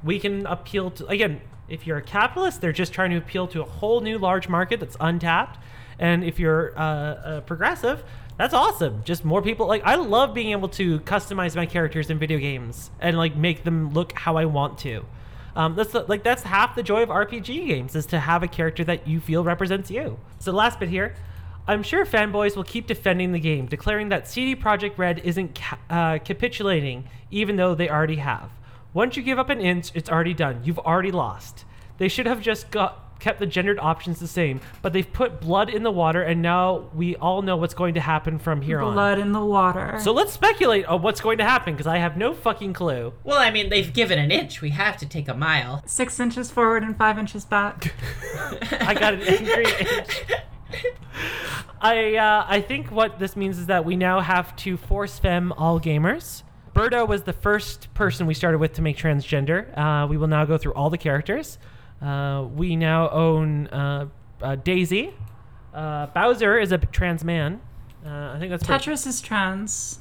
we 0.04 0.19
can 0.19 0.45
appeal 0.45 0.91
to 0.91 1.08
again. 1.08 1.41
If 1.67 1.88
you're 1.88 1.97
a 1.97 2.04
capitalist, 2.04 2.60
they're 2.60 2.73
just 2.73 2.91
trying 2.91 3.12
to 3.12 3.17
appeal 3.17 3.47
to 3.47 3.62
a 3.62 3.65
whole 3.65 4.01
new 4.01 4.17
large 4.17 4.49
market 4.49 4.82
that's 4.82 4.97
untapped. 4.99 5.58
And 5.99 6.23
if 6.23 6.39
you're 6.39 6.77
uh, 6.77 7.38
a 7.38 7.41
progressive, 7.41 8.04
that's 8.38 8.54
awesome. 8.54 9.04
Just 9.04 9.23
more 9.23 9.41
people. 9.41 9.67
Like 9.67 9.84
I 9.86 9.95
love 9.95 10.34
being 10.34 10.51
able 10.51 10.69
to 10.69 10.99
customize 11.01 11.56
my 11.56 11.65
characters 11.65 12.10
in 12.10 12.17
video 12.17 12.39
games 12.39 12.89
and 12.99 13.17
like 13.17 13.36
make 13.36 13.63
them 13.63 13.93
look 13.93 14.13
how 14.13 14.38
I 14.38 14.45
want 14.45 14.77
to. 14.80 15.06
Um, 15.56 15.75
that's 15.75 15.93
like 15.93 16.23
that's 16.23 16.43
half 16.43 16.75
the 16.75 16.84
joy 16.84 17.04
of 17.04 17.10
RPG 17.10 17.67
games 17.67 17.95
is 17.95 18.06
to 18.08 18.19
have 18.19 18.41
a 18.41 18.47
character 18.47 18.84
that 18.86 19.08
you 19.08 19.19
feel 19.19 19.43
represents 19.43 19.91
you. 19.91 20.17
So 20.39 20.51
last 20.51 20.80
bit 20.80 20.89
here, 20.89 21.15
I'm 21.67 21.84
sure 21.84 22.06
fanboys 22.06 22.56
will 22.56 22.63
keep 22.63 22.88
defending 22.88 23.32
the 23.32 23.39
game, 23.39 23.65
declaring 23.65 24.10
that 24.10 24.27
CD 24.27 24.56
Projekt 24.56 24.97
Red 24.97 25.19
isn't 25.19 25.56
ca- 25.56 25.77
uh, 25.89 26.17
capitulating, 26.19 27.08
even 27.30 27.58
though 27.58 27.75
they 27.75 27.89
already 27.89 28.15
have. 28.15 28.49
Once 28.93 29.15
you 29.15 29.23
give 29.23 29.39
up 29.39 29.49
an 29.49 29.62
inch, 29.62 29.91
it's 29.93 30.10
already 30.10 30.34
done. 30.34 30.62
You've 30.63 30.80
already 30.80 31.12
lost. 31.12 31.65
They 31.97 32.08
should 32.08 32.25
have 32.25 32.41
just 32.41 32.71
got 32.71 33.00
kept 33.21 33.39
the 33.39 33.45
gendered 33.45 33.79
options 33.79 34.19
the 34.19 34.27
same, 34.27 34.60
but 34.81 34.91
they've 34.91 35.12
put 35.12 35.39
blood 35.39 35.69
in 35.69 35.84
the 35.84 35.91
water, 35.91 36.21
and 36.21 36.41
now 36.41 36.89
we 36.93 37.15
all 37.17 37.41
know 37.41 37.55
what's 37.55 37.73
going 37.73 37.93
to 37.93 38.01
happen 38.01 38.39
from 38.39 38.62
here 38.62 38.81
on. 38.81 38.93
Blood 38.93 39.19
in 39.19 39.31
the 39.31 39.45
water. 39.45 39.97
So 39.99 40.12
let's 40.12 40.34
speculate 40.34 40.86
on 40.86 41.01
what's 41.01 41.21
going 41.21 41.38
to 41.38 41.45
happen 41.45 41.73
because 41.73 41.88
I 41.88 41.97
have 41.97 42.17
no 42.17 42.34
fucking 42.34 42.73
clue. 42.73 43.13
Well, 43.23 43.38
I 43.38 43.51
mean, 43.51 43.69
they've 43.69 43.93
given 43.93 44.19
an 44.19 44.31
inch. 44.31 44.62
We 44.62 44.71
have 44.71 44.97
to 44.97 45.05
take 45.05 45.29
a 45.29 45.34
mile. 45.34 45.84
Six 45.86 46.19
inches 46.19 46.51
forward 46.51 46.84
and 46.84 46.97
five 46.97 47.17
inches 47.17 47.45
back. 47.45 47.93
I 48.81 48.93
got 48.93 49.13
an 49.13 49.21
angry 49.21 49.65
inch. 49.79 50.23
I 51.79 52.15
uh, 52.15 52.45
I 52.47 52.62
think 52.62 52.91
what 52.91 53.19
this 53.19 53.36
means 53.36 53.57
is 53.57 53.67
that 53.67 53.86
we 53.86 53.95
now 53.95 54.19
have 54.19 54.55
to 54.57 54.77
force 54.77 55.19
fem 55.19 55.51
all 55.53 55.79
gamers. 55.79 56.43
Birdo 56.75 57.07
was 57.07 57.23
the 57.23 57.34
first 57.34 57.93
person 57.93 58.27
we 58.27 58.34
started 58.34 58.60
with 58.60 58.73
to 58.73 58.81
make 58.81 58.97
transgender. 58.97 59.77
Uh, 59.77 60.07
we 60.07 60.15
will 60.15 60.27
now 60.27 60.45
go 60.45 60.57
through 60.57 60.73
all 60.73 60.89
the 60.89 60.97
characters. 60.97 61.57
Uh, 62.01 62.47
we 62.55 62.75
now 62.75 63.09
own 63.09 63.67
uh, 63.67 64.07
uh, 64.41 64.55
Daisy. 64.55 65.13
Uh, 65.73 66.07
Bowser 66.07 66.57
is 66.57 66.71
a 66.71 66.77
trans 66.77 67.23
man. 67.23 67.61
Uh, 68.05 68.33
I 68.35 68.37
think 68.39 68.49
that's 68.49 68.63
pretty- 68.65 68.83
Tetris 68.83 69.05
is 69.07 69.21
trans. 69.21 69.99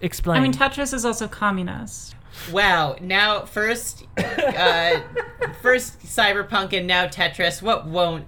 explain. 0.00 0.38
I 0.38 0.40
mean, 0.42 0.52
Tetris 0.52 0.94
is 0.94 1.04
also 1.04 1.26
communist. 1.28 2.14
Wow. 2.52 2.96
Now, 3.00 3.44
first, 3.44 4.06
uh, 4.16 5.00
first 5.62 5.98
Cyberpunk 6.00 6.72
and 6.72 6.86
now 6.86 7.06
Tetris. 7.06 7.60
What 7.60 7.86
won't 7.86 8.26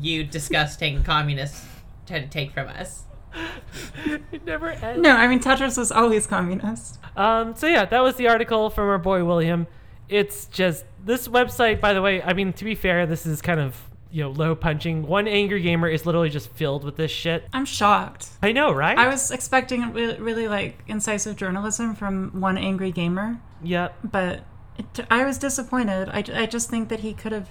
you 0.00 0.24
disgusting 0.24 1.02
communists 1.04 1.66
try 2.06 2.20
to 2.20 2.26
take 2.26 2.52
from 2.52 2.68
us? 2.68 3.04
it 4.32 4.44
never 4.44 4.70
ends. 4.70 5.00
No, 5.00 5.10
I 5.14 5.26
mean, 5.28 5.40
Tetris 5.40 5.76
was 5.78 5.92
always 5.92 6.26
communist. 6.26 6.98
Um, 7.16 7.54
so 7.54 7.66
yeah, 7.66 7.84
that 7.84 8.02
was 8.02 8.16
the 8.16 8.28
article 8.28 8.70
from 8.70 8.88
our 8.88 8.98
boy 8.98 9.24
William. 9.24 9.66
It's 10.12 10.46
just 10.46 10.84
this 11.04 11.26
website, 11.28 11.80
by 11.80 11.92
the 11.94 12.02
way. 12.02 12.22
I 12.22 12.32
mean, 12.32 12.52
to 12.54 12.64
be 12.64 12.74
fair, 12.74 13.06
this 13.06 13.24
is 13.26 13.40
kind 13.42 13.58
of 13.60 13.76
you 14.10 14.22
know 14.22 14.30
low 14.30 14.54
punching. 14.54 15.06
One 15.06 15.26
angry 15.26 15.62
gamer 15.62 15.88
is 15.88 16.04
literally 16.04 16.28
just 16.30 16.50
filled 16.50 16.84
with 16.84 16.96
this 16.96 17.10
shit. 17.10 17.44
I'm 17.52 17.64
shocked. 17.64 18.28
I 18.42 18.52
know, 18.52 18.70
right? 18.72 18.96
I 18.98 19.08
was 19.08 19.30
expecting 19.30 19.90
really, 19.92 20.18
really 20.20 20.48
like 20.48 20.82
incisive 20.86 21.36
journalism 21.36 21.94
from 21.94 22.40
one 22.40 22.58
angry 22.58 22.92
gamer, 22.92 23.40
Yep. 23.62 23.96
but 24.04 24.44
it, 24.78 25.06
I 25.10 25.24
was 25.24 25.38
disappointed. 25.38 26.08
I, 26.10 26.22
I 26.42 26.46
just 26.46 26.68
think 26.68 26.88
that 26.90 27.00
he 27.00 27.14
could 27.14 27.32
have 27.32 27.48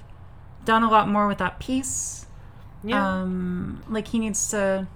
done 0.65 0.83
a 0.83 0.89
lot 0.91 1.09
more 1.09 1.27
with 1.27 1.39
that 1.39 1.59
piece. 1.59 2.27
yeah. 2.83 3.21
Um, 3.21 3.83
like 3.89 4.07
he 4.09 4.19
needs 4.19 4.49
to, 4.51 4.87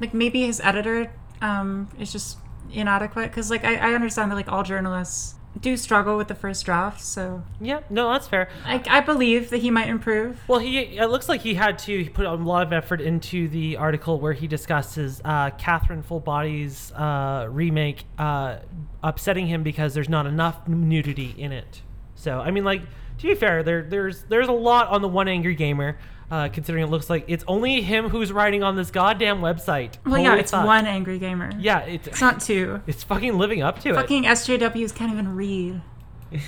like 0.00 0.14
maybe 0.14 0.46
his 0.46 0.60
editor 0.60 1.12
um, 1.42 1.88
is 1.98 2.10
just 2.12 2.38
inadequate 2.72 3.30
because 3.30 3.50
like 3.50 3.64
I, 3.64 3.76
I 3.90 3.94
understand 3.94 4.30
that 4.30 4.36
like 4.36 4.50
all 4.50 4.62
journalists 4.62 5.34
do 5.58 5.76
struggle 5.76 6.16
with 6.16 6.28
the 6.28 6.34
first 6.34 6.64
draft, 6.64 7.00
so 7.00 7.42
yeah, 7.60 7.80
no, 7.90 8.12
that's 8.12 8.28
fair. 8.28 8.48
I, 8.64 8.82
I 8.88 9.00
believe 9.00 9.50
that 9.50 9.58
he 9.58 9.70
might 9.70 9.88
improve. 9.88 10.40
Well, 10.46 10.60
he 10.60 10.78
it 10.78 11.10
looks 11.10 11.28
like 11.28 11.40
he 11.40 11.54
had 11.54 11.78
to 11.80 12.04
he 12.04 12.08
put 12.08 12.26
a 12.26 12.34
lot 12.34 12.66
of 12.66 12.72
effort 12.72 13.00
into 13.00 13.48
the 13.48 13.76
article 13.76 14.20
where 14.20 14.32
he 14.32 14.46
discusses 14.46 15.20
uh, 15.24 15.50
Catherine 15.50 16.02
Full 16.02 16.20
Body's 16.20 16.92
uh, 16.92 17.48
remake 17.50 18.04
uh, 18.18 18.58
upsetting 19.02 19.46
him 19.46 19.62
because 19.62 19.94
there's 19.94 20.08
not 20.08 20.26
enough 20.26 20.66
nudity 20.68 21.34
in 21.36 21.52
it. 21.52 21.82
So 22.14 22.38
I 22.38 22.50
mean, 22.50 22.64
like 22.64 22.82
to 23.18 23.26
be 23.26 23.34
fair, 23.34 23.62
there 23.62 23.82
there's 23.82 24.22
there's 24.24 24.48
a 24.48 24.52
lot 24.52 24.88
on 24.88 25.02
the 25.02 25.08
one 25.08 25.28
angry 25.28 25.54
gamer. 25.54 25.98
Uh, 26.30 26.48
considering 26.48 26.84
it 26.84 26.90
looks 26.90 27.10
like 27.10 27.24
it's 27.26 27.42
only 27.48 27.82
him 27.82 28.08
who's 28.08 28.30
writing 28.30 28.62
on 28.62 28.76
this 28.76 28.92
goddamn 28.92 29.40
website. 29.40 29.94
Well, 30.06 30.20
yeah, 30.20 30.36
it's 30.36 30.52
fuck. 30.52 30.64
one 30.64 30.86
angry 30.86 31.18
gamer. 31.18 31.50
Yeah, 31.58 31.80
it's 31.80 32.06
It's 32.06 32.20
not 32.20 32.40
two. 32.40 32.80
it's 32.86 33.02
fucking 33.02 33.36
living 33.36 33.62
up 33.62 33.80
to 33.80 33.90
it. 33.90 33.94
Fucking 33.96 34.22
SJWs 34.24 34.94
can't 34.94 35.12
even 35.12 35.34
read. 35.34 35.82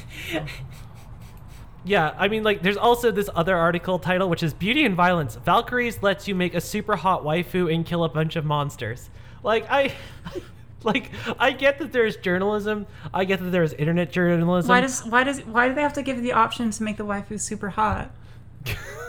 Yeah, 1.85 2.14
I 2.16 2.29
mean, 2.29 2.45
like, 2.45 2.62
there's 2.62 2.77
also 2.77 3.11
this 3.11 3.29
other 3.35 3.57
article 3.57 3.99
title, 3.99 4.29
which 4.29 4.42
is 4.42 4.55
Beauty 4.55 4.85
and 4.85 4.95
Violence. 4.95 5.35
Valkyries 5.45 6.01
lets 6.03 6.29
you 6.29 6.35
make 6.35 6.55
a 6.55 6.61
super 6.61 6.95
hot 6.95 7.25
waifu 7.25 7.73
and 7.75 7.85
kill 7.85 8.05
a 8.05 8.09
bunch 8.09 8.37
of 8.37 8.45
monsters. 8.45 9.11
Like, 9.42 9.66
I. 9.71 9.92
Like, 10.85 11.12
I 11.38 11.53
get 11.53 11.79
that 11.79 11.92
there's 11.92 12.16
journalism. 12.16 12.88
I 13.14 13.25
get 13.25 13.38
that 13.38 13.51
there's 13.51 13.73
internet 13.73 14.11
journalism. 14.11 14.68
Why 14.68 14.81
does 14.81 15.05
why 15.07 15.23
does 15.23 15.38
why 15.47 15.68
do 15.68 15.75
they 15.77 15.81
have 15.81 15.92
to 15.92 16.03
give 16.03 16.21
the 16.21 16.33
option 16.33 16.73
to 16.73 16.83
make 16.83 16.97
the 16.97 17.05
waifu 17.07 17.40
super 17.40 17.68
hot? 17.71 18.11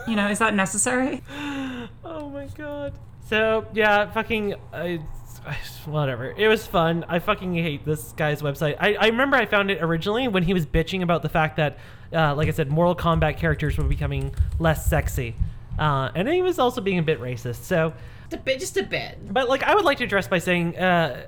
You 0.08 0.16
know, 0.18 0.28
is 0.30 0.40
that 0.40 0.54
necessary? 0.54 1.22
Oh 2.04 2.30
my 2.30 2.48
god. 2.58 2.94
So, 3.30 3.66
yeah, 3.74 4.12
fucking. 4.12 4.56
I, 4.74 5.00
whatever. 5.86 6.34
It 6.38 6.48
was 6.48 6.66
fun. 6.68 7.06
I 7.08 7.20
fucking 7.20 7.54
hate 7.56 7.86
this 7.86 8.12
guy's 8.14 8.42
website. 8.42 8.76
I, 8.80 8.96
I 8.96 9.08
remember 9.08 9.38
I 9.38 9.46
found 9.46 9.72
it 9.72 9.82
originally 9.82 10.28
when 10.28 10.44
he 10.44 10.54
was 10.54 10.66
bitching 10.66 11.04
about 11.04 11.22
the 11.22 11.30
fact 11.30 11.58
that, 11.58 11.78
uh, 12.14 12.36
like 12.36 12.48
I 12.48 12.52
said, 12.52 12.70
Mortal 12.70 12.96
Kombat 12.96 13.38
characters 13.38 13.78
were 13.78 13.84
becoming 13.86 14.36
less 14.60 14.86
sexy. 14.86 15.36
Uh, 15.80 16.10
and 16.16 16.28
he 16.28 16.42
was 16.42 16.60
also 16.60 16.82
being 16.82 17.00
a 17.00 17.04
bit 17.04 17.20
racist. 17.20 17.64
So, 17.64 17.94
Just 18.30 18.34
a 18.34 18.38
bit. 18.44 18.60
Just 18.60 18.78
a 18.78 18.84
bit. 18.84 19.34
but 19.34 19.50
like 19.50 19.64
I 19.64 19.74
would 19.76 19.86
like 19.86 19.98
to 20.00 20.04
address 20.04 20.28
by 20.28 20.40
saying, 20.40 20.78
uh, 20.78 21.28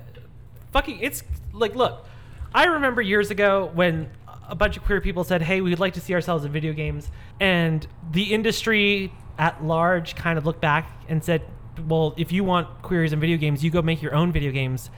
fucking, 0.71 0.99
it's 0.99 1.23
like, 1.53 1.75
look, 1.75 2.05
I 2.53 2.65
remember 2.65 3.01
years 3.01 3.31
ago 3.31 3.71
when 3.73 4.09
a 4.47 4.55
bunch 4.55 4.77
of 4.77 4.84
queer 4.84 5.01
people 5.01 5.23
said, 5.23 5.41
"Hey, 5.41 5.62
we'd 5.62 5.79
like 5.79 5.93
to 5.93 6.01
see 6.01 6.13
ourselves 6.13 6.45
in 6.45 6.51
video 6.51 6.73
games," 6.73 7.12
and 7.39 7.86
the 8.12 8.34
industry 8.34 9.12
at 9.38 9.63
large 9.63 10.15
kind 10.15 10.38
of 10.38 10.45
looked 10.45 10.62
back 10.62 10.89
and 11.08 11.23
said, 11.23 11.41
"Well, 11.88 12.13
if 12.17 12.31
you 12.31 12.43
want 12.43 12.81
queers 12.81 13.13
in 13.13 13.19
video 13.19 13.38
games, 13.38 13.63
you 13.63 13.71
go 13.71 13.81
make 13.81 14.01
your 14.01 14.15
own 14.15 14.31
video 14.31 14.51
games." 14.51 14.89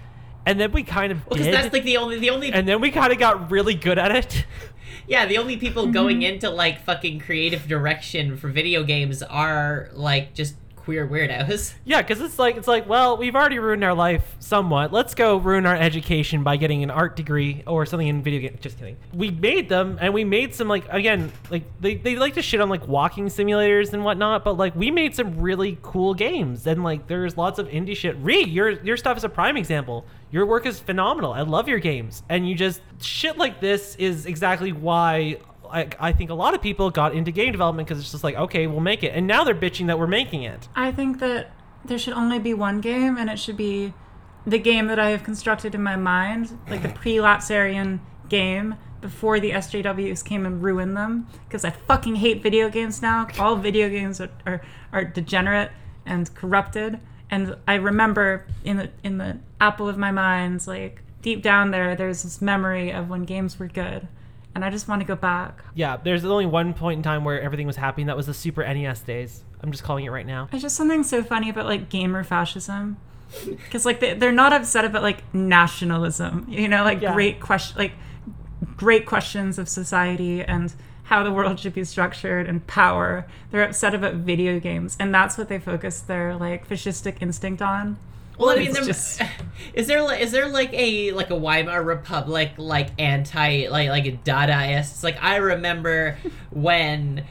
And 0.45 0.59
then 0.61 0.71
we 0.71 0.83
kind 0.83 1.11
of 1.11 1.27
Because 1.27 1.45
did, 1.45 1.53
that's 1.53 1.73
like 1.73 1.83
the 1.83 1.97
only 1.97 2.19
the 2.19 2.29
only 2.29 2.53
and 2.53 2.65
then 2.65 2.79
we 2.79 2.89
kind 2.89 3.11
of 3.11 3.19
got 3.19 3.51
really 3.51 3.73
good 3.73 3.99
at 3.99 4.15
it. 4.15 4.45
yeah 5.07 5.25
the 5.25 5.37
only 5.37 5.57
people 5.57 5.87
going 5.87 6.21
mm-hmm. 6.21 6.35
into 6.35 6.49
like 6.49 6.81
fucking 6.81 7.19
creative 7.19 7.67
direction 7.67 8.37
for 8.37 8.47
video 8.47 8.83
games 8.83 9.21
are 9.21 9.89
like 9.93 10.33
just 10.33 10.55
queer 10.87 11.05
weirdos. 11.05 11.73
Yeah, 11.83 12.01
because 12.01 12.21
it's 12.21 12.39
like 12.39 12.55
it's 12.55 12.67
like, 12.67 12.87
well, 12.87 13.17
we've 13.17 13.35
already 13.35 13.59
ruined 13.59 13.83
our 13.83 13.93
life 13.93 14.35
somewhat. 14.39 14.93
Let's 14.93 15.15
go 15.15 15.35
ruin 15.35 15.65
our 15.65 15.75
education 15.75 16.43
by 16.43 16.55
getting 16.55 16.81
an 16.81 16.89
art 16.89 17.17
degree 17.17 17.63
or 17.67 17.85
something 17.85 18.07
in 18.07 18.23
video 18.23 18.39
game. 18.39 18.57
Just 18.61 18.77
kidding. 18.77 18.95
We 19.13 19.31
made 19.31 19.67
them, 19.67 19.97
and 19.99 20.13
we 20.13 20.23
made 20.23 20.55
some 20.55 20.69
like 20.69 20.85
again, 20.89 21.31
like 21.49 21.63
they, 21.81 21.95
they 21.95 22.15
like 22.15 22.35
to 22.35 22.41
shit 22.41 22.61
on 22.61 22.69
like 22.69 22.87
walking 22.87 23.25
simulators 23.25 23.91
and 23.91 24.05
whatnot, 24.05 24.45
but 24.45 24.53
like 24.53 24.75
we 24.75 24.89
made 24.89 25.13
some 25.13 25.39
really 25.39 25.77
cool 25.81 26.13
games, 26.13 26.65
and 26.67 26.83
like 26.83 27.07
there's 27.07 27.35
lots 27.35 27.59
of 27.59 27.67
indie 27.67 27.95
shit. 27.95 28.21
Rhi, 28.23 28.51
your 28.53 28.69
your 28.69 28.95
stuff 28.95 29.17
is 29.17 29.25
a 29.25 29.29
prime 29.29 29.57
example. 29.57 30.05
Your 30.31 30.45
work 30.45 30.65
is 30.65 30.79
phenomenal. 30.79 31.33
I 31.33 31.41
love 31.41 31.67
your 31.67 31.79
games, 31.79 32.23
and 32.29 32.47
you 32.47 32.55
just 32.55 32.81
shit 33.01 33.37
like 33.37 33.59
this 33.59 33.95
is 33.97 34.25
exactly 34.25 34.71
why. 34.71 35.37
I, 35.71 35.89
I 35.99 36.11
think 36.11 36.29
a 36.29 36.33
lot 36.33 36.53
of 36.53 36.61
people 36.61 36.89
got 36.89 37.13
into 37.13 37.31
game 37.31 37.51
development 37.51 37.87
because 37.87 38.01
it's 38.01 38.11
just 38.11 38.23
like, 38.23 38.35
okay, 38.35 38.67
we'll 38.67 38.79
make 38.79 39.03
it. 39.03 39.13
And 39.13 39.27
now 39.27 39.43
they're 39.43 39.55
bitching 39.55 39.87
that 39.87 39.99
we're 39.99 40.07
making 40.07 40.43
it. 40.43 40.67
I 40.75 40.91
think 40.91 41.19
that 41.19 41.51
there 41.85 41.97
should 41.97 42.13
only 42.13 42.39
be 42.39 42.53
one 42.53 42.81
game, 42.81 43.17
and 43.17 43.29
it 43.29 43.39
should 43.39 43.57
be 43.57 43.93
the 44.45 44.59
game 44.59 44.87
that 44.87 44.99
I 44.99 45.09
have 45.09 45.23
constructed 45.23 45.75
in 45.75 45.83
my 45.83 45.95
mind, 45.95 46.57
like 46.69 46.81
the 46.81 46.89
pre-Lapsarian 47.01 47.99
game 48.29 48.75
before 49.01 49.39
the 49.39 49.51
SJWs 49.51 50.23
came 50.25 50.45
and 50.45 50.61
ruined 50.61 50.97
them. 50.97 51.27
Because 51.47 51.63
I 51.63 51.69
fucking 51.69 52.15
hate 52.15 52.41
video 52.41 52.69
games 52.69 53.01
now. 53.01 53.27
All 53.39 53.55
video 53.55 53.89
games 53.89 54.19
are, 54.19 54.29
are, 54.45 54.61
are 54.91 55.03
degenerate 55.03 55.71
and 56.05 56.33
corrupted. 56.33 56.99
And 57.29 57.57
I 57.67 57.75
remember 57.75 58.47
in 58.63 58.77
the 58.77 58.91
in 59.03 59.17
the 59.17 59.37
apple 59.59 59.89
of 59.89 59.97
my 59.97 60.11
mind, 60.11 60.65
like 60.65 61.01
deep 61.21 61.43
down 61.43 61.71
there, 61.71 61.95
there's 61.95 62.23
this 62.23 62.41
memory 62.41 62.91
of 62.91 63.09
when 63.09 63.25
games 63.25 63.59
were 63.59 63.67
good, 63.67 64.07
and 64.57 64.65
I 64.65 64.71
just 64.71 64.87
want 64.87 65.01
to 65.01 65.05
go 65.05 65.15
back. 65.15 65.63
Yeah, 65.75 65.97
there's 65.97 66.25
only 66.25 66.47
one 66.47 66.73
point 66.73 66.97
in 66.97 67.03
time 67.03 67.23
where 67.23 67.39
everything 67.39 67.67
was 67.67 67.75
happy, 67.75 68.01
and 68.01 68.09
that 68.09 68.17
was 68.17 68.25
the 68.25 68.33
Super 68.33 68.63
NES 68.63 69.01
days. 69.01 69.43
I'm 69.61 69.71
just 69.71 69.83
calling 69.83 70.03
it 70.03 70.09
right 70.09 70.25
now. 70.25 70.49
It's 70.51 70.63
just 70.63 70.75
something 70.75 71.03
so 71.03 71.21
funny 71.23 71.49
about 71.51 71.67
like 71.67 71.89
gamer 71.89 72.23
fascism, 72.23 72.97
because 73.45 73.85
like 73.85 73.99
they, 73.99 74.15
they're 74.15 74.31
not 74.31 74.53
upset 74.53 74.83
about 74.83 75.03
like 75.03 75.31
nationalism, 75.33 76.47
you 76.49 76.67
know, 76.67 76.83
like 76.83 77.01
Yeah. 77.03 77.13
great 77.13 77.39
question, 77.39 77.77
like 77.77 77.91
great 78.75 79.05
questions 79.05 79.59
of 79.59 79.69
society 79.69 80.41
and 80.43 80.73
how 81.03 81.23
the 81.23 81.31
world 81.31 81.59
should 81.59 81.73
be 81.75 81.83
structured 81.83 82.47
and 82.49 82.65
power. 82.65 83.27
They're 83.51 83.63
upset 83.63 83.93
about 83.93 84.15
video 84.15 84.59
games, 84.59 84.97
and 84.99 85.13
that's 85.13 85.37
what 85.37 85.49
they 85.49 85.59
focus 85.59 86.01
their 86.01 86.35
like 86.35 86.67
fascistic 86.67 87.21
instinct 87.21 87.61
on. 87.61 87.97
Well, 88.37 88.49
I 88.51 88.59
mean, 88.59 88.73
there, 88.73 88.83
just- 88.83 89.21
is 89.73 89.87
there 89.87 90.01
like 90.01 90.21
there 90.29 90.47
like 90.47 90.69
a 90.73 91.11
like 91.13 91.29
a 91.29 91.35
Weimar 91.35 91.83
Republic 91.83 92.51
like 92.57 92.89
anti 92.99 93.67
like 93.69 93.89
like 93.89 94.23
Dadaists? 94.23 95.03
Like 95.03 95.17
I 95.23 95.37
remember 95.37 96.17
when 96.51 97.25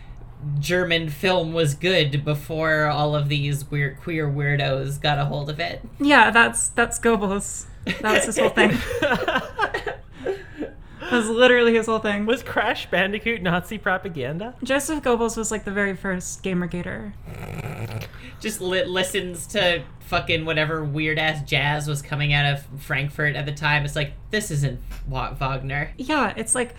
German 0.58 1.08
film 1.08 1.52
was 1.52 1.74
good 1.74 2.24
before 2.24 2.86
all 2.86 3.14
of 3.14 3.28
these 3.28 3.70
weird 3.70 4.00
queer 4.00 4.28
weirdos 4.28 5.00
got 5.00 5.18
a 5.18 5.24
hold 5.24 5.50
of 5.50 5.60
it. 5.60 5.82
Yeah, 5.98 6.30
that's 6.30 6.68
that's 6.70 6.98
Goebbels. 6.98 7.66
That 7.84 8.02
was 8.02 8.24
his 8.24 8.38
whole 8.38 8.50
thing. 8.50 8.76
That 11.10 11.18
was 11.18 11.28
literally 11.28 11.74
his 11.74 11.86
whole 11.86 12.00
thing. 12.00 12.26
Was 12.26 12.42
Crash 12.42 12.90
Bandicoot 12.90 13.40
Nazi 13.40 13.78
propaganda? 13.78 14.54
Joseph 14.64 15.02
Goebbels 15.04 15.36
was 15.36 15.50
like 15.52 15.64
the 15.64 15.70
very 15.70 15.94
first 15.94 16.42
Gamergator. 16.42 17.12
Just 18.40 18.60
li- 18.60 18.84
listens 18.84 19.46
to 19.48 19.84
fucking 20.00 20.44
whatever 20.44 20.84
weird 20.84 21.18
ass 21.18 21.42
jazz 21.48 21.86
was 21.88 22.02
coming 22.02 22.32
out 22.32 22.46
of 22.52 22.82
Frankfurt 22.82 23.36
at 23.36 23.46
the 23.46 23.52
time. 23.52 23.84
It's 23.84 23.96
like 23.96 24.12
this 24.30 24.50
isn't 24.50 24.80
Wa- 25.08 25.34
Wagner. 25.34 25.92
Yeah, 25.96 26.32
it's 26.36 26.54
like 26.54 26.74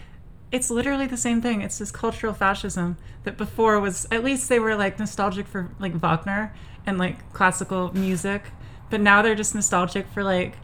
it's 0.51 0.69
literally 0.69 1.07
the 1.07 1.17
same 1.17 1.41
thing. 1.41 1.61
It's 1.61 1.77
this 1.77 1.91
cultural 1.91 2.33
fascism 2.33 2.97
that 3.23 3.37
before 3.37 3.79
was 3.79 4.07
at 4.11 4.23
least 4.23 4.49
they 4.49 4.59
were 4.59 4.75
like 4.75 4.99
nostalgic 4.99 5.47
for 5.47 5.69
like 5.79 5.93
Wagner 5.93 6.53
and 6.85 6.97
like 6.97 7.31
classical 7.33 7.93
music, 7.93 8.43
but 8.89 9.01
now 9.01 9.21
they're 9.21 9.35
just 9.35 9.55
nostalgic 9.55 10.07
for 10.07 10.23
like 10.23 10.55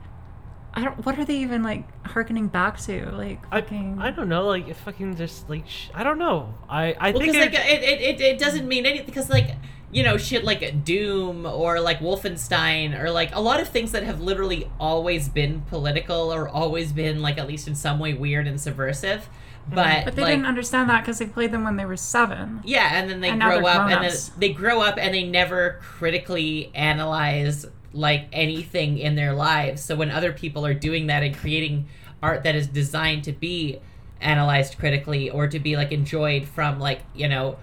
I 0.76 0.84
don't 0.84 1.06
what 1.06 1.20
are 1.20 1.26
they 1.26 1.38
even 1.38 1.62
like 1.62 1.84
harkening 2.08 2.48
back 2.48 2.80
to? 2.82 3.12
Like 3.12 3.44
I, 3.52 3.62
fucking 3.62 4.00
I 4.00 4.12
don't 4.12 4.30
know, 4.30 4.48
like 4.48 4.68
if 4.68 4.78
fucking 4.78 5.16
just 5.18 5.50
like 5.50 5.68
sh- 5.68 5.90
I 5.94 6.04
don't 6.04 6.18
know. 6.18 6.54
I 6.68 6.96
I 7.00 7.12
Well, 7.12 7.20
think 7.22 7.36
it, 7.36 7.40
like 7.40 7.54
it, 7.54 7.84
it, 7.84 8.02
it, 8.02 8.22
it 8.22 8.40
doesn't 8.40 8.68
mean 8.68 8.86
anything. 8.86 9.06
Because 9.06 9.30
like 9.30 9.56
you 9.92 10.02
know 10.02 10.18
shit 10.18 10.44
like 10.44 10.84
Doom 10.84 11.46
or 11.46 11.80
like 11.80 12.00
Wolfenstein 12.00 13.00
or 13.00 13.12
like 13.12 13.36
a 13.36 13.40
lot 13.40 13.60
of 13.60 13.68
things 13.70 13.92
that 13.92 14.04
have 14.04 14.22
literally 14.22 14.70
always 14.80 15.30
been 15.30 15.62
political 15.62 16.34
or 16.34 16.50
always 16.50 16.92
been 16.92 17.22
like 17.22 17.38
at 17.38 17.48
least 17.48 17.68
in 17.68 17.76
some 17.76 18.00
way 18.00 18.14
weird 18.14 18.48
and 18.48 18.60
subversive. 18.60 19.30
Mm-hmm. 19.66 19.76
But, 19.76 20.06
But 20.06 20.16
they 20.16 20.24
like, 20.24 20.32
didn't 20.32 20.48
understand 20.48 20.90
that 20.90 21.02
because 21.02 21.20
they 21.20 21.28
played 21.28 21.52
them 21.52 21.64
when 21.64 21.78
they 21.78 21.86
were 21.86 21.96
seven. 21.96 22.62
Yeah, 22.66 22.90
and 23.00 23.10
then 23.10 23.22
they 23.22 23.30
And 23.30 23.40
grow 23.40 23.62
they're 23.62 23.72
up 23.72 23.90
and 23.90 24.04
then 24.04 24.18
they 24.38 24.50
grow 24.52 24.82
up 24.82 24.98
and 24.98 25.14
they 25.14 25.24
never 25.24 25.80
critically 25.82 26.72
analyze 26.76 27.66
like 27.94 28.28
anything 28.32 28.98
in 28.98 29.16
their 29.16 29.34
lives. 29.34 29.84
So 29.84 29.96
when 29.96 30.10
other 30.10 30.34
people 30.34 30.66
are 30.66 30.74
doing 30.74 31.08
that 31.08 31.24
and 31.24 31.36
creating 31.36 31.88
art 32.22 32.44
that 32.44 32.56
is 32.56 32.68
designed 32.68 33.24
to 33.26 33.32
be 33.32 33.80
analyzed 34.20 34.78
critically 34.78 35.30
or 35.30 35.48
to 35.48 35.60
be 35.60 35.76
like 35.76 35.92
enjoyed 35.92 36.46
from 36.46 36.80
like, 36.80 37.02
you 37.14 37.28
know, 37.28 37.58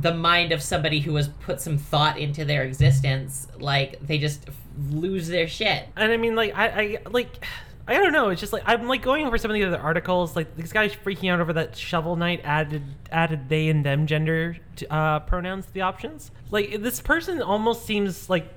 the 0.00 0.14
mind 0.14 0.52
of 0.52 0.62
somebody 0.62 1.00
who 1.00 1.14
has 1.16 1.28
put 1.28 1.60
some 1.60 1.78
thought 1.78 2.18
into 2.18 2.44
their 2.44 2.62
existence, 2.62 3.48
like 3.58 3.98
they 4.06 4.18
just 4.18 4.48
lose 4.90 5.28
their 5.28 5.48
shit. 5.48 5.88
and 5.96 6.12
I 6.12 6.16
mean 6.16 6.36
like 6.36 6.54
I 6.54 6.66
I 6.66 6.98
like 7.10 7.44
I 7.88 7.94
don't 7.94 8.12
know. 8.12 8.28
It's 8.28 8.40
just 8.40 8.52
like 8.52 8.62
I'm 8.66 8.86
like 8.86 9.00
going 9.00 9.26
over 9.26 9.38
some 9.38 9.50
of 9.50 9.54
the 9.54 9.64
other 9.64 9.78
articles. 9.78 10.36
Like 10.36 10.54
this 10.56 10.72
guy's 10.72 10.94
freaking 10.94 11.32
out 11.32 11.40
over 11.40 11.54
that 11.54 11.74
Shovel 11.74 12.16
Knight 12.16 12.42
added 12.44 12.82
added 13.10 13.48
they 13.48 13.68
and 13.68 13.84
them 13.84 14.06
gender 14.06 14.58
uh, 14.90 15.20
pronouns 15.20 15.66
to 15.66 15.72
the 15.72 15.80
options. 15.80 16.30
Like 16.50 16.82
this 16.82 17.00
person 17.00 17.40
almost 17.40 17.86
seems 17.86 18.28
like 18.28 18.52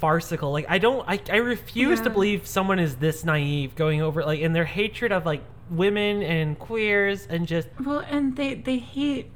farcical. 0.00 0.50
Like 0.52 0.66
I 0.68 0.78
don't 0.78 1.04
I 1.06 1.20
I 1.30 1.36
refuse 1.36 2.00
to 2.00 2.10
believe 2.10 2.46
someone 2.46 2.78
is 2.78 2.96
this 2.96 3.24
naive 3.24 3.74
going 3.76 4.02
over 4.02 4.24
like 4.24 4.40
in 4.40 4.52
their 4.52 4.64
hatred 4.64 5.12
of 5.12 5.26
like 5.26 5.42
women 5.70 6.22
and 6.22 6.58
queers 6.58 7.26
and 7.26 7.46
just 7.46 7.68
Well, 7.84 8.00
and 8.00 8.36
they 8.36 8.54
they 8.54 8.78
hate, 8.78 9.30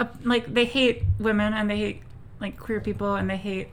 uh, 0.00 0.06
like 0.22 0.52
they 0.52 0.64
hate 0.64 1.04
women 1.18 1.52
and 1.52 1.70
they 1.70 1.78
hate 1.78 2.02
like 2.40 2.58
queer 2.58 2.80
people 2.80 3.14
and 3.14 3.30
they 3.30 3.36
hate 3.36 3.68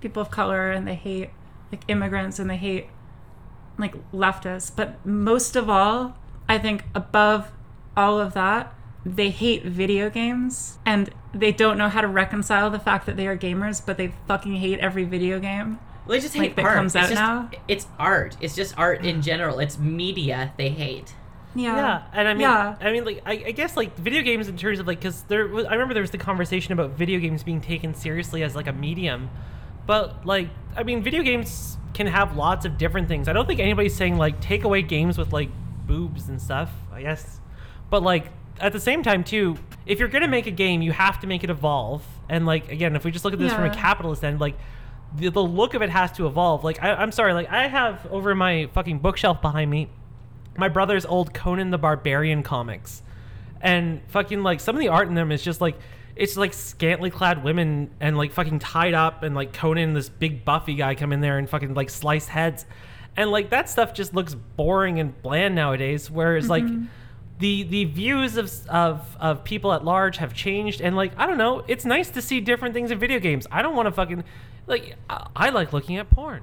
people 0.00 0.22
of 0.22 0.30
color 0.30 0.70
and 0.70 0.86
they 0.86 0.94
hate 0.94 1.30
like 1.70 1.82
immigrants 1.88 2.38
and 2.38 2.48
they 2.48 2.56
hate 2.56 2.86
like 3.78 3.94
leftists. 4.12 4.70
But 4.74 5.04
most 5.04 5.56
of 5.56 5.68
all, 5.68 6.16
I 6.48 6.58
think 6.58 6.84
above 6.94 7.52
all 7.96 8.20
of 8.20 8.34
that, 8.34 8.72
they 9.04 9.30
hate 9.30 9.64
video 9.64 10.10
games 10.10 10.78
and 10.84 11.10
they 11.38 11.52
don't 11.52 11.78
know 11.78 11.88
how 11.88 12.00
to 12.00 12.08
reconcile 12.08 12.70
the 12.70 12.78
fact 12.78 13.06
that 13.06 13.16
they 13.16 13.26
are 13.26 13.36
gamers, 13.36 13.84
but 13.84 13.96
they 13.96 14.12
fucking 14.26 14.56
hate 14.56 14.78
every 14.80 15.04
video 15.04 15.38
game. 15.38 15.78
Well, 16.06 16.16
they 16.16 16.20
just 16.20 16.34
hate 16.34 16.40
Like, 16.40 16.56
that 16.56 16.64
art. 16.64 16.76
comes 16.76 16.94
it's 16.94 17.04
out 17.04 17.08
just, 17.08 17.14
now? 17.20 17.50
It's 17.68 17.86
art. 17.98 18.36
It's 18.40 18.54
just 18.54 18.78
art 18.78 19.04
in 19.04 19.22
general. 19.22 19.58
It's 19.58 19.78
media 19.78 20.52
they 20.56 20.68
hate. 20.68 21.14
Yeah. 21.54 21.76
Yeah, 21.76 22.02
and 22.12 22.28
I 22.28 22.34
mean, 22.34 22.42
Yeah. 22.42 22.76
I 22.80 22.92
mean, 22.92 23.04
like, 23.04 23.22
I, 23.24 23.32
I 23.46 23.50
guess 23.52 23.76
like 23.76 23.96
video 23.96 24.22
games 24.22 24.46
in 24.48 24.56
terms 24.56 24.78
of 24.78 24.86
like, 24.86 25.00
because 25.00 25.22
there 25.22 25.46
was, 25.48 25.64
I 25.66 25.72
remember 25.72 25.94
there 25.94 26.02
was 26.02 26.10
the 26.10 26.18
conversation 26.18 26.72
about 26.72 26.90
video 26.90 27.18
games 27.18 27.42
being 27.42 27.60
taken 27.60 27.94
seriously 27.94 28.42
as 28.42 28.54
like 28.54 28.66
a 28.66 28.72
medium, 28.72 29.30
but 29.86 30.26
like, 30.26 30.48
I 30.76 30.82
mean, 30.82 31.02
video 31.02 31.22
games 31.22 31.78
can 31.94 32.06
have 32.06 32.36
lots 32.36 32.66
of 32.66 32.76
different 32.76 33.08
things. 33.08 33.26
I 33.26 33.32
don't 33.32 33.46
think 33.46 33.58
anybody's 33.58 33.94
saying 33.96 34.16
like 34.18 34.40
take 34.40 34.64
away 34.64 34.82
games 34.82 35.16
with 35.16 35.32
like 35.32 35.48
boobs 35.86 36.28
and 36.28 36.40
stuff. 36.40 36.70
I 36.92 37.02
guess, 37.02 37.40
but 37.90 38.02
like 38.02 38.26
at 38.60 38.72
the 38.72 38.80
same 38.80 39.02
time 39.02 39.24
too, 39.24 39.56
if 39.84 39.98
you're 39.98 40.08
gonna 40.08 40.28
make 40.28 40.46
a 40.46 40.50
game, 40.52 40.82
you 40.82 40.92
have 40.92 41.20
to 41.20 41.26
make 41.26 41.44
it 41.44 41.50
evolve. 41.50 42.04
And 42.28 42.46
like 42.46 42.70
again, 42.70 42.96
if 42.96 43.04
we 43.04 43.10
just 43.10 43.24
look 43.24 43.34
at 43.34 43.38
this 43.38 43.52
from 43.52 43.64
a 43.64 43.74
capitalist 43.74 44.24
end, 44.24 44.40
like. 44.40 44.56
The, 45.14 45.30
the 45.30 45.42
look 45.42 45.72
of 45.74 45.82
it 45.82 45.88
has 45.88 46.12
to 46.12 46.26
evolve. 46.26 46.64
Like 46.64 46.82
I, 46.82 46.92
I'm 46.92 47.12
sorry, 47.12 47.32
like 47.32 47.48
I 47.48 47.68
have 47.68 48.04
over 48.10 48.34
my 48.34 48.68
fucking 48.74 48.98
bookshelf 48.98 49.40
behind 49.40 49.70
me 49.70 49.88
my 50.58 50.68
brother's 50.68 51.06
old 51.06 51.34
Conan 51.34 51.70
the 51.70 51.78
Barbarian 51.78 52.42
comics. 52.42 53.02
And 53.60 54.00
fucking 54.08 54.42
like 54.42 54.60
some 54.60 54.76
of 54.76 54.80
the 54.80 54.88
art 54.88 55.08
in 55.08 55.14
them 55.14 55.32
is 55.32 55.42
just 55.42 55.60
like 55.60 55.76
it's 56.14 56.36
like 56.36 56.54
scantily 56.54 57.10
clad 57.10 57.44
women 57.44 57.90
and 58.00 58.16
like 58.16 58.32
fucking 58.32 58.58
tied 58.58 58.94
up 58.94 59.22
and 59.22 59.34
like 59.34 59.52
Conan 59.52 59.92
this 59.92 60.08
big 60.08 60.44
buffy 60.44 60.74
guy 60.74 60.94
come 60.94 61.12
in 61.12 61.20
there 61.20 61.38
and 61.38 61.48
fucking 61.48 61.74
like 61.74 61.90
slice 61.90 62.28
heads. 62.28 62.64
And 63.16 63.30
like 63.30 63.50
that 63.50 63.68
stuff 63.68 63.94
just 63.94 64.14
looks 64.14 64.34
boring 64.34 65.00
and 65.00 65.20
bland 65.22 65.54
nowadays 65.54 66.10
whereas 66.10 66.48
like 66.48 66.64
mm-hmm. 66.64 66.86
The 67.38 67.62
the 67.64 67.84
views 67.84 68.36
of, 68.36 68.50
of 68.68 69.16
of 69.20 69.44
people 69.44 69.72
at 69.72 69.84
large 69.84 70.16
have 70.18 70.32
changed 70.34 70.80
and 70.80 70.96
like 70.96 71.12
I 71.18 71.26
don't 71.26 71.38
know, 71.38 71.64
it's 71.68 71.84
nice 71.84 72.10
to 72.10 72.22
see 72.22 72.40
different 72.40 72.74
things 72.74 72.90
in 72.90 72.98
video 72.98 73.18
games. 73.18 73.46
I 73.50 73.62
don't 73.62 73.76
want 73.76 73.86
to 73.86 73.92
fucking 73.92 74.24
like 74.66 74.96
I, 75.10 75.26
I 75.36 75.50
like 75.50 75.72
looking 75.72 75.96
at 75.96 76.10
porn. 76.10 76.42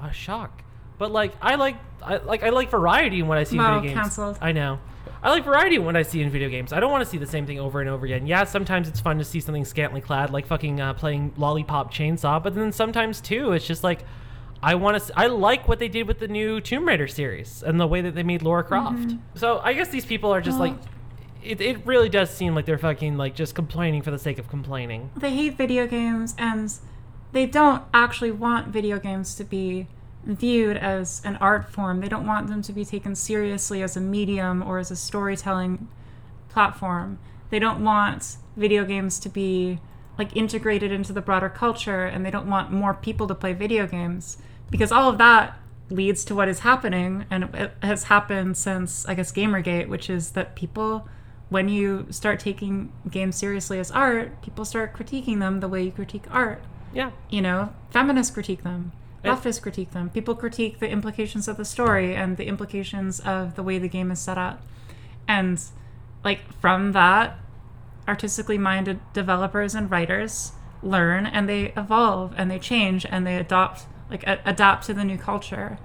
A 0.00 0.12
shock. 0.12 0.62
But 0.98 1.12
like 1.12 1.32
I 1.40 1.54
like 1.54 1.76
I 2.02 2.16
like 2.16 2.42
I 2.42 2.50
like 2.50 2.70
variety 2.70 3.20
in 3.20 3.28
what 3.28 3.38
I 3.38 3.44
see 3.44 3.56
Wow, 3.58 3.76
in 3.76 3.82
video 3.82 3.94
games. 3.94 4.02
cancelled. 4.04 4.38
I 4.40 4.52
know. 4.52 4.80
I 5.24 5.30
like 5.30 5.44
variety 5.44 5.76
in 5.76 5.84
what 5.84 5.96
I 5.96 6.02
see 6.02 6.20
in 6.20 6.30
video 6.30 6.48
games. 6.48 6.72
I 6.72 6.80
don't 6.80 6.90
want 6.90 7.04
to 7.04 7.08
see 7.10 7.18
the 7.18 7.26
same 7.26 7.46
thing 7.46 7.60
over 7.60 7.80
and 7.80 7.88
over 7.88 8.04
again. 8.04 8.26
Yeah, 8.26 8.42
sometimes 8.42 8.88
it's 8.88 9.00
fun 9.00 9.18
to 9.18 9.24
see 9.24 9.38
something 9.38 9.64
scantily 9.64 10.00
clad, 10.00 10.30
like 10.30 10.46
fucking 10.46 10.80
uh, 10.80 10.94
playing 10.94 11.32
Lollipop 11.36 11.92
Chainsaw. 11.94 12.42
But 12.42 12.56
then 12.56 12.72
sometimes 12.72 13.20
too, 13.20 13.52
it's 13.52 13.64
just 13.66 13.84
like 13.84 14.00
I 14.62 14.74
want 14.76 15.02
to. 15.02 15.12
I 15.18 15.26
like 15.26 15.66
what 15.66 15.78
they 15.78 15.88
did 15.88 16.06
with 16.06 16.20
the 16.20 16.28
new 16.28 16.60
Tomb 16.60 16.86
Raider 16.86 17.08
series 17.08 17.62
and 17.62 17.80
the 17.80 17.86
way 17.86 18.00
that 18.00 18.14
they 18.14 18.22
made 18.22 18.42
Laura 18.42 18.62
Croft. 18.62 18.96
Mm-hmm. 18.98 19.18
So 19.34 19.60
I 19.64 19.72
guess 19.72 19.88
these 19.88 20.04
people 20.06 20.32
are 20.32 20.40
just 20.40 20.58
Well- 20.58 20.70
like. 20.70 20.78
It, 21.44 21.60
it 21.60 21.84
really 21.84 22.08
does 22.08 22.30
seem 22.30 22.54
like 22.54 22.66
they're 22.66 22.78
fucking 22.78 23.16
like 23.16 23.34
just 23.34 23.56
complaining 23.56 24.02
for 24.02 24.12
the 24.12 24.18
sake 24.18 24.38
of 24.38 24.48
complaining. 24.48 25.10
they 25.16 25.34
hate 25.34 25.56
video 25.58 25.88
games 25.88 26.36
and 26.38 26.72
they 27.32 27.46
don't 27.46 27.82
actually 27.92 28.30
want 28.30 28.68
video 28.68 29.00
games 29.00 29.34
to 29.34 29.42
be 29.42 29.88
viewed 30.24 30.76
as 30.76 31.20
an 31.24 31.34
art 31.40 31.68
form. 31.68 32.00
They 32.00 32.08
don't 32.08 32.28
want 32.28 32.46
them 32.46 32.62
to 32.62 32.72
be 32.72 32.84
taken 32.84 33.16
seriously 33.16 33.82
as 33.82 33.96
a 33.96 34.00
medium 34.00 34.62
or 34.62 34.78
as 34.78 34.92
a 34.92 34.94
storytelling 34.96 35.88
platform. 36.48 37.18
They 37.50 37.58
don't 37.58 37.82
want 37.82 38.36
video 38.56 38.84
games 38.84 39.18
to 39.18 39.28
be 39.28 39.80
like 40.18 40.36
integrated 40.36 40.92
into 40.92 41.12
the 41.12 41.22
broader 41.22 41.48
culture 41.48 42.04
and 42.04 42.24
they 42.24 42.30
don't 42.30 42.46
want 42.48 42.70
more 42.70 42.94
people 42.94 43.26
to 43.26 43.34
play 43.34 43.52
video 43.52 43.88
games 43.88 44.36
because 44.72 44.90
all 44.90 45.08
of 45.08 45.18
that 45.18 45.56
leads 45.90 46.24
to 46.24 46.34
what 46.34 46.48
is 46.48 46.60
happening 46.60 47.26
and 47.30 47.44
it 47.54 47.74
has 47.82 48.04
happened 48.04 48.56
since 48.56 49.06
I 49.06 49.14
guess 49.14 49.30
Gamergate, 49.30 49.86
which 49.88 50.08
is 50.10 50.30
that 50.30 50.56
people 50.56 51.06
when 51.50 51.68
you 51.68 52.06
start 52.08 52.40
taking 52.40 52.90
games 53.10 53.36
seriously 53.36 53.78
as 53.78 53.90
art, 53.90 54.40
people 54.40 54.64
start 54.64 54.94
critiquing 54.94 55.38
them 55.38 55.60
the 55.60 55.68
way 55.68 55.82
you 55.82 55.92
critique 55.92 56.24
art. 56.30 56.62
Yeah. 56.94 57.10
You 57.28 57.42
know, 57.42 57.74
feminists 57.90 58.32
critique 58.32 58.62
them, 58.62 58.92
leftists 59.22 59.60
critique 59.60 59.90
them, 59.90 60.08
people 60.08 60.34
critique 60.34 60.78
the 60.78 60.88
implications 60.88 61.48
of 61.48 61.58
the 61.58 61.66
story 61.66 62.14
and 62.14 62.38
the 62.38 62.46
implications 62.46 63.20
of 63.20 63.54
the 63.54 63.62
way 63.62 63.78
the 63.78 63.88
game 63.88 64.10
is 64.10 64.18
set 64.18 64.38
up. 64.38 64.62
And 65.28 65.62
like 66.24 66.40
from 66.58 66.92
that, 66.92 67.38
artistically 68.08 68.56
minded 68.56 69.00
developers 69.12 69.74
and 69.74 69.90
writers 69.90 70.52
learn 70.82 71.26
and 71.26 71.48
they 71.48 71.72
evolve 71.76 72.32
and 72.38 72.50
they 72.50 72.58
change 72.58 73.04
and 73.04 73.26
they 73.26 73.36
adopt 73.36 73.84
like 74.12 74.22
a- 74.26 74.40
adapt 74.44 74.86
to 74.86 74.94
the 74.94 75.04
new 75.04 75.18
culture. 75.18 75.78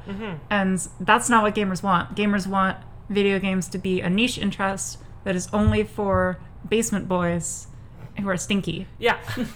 And 0.49 0.87
that's 0.99 1.29
not 1.29 1.41
what 1.43 1.55
gamers 1.55 1.81
want. 1.81 2.15
Gamers 2.15 2.45
want 2.45 2.77
video 3.09 3.39
games 3.39 3.67
to 3.69 3.77
be 3.77 4.01
a 4.01 4.09
niche 4.09 4.37
interest 4.37 4.99
that 5.23 5.35
is 5.35 5.47
only 5.53 5.83
for 5.83 6.37
basement 6.67 7.07
boys 7.07 7.67
who 8.19 8.27
are 8.29 8.37
stinky. 8.37 8.87
Yeah. 8.99 9.17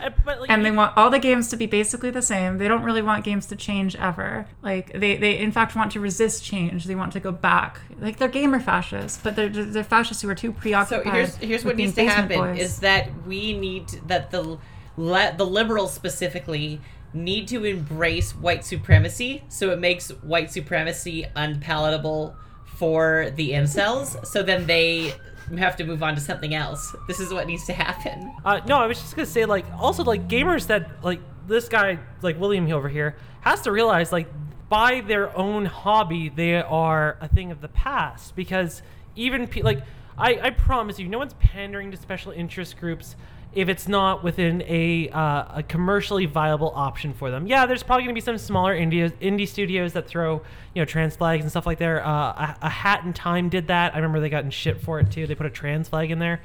Uh, 0.00 0.10
but, 0.24 0.40
like, 0.40 0.48
And 0.48 0.64
they 0.64 0.70
want 0.70 0.96
all 0.96 1.10
the 1.10 1.18
games 1.18 1.48
to 1.48 1.56
be 1.56 1.66
basically 1.66 2.10
the 2.10 2.22
same. 2.22 2.58
They 2.58 2.68
don't 2.68 2.84
really 2.84 3.02
want 3.02 3.24
games 3.24 3.46
to 3.46 3.56
change 3.56 3.96
ever. 3.96 4.46
Like 4.62 4.92
they, 4.92 5.16
they 5.16 5.36
in 5.38 5.50
fact 5.50 5.74
want 5.74 5.90
to 5.90 5.98
resist 6.00 6.44
change. 6.44 6.84
They 6.84 6.94
want 6.94 7.12
to 7.14 7.20
go 7.20 7.32
back. 7.32 7.80
Like 7.98 8.18
they're 8.18 8.28
gamer 8.28 8.60
fascists, 8.60 9.18
but 9.20 9.34
they're 9.34 9.48
they're 9.48 9.82
fascists 9.82 10.22
who 10.22 10.28
are 10.28 10.36
too 10.36 10.52
preoccupied. 10.52 11.04
So 11.04 11.10
here's 11.10 11.36
here's 11.38 11.64
with 11.64 11.72
what 11.72 11.76
needs 11.78 11.94
to 11.94 12.08
happen 12.08 12.38
boys. 12.38 12.60
is 12.60 12.78
that 12.78 13.10
we 13.26 13.58
need 13.58 13.88
that 14.06 14.30
the 14.30 14.58
le, 14.96 15.34
the 15.36 15.46
liberals 15.46 15.92
specifically 15.94 16.80
need 17.24 17.48
to 17.48 17.64
embrace 17.64 18.34
white 18.34 18.64
supremacy 18.64 19.42
so 19.48 19.70
it 19.70 19.78
makes 19.78 20.10
white 20.22 20.50
supremacy 20.50 21.26
unpalatable 21.36 22.34
for 22.64 23.30
the 23.36 23.50
incels 23.50 24.24
so 24.26 24.42
then 24.42 24.66
they 24.66 25.12
have 25.56 25.76
to 25.76 25.84
move 25.84 26.02
on 26.02 26.14
to 26.14 26.20
something 26.20 26.54
else. 26.54 26.94
This 27.06 27.20
is 27.20 27.32
what 27.32 27.46
needs 27.46 27.64
to 27.66 27.72
happen. 27.72 28.34
Uh, 28.44 28.60
no, 28.66 28.76
I 28.78 28.86
was 28.86 29.00
just 29.00 29.16
gonna 29.16 29.26
say 29.26 29.46
like 29.46 29.64
also 29.78 30.04
like 30.04 30.28
gamers 30.28 30.66
that 30.66 31.02
like 31.02 31.20
this 31.46 31.68
guy 31.68 31.98
like 32.20 32.38
William 32.38 32.70
over 32.70 32.88
here 32.88 33.16
has 33.40 33.62
to 33.62 33.72
realize 33.72 34.12
like 34.12 34.28
by 34.68 35.00
their 35.00 35.34
own 35.36 35.64
hobby 35.64 36.28
they 36.28 36.56
are 36.56 37.16
a 37.20 37.28
thing 37.28 37.50
of 37.50 37.62
the 37.62 37.68
past 37.68 38.36
because 38.36 38.82
even 39.16 39.46
pe- 39.46 39.62
like 39.62 39.82
I, 40.18 40.38
I 40.42 40.50
promise 40.50 40.98
you 40.98 41.08
no 41.08 41.18
one's 41.18 41.34
pandering 41.34 41.90
to 41.92 41.96
special 41.96 42.32
interest 42.32 42.76
groups 42.76 43.16
if 43.54 43.68
it's 43.68 43.88
not 43.88 44.22
within 44.22 44.62
a, 44.62 45.08
uh, 45.08 45.58
a 45.58 45.62
commercially 45.62 46.26
viable 46.26 46.72
option 46.74 47.14
for 47.14 47.30
them. 47.30 47.46
Yeah, 47.46 47.66
there's 47.66 47.82
probably 47.82 48.04
going 48.04 48.14
to 48.14 48.20
be 48.20 48.24
some 48.24 48.38
smaller 48.38 48.76
indie, 48.76 49.10
indie 49.20 49.48
studios 49.48 49.94
that 49.94 50.06
throw, 50.06 50.42
you 50.74 50.82
know, 50.82 50.84
trans 50.84 51.16
flags 51.16 51.42
and 51.42 51.50
stuff 51.50 51.66
like 51.66 51.78
there. 51.78 52.06
Uh, 52.06 52.10
a, 52.10 52.56
a 52.62 52.68
Hat 52.68 53.04
in 53.04 53.12
Time 53.12 53.48
did 53.48 53.68
that. 53.68 53.94
I 53.94 53.96
remember 53.96 54.20
they 54.20 54.28
got 54.28 54.44
in 54.44 54.50
shit 54.50 54.80
for 54.80 55.00
it 55.00 55.10
too. 55.10 55.26
They 55.26 55.34
put 55.34 55.46
a 55.46 55.50
trans 55.50 55.88
flag 55.88 56.10
in 56.10 56.18
there. 56.18 56.42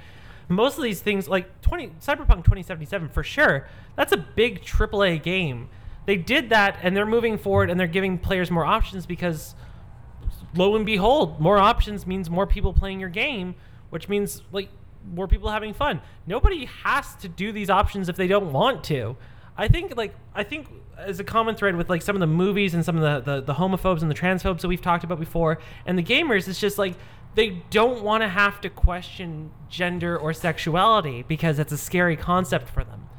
Most 0.49 0.77
of 0.77 0.83
these 0.83 1.01
things, 1.01 1.27
like 1.27 1.61
20 1.61 1.87
Cyberpunk 2.01 2.43
2077, 2.43 3.09
for 3.09 3.23
sure, 3.23 3.67
that's 3.95 4.11
a 4.11 4.17
big 4.17 4.61
AAA 4.61 5.21
game. 5.23 5.69
They 6.05 6.17
did 6.17 6.49
that, 6.49 6.77
and 6.81 6.95
they're 6.95 7.05
moving 7.05 7.37
forward, 7.37 7.69
and 7.69 7.79
they're 7.79 7.87
giving 7.87 8.17
players 8.17 8.51
more 8.51 8.65
options 8.65 9.05
because 9.05 9.55
lo 10.55 10.75
and 10.75 10.85
behold, 10.85 11.39
more 11.39 11.57
options 11.57 12.05
means 12.05 12.29
more 12.29 12.45
people 12.45 12.73
playing 12.73 12.99
your 12.99 13.09
game, 13.09 13.55
which 13.89 14.09
means 14.09 14.41
like 14.51 14.69
more 15.11 15.27
people 15.27 15.49
having 15.49 15.73
fun. 15.73 16.01
Nobody 16.27 16.65
has 16.65 17.15
to 17.15 17.27
do 17.27 17.51
these 17.51 17.69
options 17.69 18.09
if 18.09 18.15
they 18.15 18.27
don't 18.27 18.51
want 18.51 18.83
to. 18.85 19.15
I 19.57 19.67
think 19.67 19.95
like 19.95 20.15
I 20.33 20.43
think 20.43 20.67
as 20.97 21.19
a 21.19 21.23
common 21.23 21.55
thread 21.55 21.75
with 21.75 21.89
like 21.89 22.01
some 22.01 22.15
of 22.15 22.19
the 22.19 22.27
movies 22.27 22.73
and 22.73 22.85
some 22.85 22.97
of 22.97 23.25
the, 23.25 23.31
the, 23.31 23.41
the 23.41 23.53
homophobes 23.55 24.01
and 24.01 24.09
the 24.09 24.15
transphobes 24.15 24.61
that 24.61 24.67
we've 24.67 24.81
talked 24.81 25.03
about 25.03 25.19
before 25.19 25.59
and 25.85 25.97
the 25.97 26.03
gamers, 26.03 26.47
it's 26.47 26.59
just 26.59 26.77
like 26.77 26.95
they 27.35 27.61
don't 27.69 28.03
want 28.03 28.21
to 28.21 28.27
have 28.27 28.61
to 28.61 28.69
question 28.69 29.51
gender 29.69 30.17
or 30.17 30.33
sexuality 30.33 31.23
because 31.27 31.59
it's 31.59 31.71
a 31.71 31.77
scary 31.77 32.15
concept 32.15 32.69
for 32.69 32.83
them. 32.83 33.09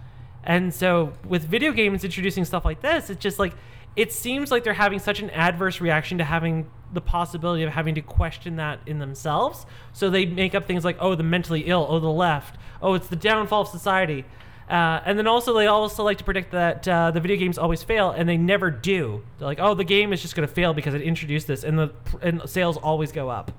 And 0.45 0.73
so 0.73 1.15
with 1.27 1.45
video 1.45 1.73
games 1.73 2.05
introducing 2.05 2.45
stuff 2.45 2.65
like 2.65 2.81
this, 2.81 3.11
it's 3.11 3.23
just 3.23 3.39
like 3.39 3.55
it 3.97 4.13
seems 4.13 4.51
like 4.51 4.65
they're 4.65 4.75
having 4.75 4.99
such 4.99 5.21
an 5.21 5.31
adverse 5.31 5.81
reaction 5.81 6.19
to 6.19 6.25
having 6.25 6.71
the 6.93 7.01
possibility 7.01 7.63
of 7.63 7.73
having 7.73 7.95
to 7.97 8.01
question 8.01 8.57
that 8.57 8.81
in 8.87 8.99
themselves. 8.99 9.67
So 9.93 10.11
they 10.11 10.27
make 10.27 10.55
up 10.55 10.67
things 10.67 10.85
like, 10.85 10.97
oh, 11.01 11.15
the 11.15 11.23
mentally 11.23 11.63
ill, 11.63 11.87
oh, 11.89 11.99
the 12.01 12.11
left, 12.11 12.57
oh, 12.81 12.95
it's 12.95 13.09
the 13.09 13.17
downfall 13.17 13.63
of 13.63 13.69
society. 13.69 14.25
Uh, 14.69 15.01
and 15.05 15.19
then 15.19 15.27
also 15.27 15.53
they 15.53 15.67
also 15.67 16.03
like 16.03 16.19
to 16.19 16.25
predict 16.25 16.53
that 16.53 16.89
uh, 16.89 17.11
the 17.11 17.21
video 17.21 17.37
games 17.37 17.59
always 17.59 17.83
fail, 17.83 18.11
and 18.11 18.29
they 18.29 18.39
never 18.39 18.71
do. 18.71 19.23
They're 19.39 19.47
like, 19.47 19.61
oh, 19.61 19.75
the 19.75 19.85
game 19.85 20.13
is 20.13 20.23
just 20.23 20.35
going 20.35 20.49
to 20.49 20.55
fail 20.55 20.73
because 20.73 20.95
it 20.95 21.03
introduced 21.03 21.47
this, 21.47 21.65
and 21.65 21.79
the 21.79 21.93
and 22.23 22.49
sales 22.49 22.79
always 22.79 23.13
go 23.13 23.29
up. 23.29 23.53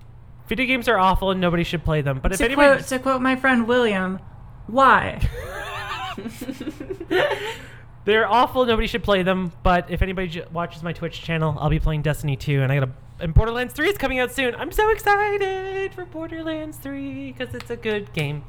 Video 0.47 0.65
games 0.65 0.87
are 0.87 0.97
awful, 0.97 1.29
and 1.29 1.39
nobody 1.39 1.63
should 1.63 1.83
play 1.83 2.01
them. 2.01 2.19
But 2.23 2.31
if 2.31 2.39
to 2.39 2.45
anybody, 2.45 2.77
quote, 2.77 2.87
to 2.87 2.99
quote 2.99 3.21
my 3.21 3.35
friend 3.35 3.67
William, 3.67 4.19
why? 4.65 5.21
They're 8.05 8.27
awful. 8.31 8.65
Nobody 8.65 8.87
should 8.87 9.03
play 9.03 9.23
them. 9.23 9.51
But 9.63 9.89
if 9.89 10.01
anybody 10.01 10.27
j- 10.27 10.45
watches 10.53 10.83
my 10.83 10.93
Twitch 10.93 11.21
channel, 11.21 11.57
I'll 11.59 11.69
be 11.69 11.79
playing 11.79 12.03
Destiny 12.03 12.35
2, 12.35 12.61
and 12.61 12.71
I 12.71 12.79
got 12.79 12.87
a 12.87 12.91
and 13.17 13.33
Borderlands 13.33 13.73
3 13.73 13.87
is 13.89 13.97
coming 13.97 14.19
out 14.19 14.31
soon. 14.31 14.55
I'm 14.55 14.71
so 14.71 14.89
excited 14.89 15.93
for 15.93 16.03
Borderlands 16.05 16.77
3 16.77 17.31
because 17.31 17.55
it's 17.55 17.69
a 17.69 17.77
good 17.77 18.11
game, 18.11 18.43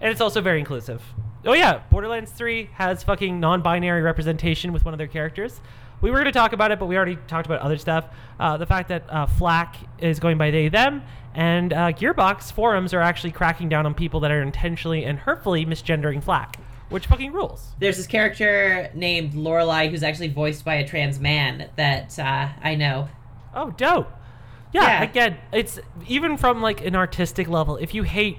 and 0.00 0.10
it's 0.10 0.20
also 0.20 0.42
very 0.42 0.58
inclusive. 0.58 1.02
Oh 1.46 1.54
yeah, 1.54 1.80
Borderlands 1.90 2.30
3 2.32 2.68
has 2.74 3.02
fucking 3.02 3.40
non-binary 3.40 4.02
representation 4.02 4.74
with 4.74 4.84
one 4.84 4.92
of 4.92 4.98
their 4.98 5.06
characters. 5.06 5.62
We 6.02 6.10
were 6.10 6.16
going 6.18 6.26
to 6.26 6.32
talk 6.32 6.52
about 6.52 6.70
it, 6.70 6.78
but 6.78 6.86
we 6.86 6.96
already 6.96 7.16
talked 7.28 7.46
about 7.46 7.60
other 7.60 7.78
stuff. 7.78 8.06
Uh, 8.38 8.58
the 8.58 8.66
fact 8.66 8.88
that 8.90 9.04
uh, 9.08 9.26
FL4K 9.26 9.76
is 9.98 10.20
going 10.20 10.36
by 10.36 10.50
they 10.50 10.68
them, 10.68 11.02
and 11.34 11.72
uh, 11.72 11.92
Gearbox 11.92 12.52
forums 12.52 12.92
are 12.92 13.00
actually 13.00 13.32
cracking 13.32 13.70
down 13.70 13.86
on 13.86 13.94
people 13.94 14.20
that 14.20 14.30
are 14.30 14.42
intentionally 14.42 15.04
and 15.04 15.18
hurtfully 15.18 15.64
misgendering 15.64 16.22
FL4K, 16.22 16.56
which 16.90 17.06
fucking 17.06 17.32
rules. 17.32 17.68
There's 17.78 17.96
this 17.96 18.06
character 18.06 18.90
named 18.94 19.34
Lorelei 19.34 19.88
who's 19.88 20.02
actually 20.02 20.28
voiced 20.28 20.64
by 20.64 20.74
a 20.74 20.86
trans 20.86 21.18
man 21.18 21.70
that 21.76 22.18
uh, 22.18 22.48
I 22.62 22.74
know. 22.74 23.08
Oh, 23.54 23.70
dope. 23.70 24.10
Yeah, 24.72 24.82
Yeah. 24.82 25.02
again, 25.02 25.36
it's 25.52 25.80
even 26.06 26.36
from 26.36 26.60
like 26.62 26.84
an 26.84 26.94
artistic 26.94 27.48
level. 27.48 27.76
If 27.76 27.94
you 27.94 28.02
hate 28.04 28.38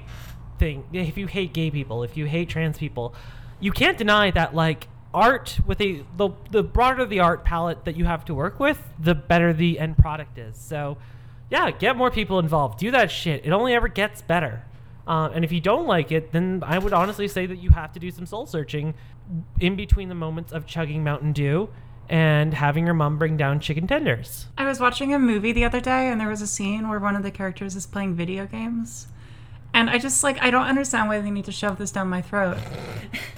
thing, 0.59 0.83
if 0.93 1.17
you 1.17 1.27
hate 1.27 1.53
gay 1.53 1.71
people, 1.71 2.03
if 2.03 2.15
you 2.15 2.25
hate 2.25 2.47
trans 2.49 2.77
people, 2.77 3.13
you 3.59 3.71
can't 3.71 3.97
deny 3.97 4.31
that 4.31 4.53
like 4.55 4.87
art 5.13 5.59
with 5.67 5.81
a 5.81 6.05
the 6.15 6.29
the 6.51 6.63
broader 6.63 7.05
the 7.05 7.19
art 7.19 7.43
palette 7.43 7.83
that 7.83 7.97
you 7.97 8.05
have 8.05 8.23
to 8.25 8.33
work 8.33 8.59
with, 8.59 8.81
the 8.97 9.13
better 9.15 9.51
the 9.51 9.77
end 9.79 9.97
product 9.97 10.37
is. 10.37 10.55
So, 10.57 10.97
yeah, 11.49 11.71
get 11.71 11.97
more 11.97 12.09
people 12.11 12.39
involved. 12.39 12.79
Do 12.79 12.91
that 12.91 13.11
shit. 13.11 13.45
It 13.45 13.51
only 13.51 13.73
ever 13.73 13.89
gets 13.89 14.21
better. 14.21 14.63
Um, 15.07 15.31
and 15.33 15.43
if 15.43 15.51
you 15.51 15.59
don't 15.59 15.87
like 15.87 16.11
it, 16.11 16.31
then 16.31 16.63
I 16.65 16.77
would 16.77 16.93
honestly 16.93 17.27
say 17.27 17.45
that 17.45 17.57
you 17.57 17.69
have 17.71 17.91
to 17.93 17.99
do 17.99 18.11
some 18.11 18.25
soul 18.25 18.45
searching 18.45 18.93
in 19.59 19.75
between 19.75 20.09
the 20.09 20.15
moments 20.15 20.51
of 20.51 20.65
chugging 20.65 21.03
Mountain 21.03 21.33
Dew 21.33 21.69
and 22.09 22.53
having 22.53 22.85
your 22.85 22.93
mom 22.93 23.17
bring 23.17 23.37
down 23.37 23.59
chicken 23.59 23.87
tenders. 23.87 24.47
I 24.57 24.65
was 24.65 24.79
watching 24.79 25.13
a 25.13 25.19
movie 25.19 25.53
the 25.53 25.63
other 25.63 25.79
day 25.79 26.09
and 26.09 26.19
there 26.19 26.27
was 26.27 26.41
a 26.41 26.47
scene 26.47 26.89
where 26.89 26.99
one 26.99 27.15
of 27.15 27.23
the 27.23 27.31
characters 27.31 27.75
is 27.75 27.87
playing 27.87 28.15
video 28.15 28.45
games. 28.45 29.07
And 29.73 29.89
I 29.89 29.97
just 29.97 30.21
like 30.23 30.41
I 30.41 30.51
don't 30.51 30.65
understand 30.65 31.07
why 31.07 31.19
they 31.21 31.31
need 31.31 31.45
to 31.45 31.51
shove 31.51 31.77
this 31.77 31.91
down 31.91 32.09
my 32.09 32.21
throat. 32.21 32.57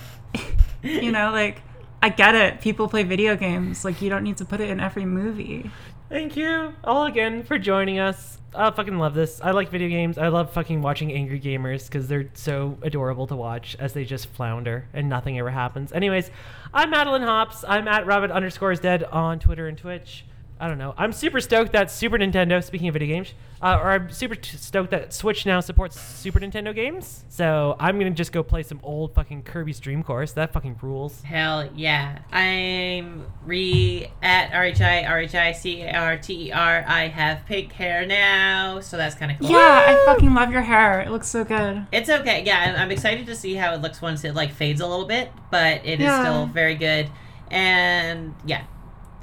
you 0.83 1.11
know, 1.11 1.31
like 1.31 1.61
I 2.01 2.09
get 2.09 2.33
it. 2.35 2.61
People 2.61 2.87
play 2.89 3.03
video 3.03 3.35
games. 3.35 3.85
Like 3.85 4.01
you 4.01 4.09
don't 4.09 4.23
need 4.23 4.37
to 4.37 4.45
put 4.45 4.59
it 4.59 4.69
in 4.69 4.79
every 4.79 5.05
movie. 5.05 5.69
Thank 6.13 6.37
you 6.37 6.75
all 6.83 7.05
again 7.05 7.41
for 7.41 7.57
joining 7.57 7.97
us. 7.97 8.37
I 8.53 8.69
fucking 8.69 8.99
love 8.99 9.15
this. 9.15 9.41
I 9.41 9.49
like 9.49 9.69
video 9.69 9.89
games. 9.89 10.19
I 10.19 10.27
love 10.27 10.53
fucking 10.53 10.79
watching 10.83 11.11
angry 11.11 11.39
gamers 11.39 11.87
because 11.87 12.07
they're 12.07 12.29
so 12.35 12.77
adorable 12.83 13.25
to 13.25 13.35
watch 13.35 13.75
as 13.79 13.93
they 13.93 14.05
just 14.05 14.27
flounder 14.27 14.87
and 14.93 15.09
nothing 15.09 15.39
ever 15.39 15.49
happens. 15.49 15.91
Anyways, 15.91 16.29
I'm 16.71 16.91
Madeline 16.91 17.23
Hops. 17.23 17.65
I'm 17.67 17.87
at 17.87 18.05
Rabbit 18.05 18.29
underscores 18.29 18.79
dead 18.79 19.03
on 19.05 19.39
Twitter 19.39 19.67
and 19.67 19.75
Twitch. 19.75 20.23
I 20.63 20.67
don't 20.69 20.77
know. 20.77 20.93
I'm 20.97 21.11
super 21.11 21.41
stoked 21.41 21.73
that 21.73 21.91
Super 21.91 22.17
Nintendo, 22.17 22.63
speaking 22.63 22.87
of 22.87 22.93
video 22.93 23.09
games, 23.09 23.33
uh, 23.61 23.79
or 23.83 23.91
I'm 23.91 24.09
super 24.11 24.35
t- 24.35 24.55
stoked 24.55 24.91
that 24.91 25.13
Switch 25.13 25.45
now 25.45 25.59
supports 25.59 25.99
Super 25.99 26.39
Nintendo 26.39 26.73
games. 26.73 27.25
So 27.27 27.75
I'm 27.81 27.99
gonna 27.99 28.11
just 28.11 28.31
go 28.31 28.43
play 28.43 28.63
some 28.63 28.79
old 28.81 29.13
fucking 29.13 29.43
Kirby's 29.43 29.81
Dream 29.81 30.03
Course. 30.03 30.31
That 30.31 30.53
fucking 30.53 30.79
rules. 30.81 31.21
Hell 31.23 31.69
yeah. 31.75 32.19
I'm 32.31 33.25
re 33.45 34.07
at 34.21 34.51
RHI 34.51 35.05
RHI 35.05 35.53
C 35.53 35.81
A 35.81 35.91
R 35.99 36.17
T 36.17 36.47
E 36.47 36.51
R. 36.53 36.85
I 36.87 37.09
have 37.09 37.45
pink 37.45 37.73
hair 37.73 38.05
now, 38.05 38.79
so 38.79 38.95
that's 38.95 39.15
kind 39.15 39.33
of 39.33 39.39
cool. 39.39 39.49
Yeah, 39.49 39.57
I 39.85 40.05
fucking 40.05 40.33
love 40.33 40.49
your 40.53 40.61
hair. 40.61 41.01
It 41.01 41.09
looks 41.11 41.27
so 41.27 41.43
good. 41.43 41.85
It's 41.91 42.09
okay. 42.09 42.41
Yeah, 42.45 42.59
I'm- 42.59 42.75
I'm 42.77 42.91
excited 42.91 43.25
to 43.25 43.35
see 43.35 43.55
how 43.55 43.73
it 43.73 43.81
looks 43.81 44.01
once 44.01 44.23
it 44.23 44.33
like 44.33 44.53
fades 44.53 44.79
a 44.79 44.87
little 44.87 45.07
bit, 45.07 45.29
but 45.51 45.81
it 45.85 45.99
is 45.99 46.05
Yeah. 46.05 46.21
still 46.21 46.45
very 46.45 46.75
good. 46.75 47.09
And 47.51 48.33
yeah, 48.45 48.61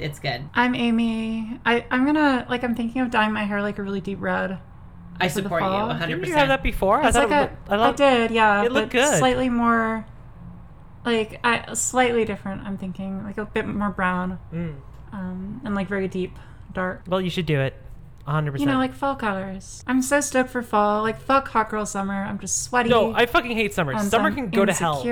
it's 0.00 0.18
good. 0.18 0.42
I'm 0.54 0.74
Amy. 0.74 1.58
I, 1.64 1.84
I'm 1.90 2.04
gonna 2.06 2.46
like 2.48 2.62
I'm 2.64 2.74
thinking 2.74 3.02
of 3.02 3.10
dyeing 3.10 3.32
my 3.32 3.44
hair 3.44 3.62
like 3.62 3.78
a 3.78 3.82
really 3.82 4.00
deep 4.00 4.20
red. 4.20 4.58
I 5.20 5.28
support 5.28 5.62
you 5.62 5.68
fall. 5.68 5.88
100%. 5.90 6.06
Didn't 6.08 6.24
you 6.26 6.32
have 6.34 6.48
that 6.48 6.62
before? 6.62 7.02
It's 7.02 7.14
thought 7.16 7.28
like 7.28 7.30
it 7.30 7.34
a, 7.34 7.40
looked- 7.42 7.70
I, 7.70 7.76
love- 7.76 7.96
did, 7.96 8.30
yeah. 8.30 8.62
it 8.64 8.72
looked 8.72 8.92
but 8.92 9.00
good. 9.00 9.18
Slightly 9.18 9.48
more, 9.50 10.06
like 11.04 11.40
I 11.44 11.74
slightly 11.74 12.24
different. 12.24 12.62
I'm 12.62 12.78
thinking 12.78 13.22
like 13.24 13.38
a 13.38 13.44
bit 13.46 13.66
more 13.66 13.90
brown, 13.90 14.38
Mm. 14.52 14.76
um, 15.12 15.60
and 15.64 15.74
like 15.74 15.88
very 15.88 16.08
deep, 16.08 16.38
dark. 16.72 17.02
Well, 17.06 17.20
you 17.20 17.30
should 17.30 17.46
do 17.46 17.60
it. 17.60 17.74
100%. 18.28 18.60
You 18.60 18.66
know, 18.66 18.76
like 18.78 18.94
fall 18.94 19.16
colors. 19.16 19.82
I'm 19.86 20.02
so 20.02 20.20
stoked 20.20 20.50
for 20.50 20.62
fall. 20.62 21.02
Like 21.02 21.20
fuck 21.20 21.48
hot 21.48 21.68
girl 21.70 21.84
summer. 21.84 22.14
I'm 22.14 22.38
just 22.38 22.62
sweaty. 22.62 22.88
No, 22.90 23.12
I 23.12 23.26
fucking 23.26 23.52
hate 23.52 23.74
summer. 23.74 23.92
and 23.92 24.08
Summer 24.08 24.28
I'm 24.28 24.34
can 24.34 24.50
go 24.50 24.64
to 24.64 24.72
hell. 24.72 25.02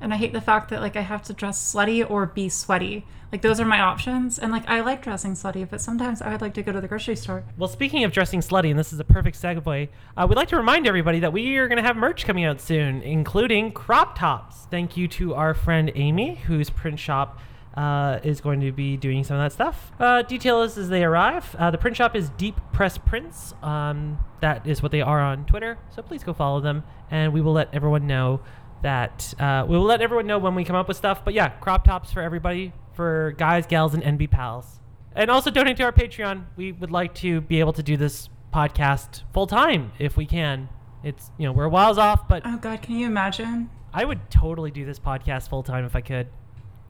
And 0.00 0.12
I 0.12 0.16
hate 0.16 0.32
the 0.32 0.40
fact 0.40 0.70
that 0.70 0.80
like 0.80 0.96
I 0.96 1.02
have 1.02 1.22
to 1.24 1.32
dress 1.32 1.74
slutty 1.74 2.08
or 2.08 2.26
be 2.26 2.48
sweaty. 2.48 3.04
Like 3.30 3.42
those 3.42 3.60
are 3.60 3.66
my 3.66 3.80
options. 3.80 4.38
And 4.38 4.52
like 4.52 4.68
I 4.68 4.80
like 4.80 5.02
dressing 5.02 5.34
slutty, 5.34 5.68
but 5.68 5.80
sometimes 5.80 6.22
I 6.22 6.30
would 6.30 6.40
like 6.40 6.54
to 6.54 6.62
go 6.62 6.72
to 6.72 6.80
the 6.80 6.88
grocery 6.88 7.16
store. 7.16 7.44
Well, 7.56 7.68
speaking 7.68 8.04
of 8.04 8.12
dressing 8.12 8.40
slutty, 8.40 8.70
and 8.70 8.78
this 8.78 8.92
is 8.92 9.00
a 9.00 9.04
perfect 9.04 9.40
segue, 9.40 9.88
uh, 10.16 10.26
we'd 10.28 10.36
like 10.36 10.48
to 10.48 10.56
remind 10.56 10.86
everybody 10.86 11.20
that 11.20 11.32
we 11.32 11.56
are 11.56 11.68
going 11.68 11.76
to 11.76 11.82
have 11.82 11.96
merch 11.96 12.24
coming 12.24 12.44
out 12.44 12.60
soon, 12.60 13.02
including 13.02 13.72
crop 13.72 14.18
tops. 14.18 14.66
Thank 14.70 14.96
you 14.96 15.08
to 15.08 15.34
our 15.34 15.52
friend 15.52 15.92
Amy, 15.94 16.36
whose 16.36 16.70
print 16.70 16.98
shop 16.98 17.38
uh, 17.78 18.18
is 18.24 18.40
going 18.40 18.60
to 18.60 18.72
be 18.72 18.96
doing 18.96 19.22
some 19.22 19.36
of 19.36 19.44
that 19.44 19.52
stuff. 19.52 19.92
Uh, 20.00 20.24
as 20.28 20.88
they 20.88 21.04
arrive. 21.04 21.54
Uh, 21.56 21.70
the 21.70 21.78
print 21.78 21.96
shop 21.96 22.16
is 22.16 22.30
Deep 22.30 22.56
Press 22.72 22.98
Prints. 22.98 23.54
Um, 23.62 24.18
that 24.40 24.66
is 24.66 24.82
what 24.82 24.90
they 24.90 25.00
are 25.00 25.20
on 25.20 25.44
Twitter. 25.44 25.78
So 25.94 26.02
please 26.02 26.24
go 26.24 26.32
follow 26.32 26.60
them, 26.60 26.82
and 27.10 27.32
we 27.32 27.40
will 27.40 27.52
let 27.52 27.72
everyone 27.72 28.06
know 28.06 28.40
that 28.82 29.34
uh, 29.38 29.64
we 29.68 29.76
will 29.76 29.84
let 29.84 30.00
everyone 30.00 30.26
know 30.26 30.38
when 30.38 30.54
we 30.54 30.64
come 30.64 30.76
up 30.76 30.88
with 30.88 30.96
stuff. 30.96 31.24
But 31.24 31.34
yeah, 31.34 31.48
crop 31.48 31.84
tops 31.84 32.12
for 32.12 32.22
everybody, 32.22 32.72
for 32.94 33.34
guys, 33.38 33.66
gals, 33.66 33.94
and 33.94 34.02
NB 34.02 34.30
pals. 34.30 34.80
And 35.14 35.30
also 35.30 35.50
donate 35.50 35.76
to 35.78 35.84
our 35.84 35.92
Patreon. 35.92 36.44
We 36.56 36.72
would 36.72 36.90
like 36.90 37.14
to 37.16 37.40
be 37.40 37.60
able 37.60 37.72
to 37.74 37.82
do 37.82 37.96
this 37.96 38.28
podcast 38.54 39.22
full 39.32 39.46
time 39.46 39.92
if 39.98 40.16
we 40.16 40.26
can. 40.26 40.68
It's 41.02 41.30
you 41.38 41.46
know 41.46 41.52
we're 41.52 41.64
a 41.64 41.68
whiles 41.68 41.98
off, 41.98 42.28
but 42.28 42.42
Oh 42.44 42.56
god, 42.56 42.82
can 42.82 42.96
you 42.96 43.06
imagine? 43.06 43.70
I 43.92 44.04
would 44.04 44.30
totally 44.30 44.70
do 44.70 44.84
this 44.84 44.98
podcast 44.98 45.48
full 45.48 45.62
time 45.62 45.84
if 45.84 45.96
I 45.96 46.00
could. 46.00 46.28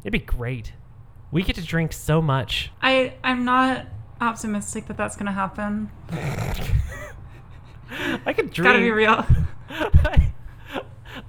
It'd 0.02 0.12
be 0.12 0.18
great. 0.18 0.72
We 1.30 1.42
get 1.42 1.56
to 1.56 1.62
drink 1.62 1.92
so 1.92 2.22
much. 2.22 2.72
I 2.80 3.14
I'm 3.22 3.44
not 3.44 3.86
optimistic 4.20 4.86
that 4.86 4.96
that's 4.96 5.16
gonna 5.16 5.32
happen. 5.32 5.90
I 8.26 8.32
could 8.32 8.50
drink. 8.50 8.68
Gotta 8.68 8.80
be 8.80 8.90
real. 8.90 9.24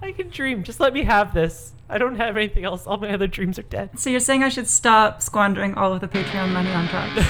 I, 0.02 0.08
I 0.08 0.12
can 0.12 0.30
dream. 0.30 0.64
Just 0.64 0.80
let 0.80 0.94
me 0.94 1.04
have 1.04 1.34
this. 1.34 1.74
I 1.90 1.98
don't 1.98 2.16
have 2.18 2.38
anything 2.38 2.66
else. 2.66 2.86
All 2.86 2.98
my 2.98 3.12
other 3.12 3.28
dreams 3.28 3.58
are 3.58 3.64
dead. 3.64 3.98
So 4.00 4.10
you're 4.10 4.20
saying 4.20 4.44
I 4.44 4.50
should 4.50 4.68
stop 4.68 5.22
squandering 5.22 5.74
all 5.76 5.92
of 5.94 6.02
the 6.02 6.08
Patreon 6.08 6.52
money 6.52 6.72
on 6.72 6.86
drugs? 6.88 7.16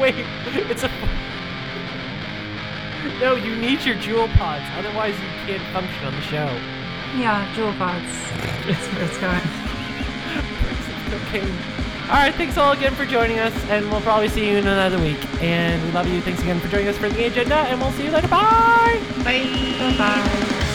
Wait, 0.00 0.14
it's 0.70 0.84
a. 0.84 0.90
No, 3.20 3.34
you 3.34 3.56
need 3.56 3.82
your 3.82 3.96
Juul 3.96 4.28
pods. 4.34 4.64
Otherwise, 4.76 5.14
you 5.14 5.28
can't 5.46 5.72
function 5.72 6.04
on 6.04 6.14
the 6.14 6.20
show. 6.22 6.46
yeah, 7.18 7.50
Juul 7.54 7.76
pods. 7.78 8.04
That's 8.66 8.86
where 8.94 9.04
it's 9.04 9.18
going. 9.18 9.40
Cocaine. 11.10 11.58
All 12.06 12.14
right, 12.14 12.32
thanks 12.36 12.56
all 12.56 12.70
again 12.70 12.94
for 12.94 13.04
joining 13.04 13.40
us, 13.40 13.52
and 13.68 13.90
we'll 13.90 14.00
probably 14.00 14.28
see 14.28 14.48
you 14.48 14.58
in 14.58 14.66
another 14.68 14.96
week. 15.00 15.18
And 15.42 15.82
we 15.82 15.90
love 15.90 16.06
you. 16.06 16.20
Thanks 16.20 16.40
again 16.40 16.60
for 16.60 16.68
joining 16.68 16.86
us 16.86 16.96
for 16.96 17.08
the 17.08 17.24
agenda, 17.24 17.56
and 17.56 17.80
we'll 17.80 17.90
see 17.92 18.04
you 18.04 18.12
later. 18.12 18.28
Bye. 18.28 19.02
Bye. 19.24 19.94
Bye. 19.98 20.65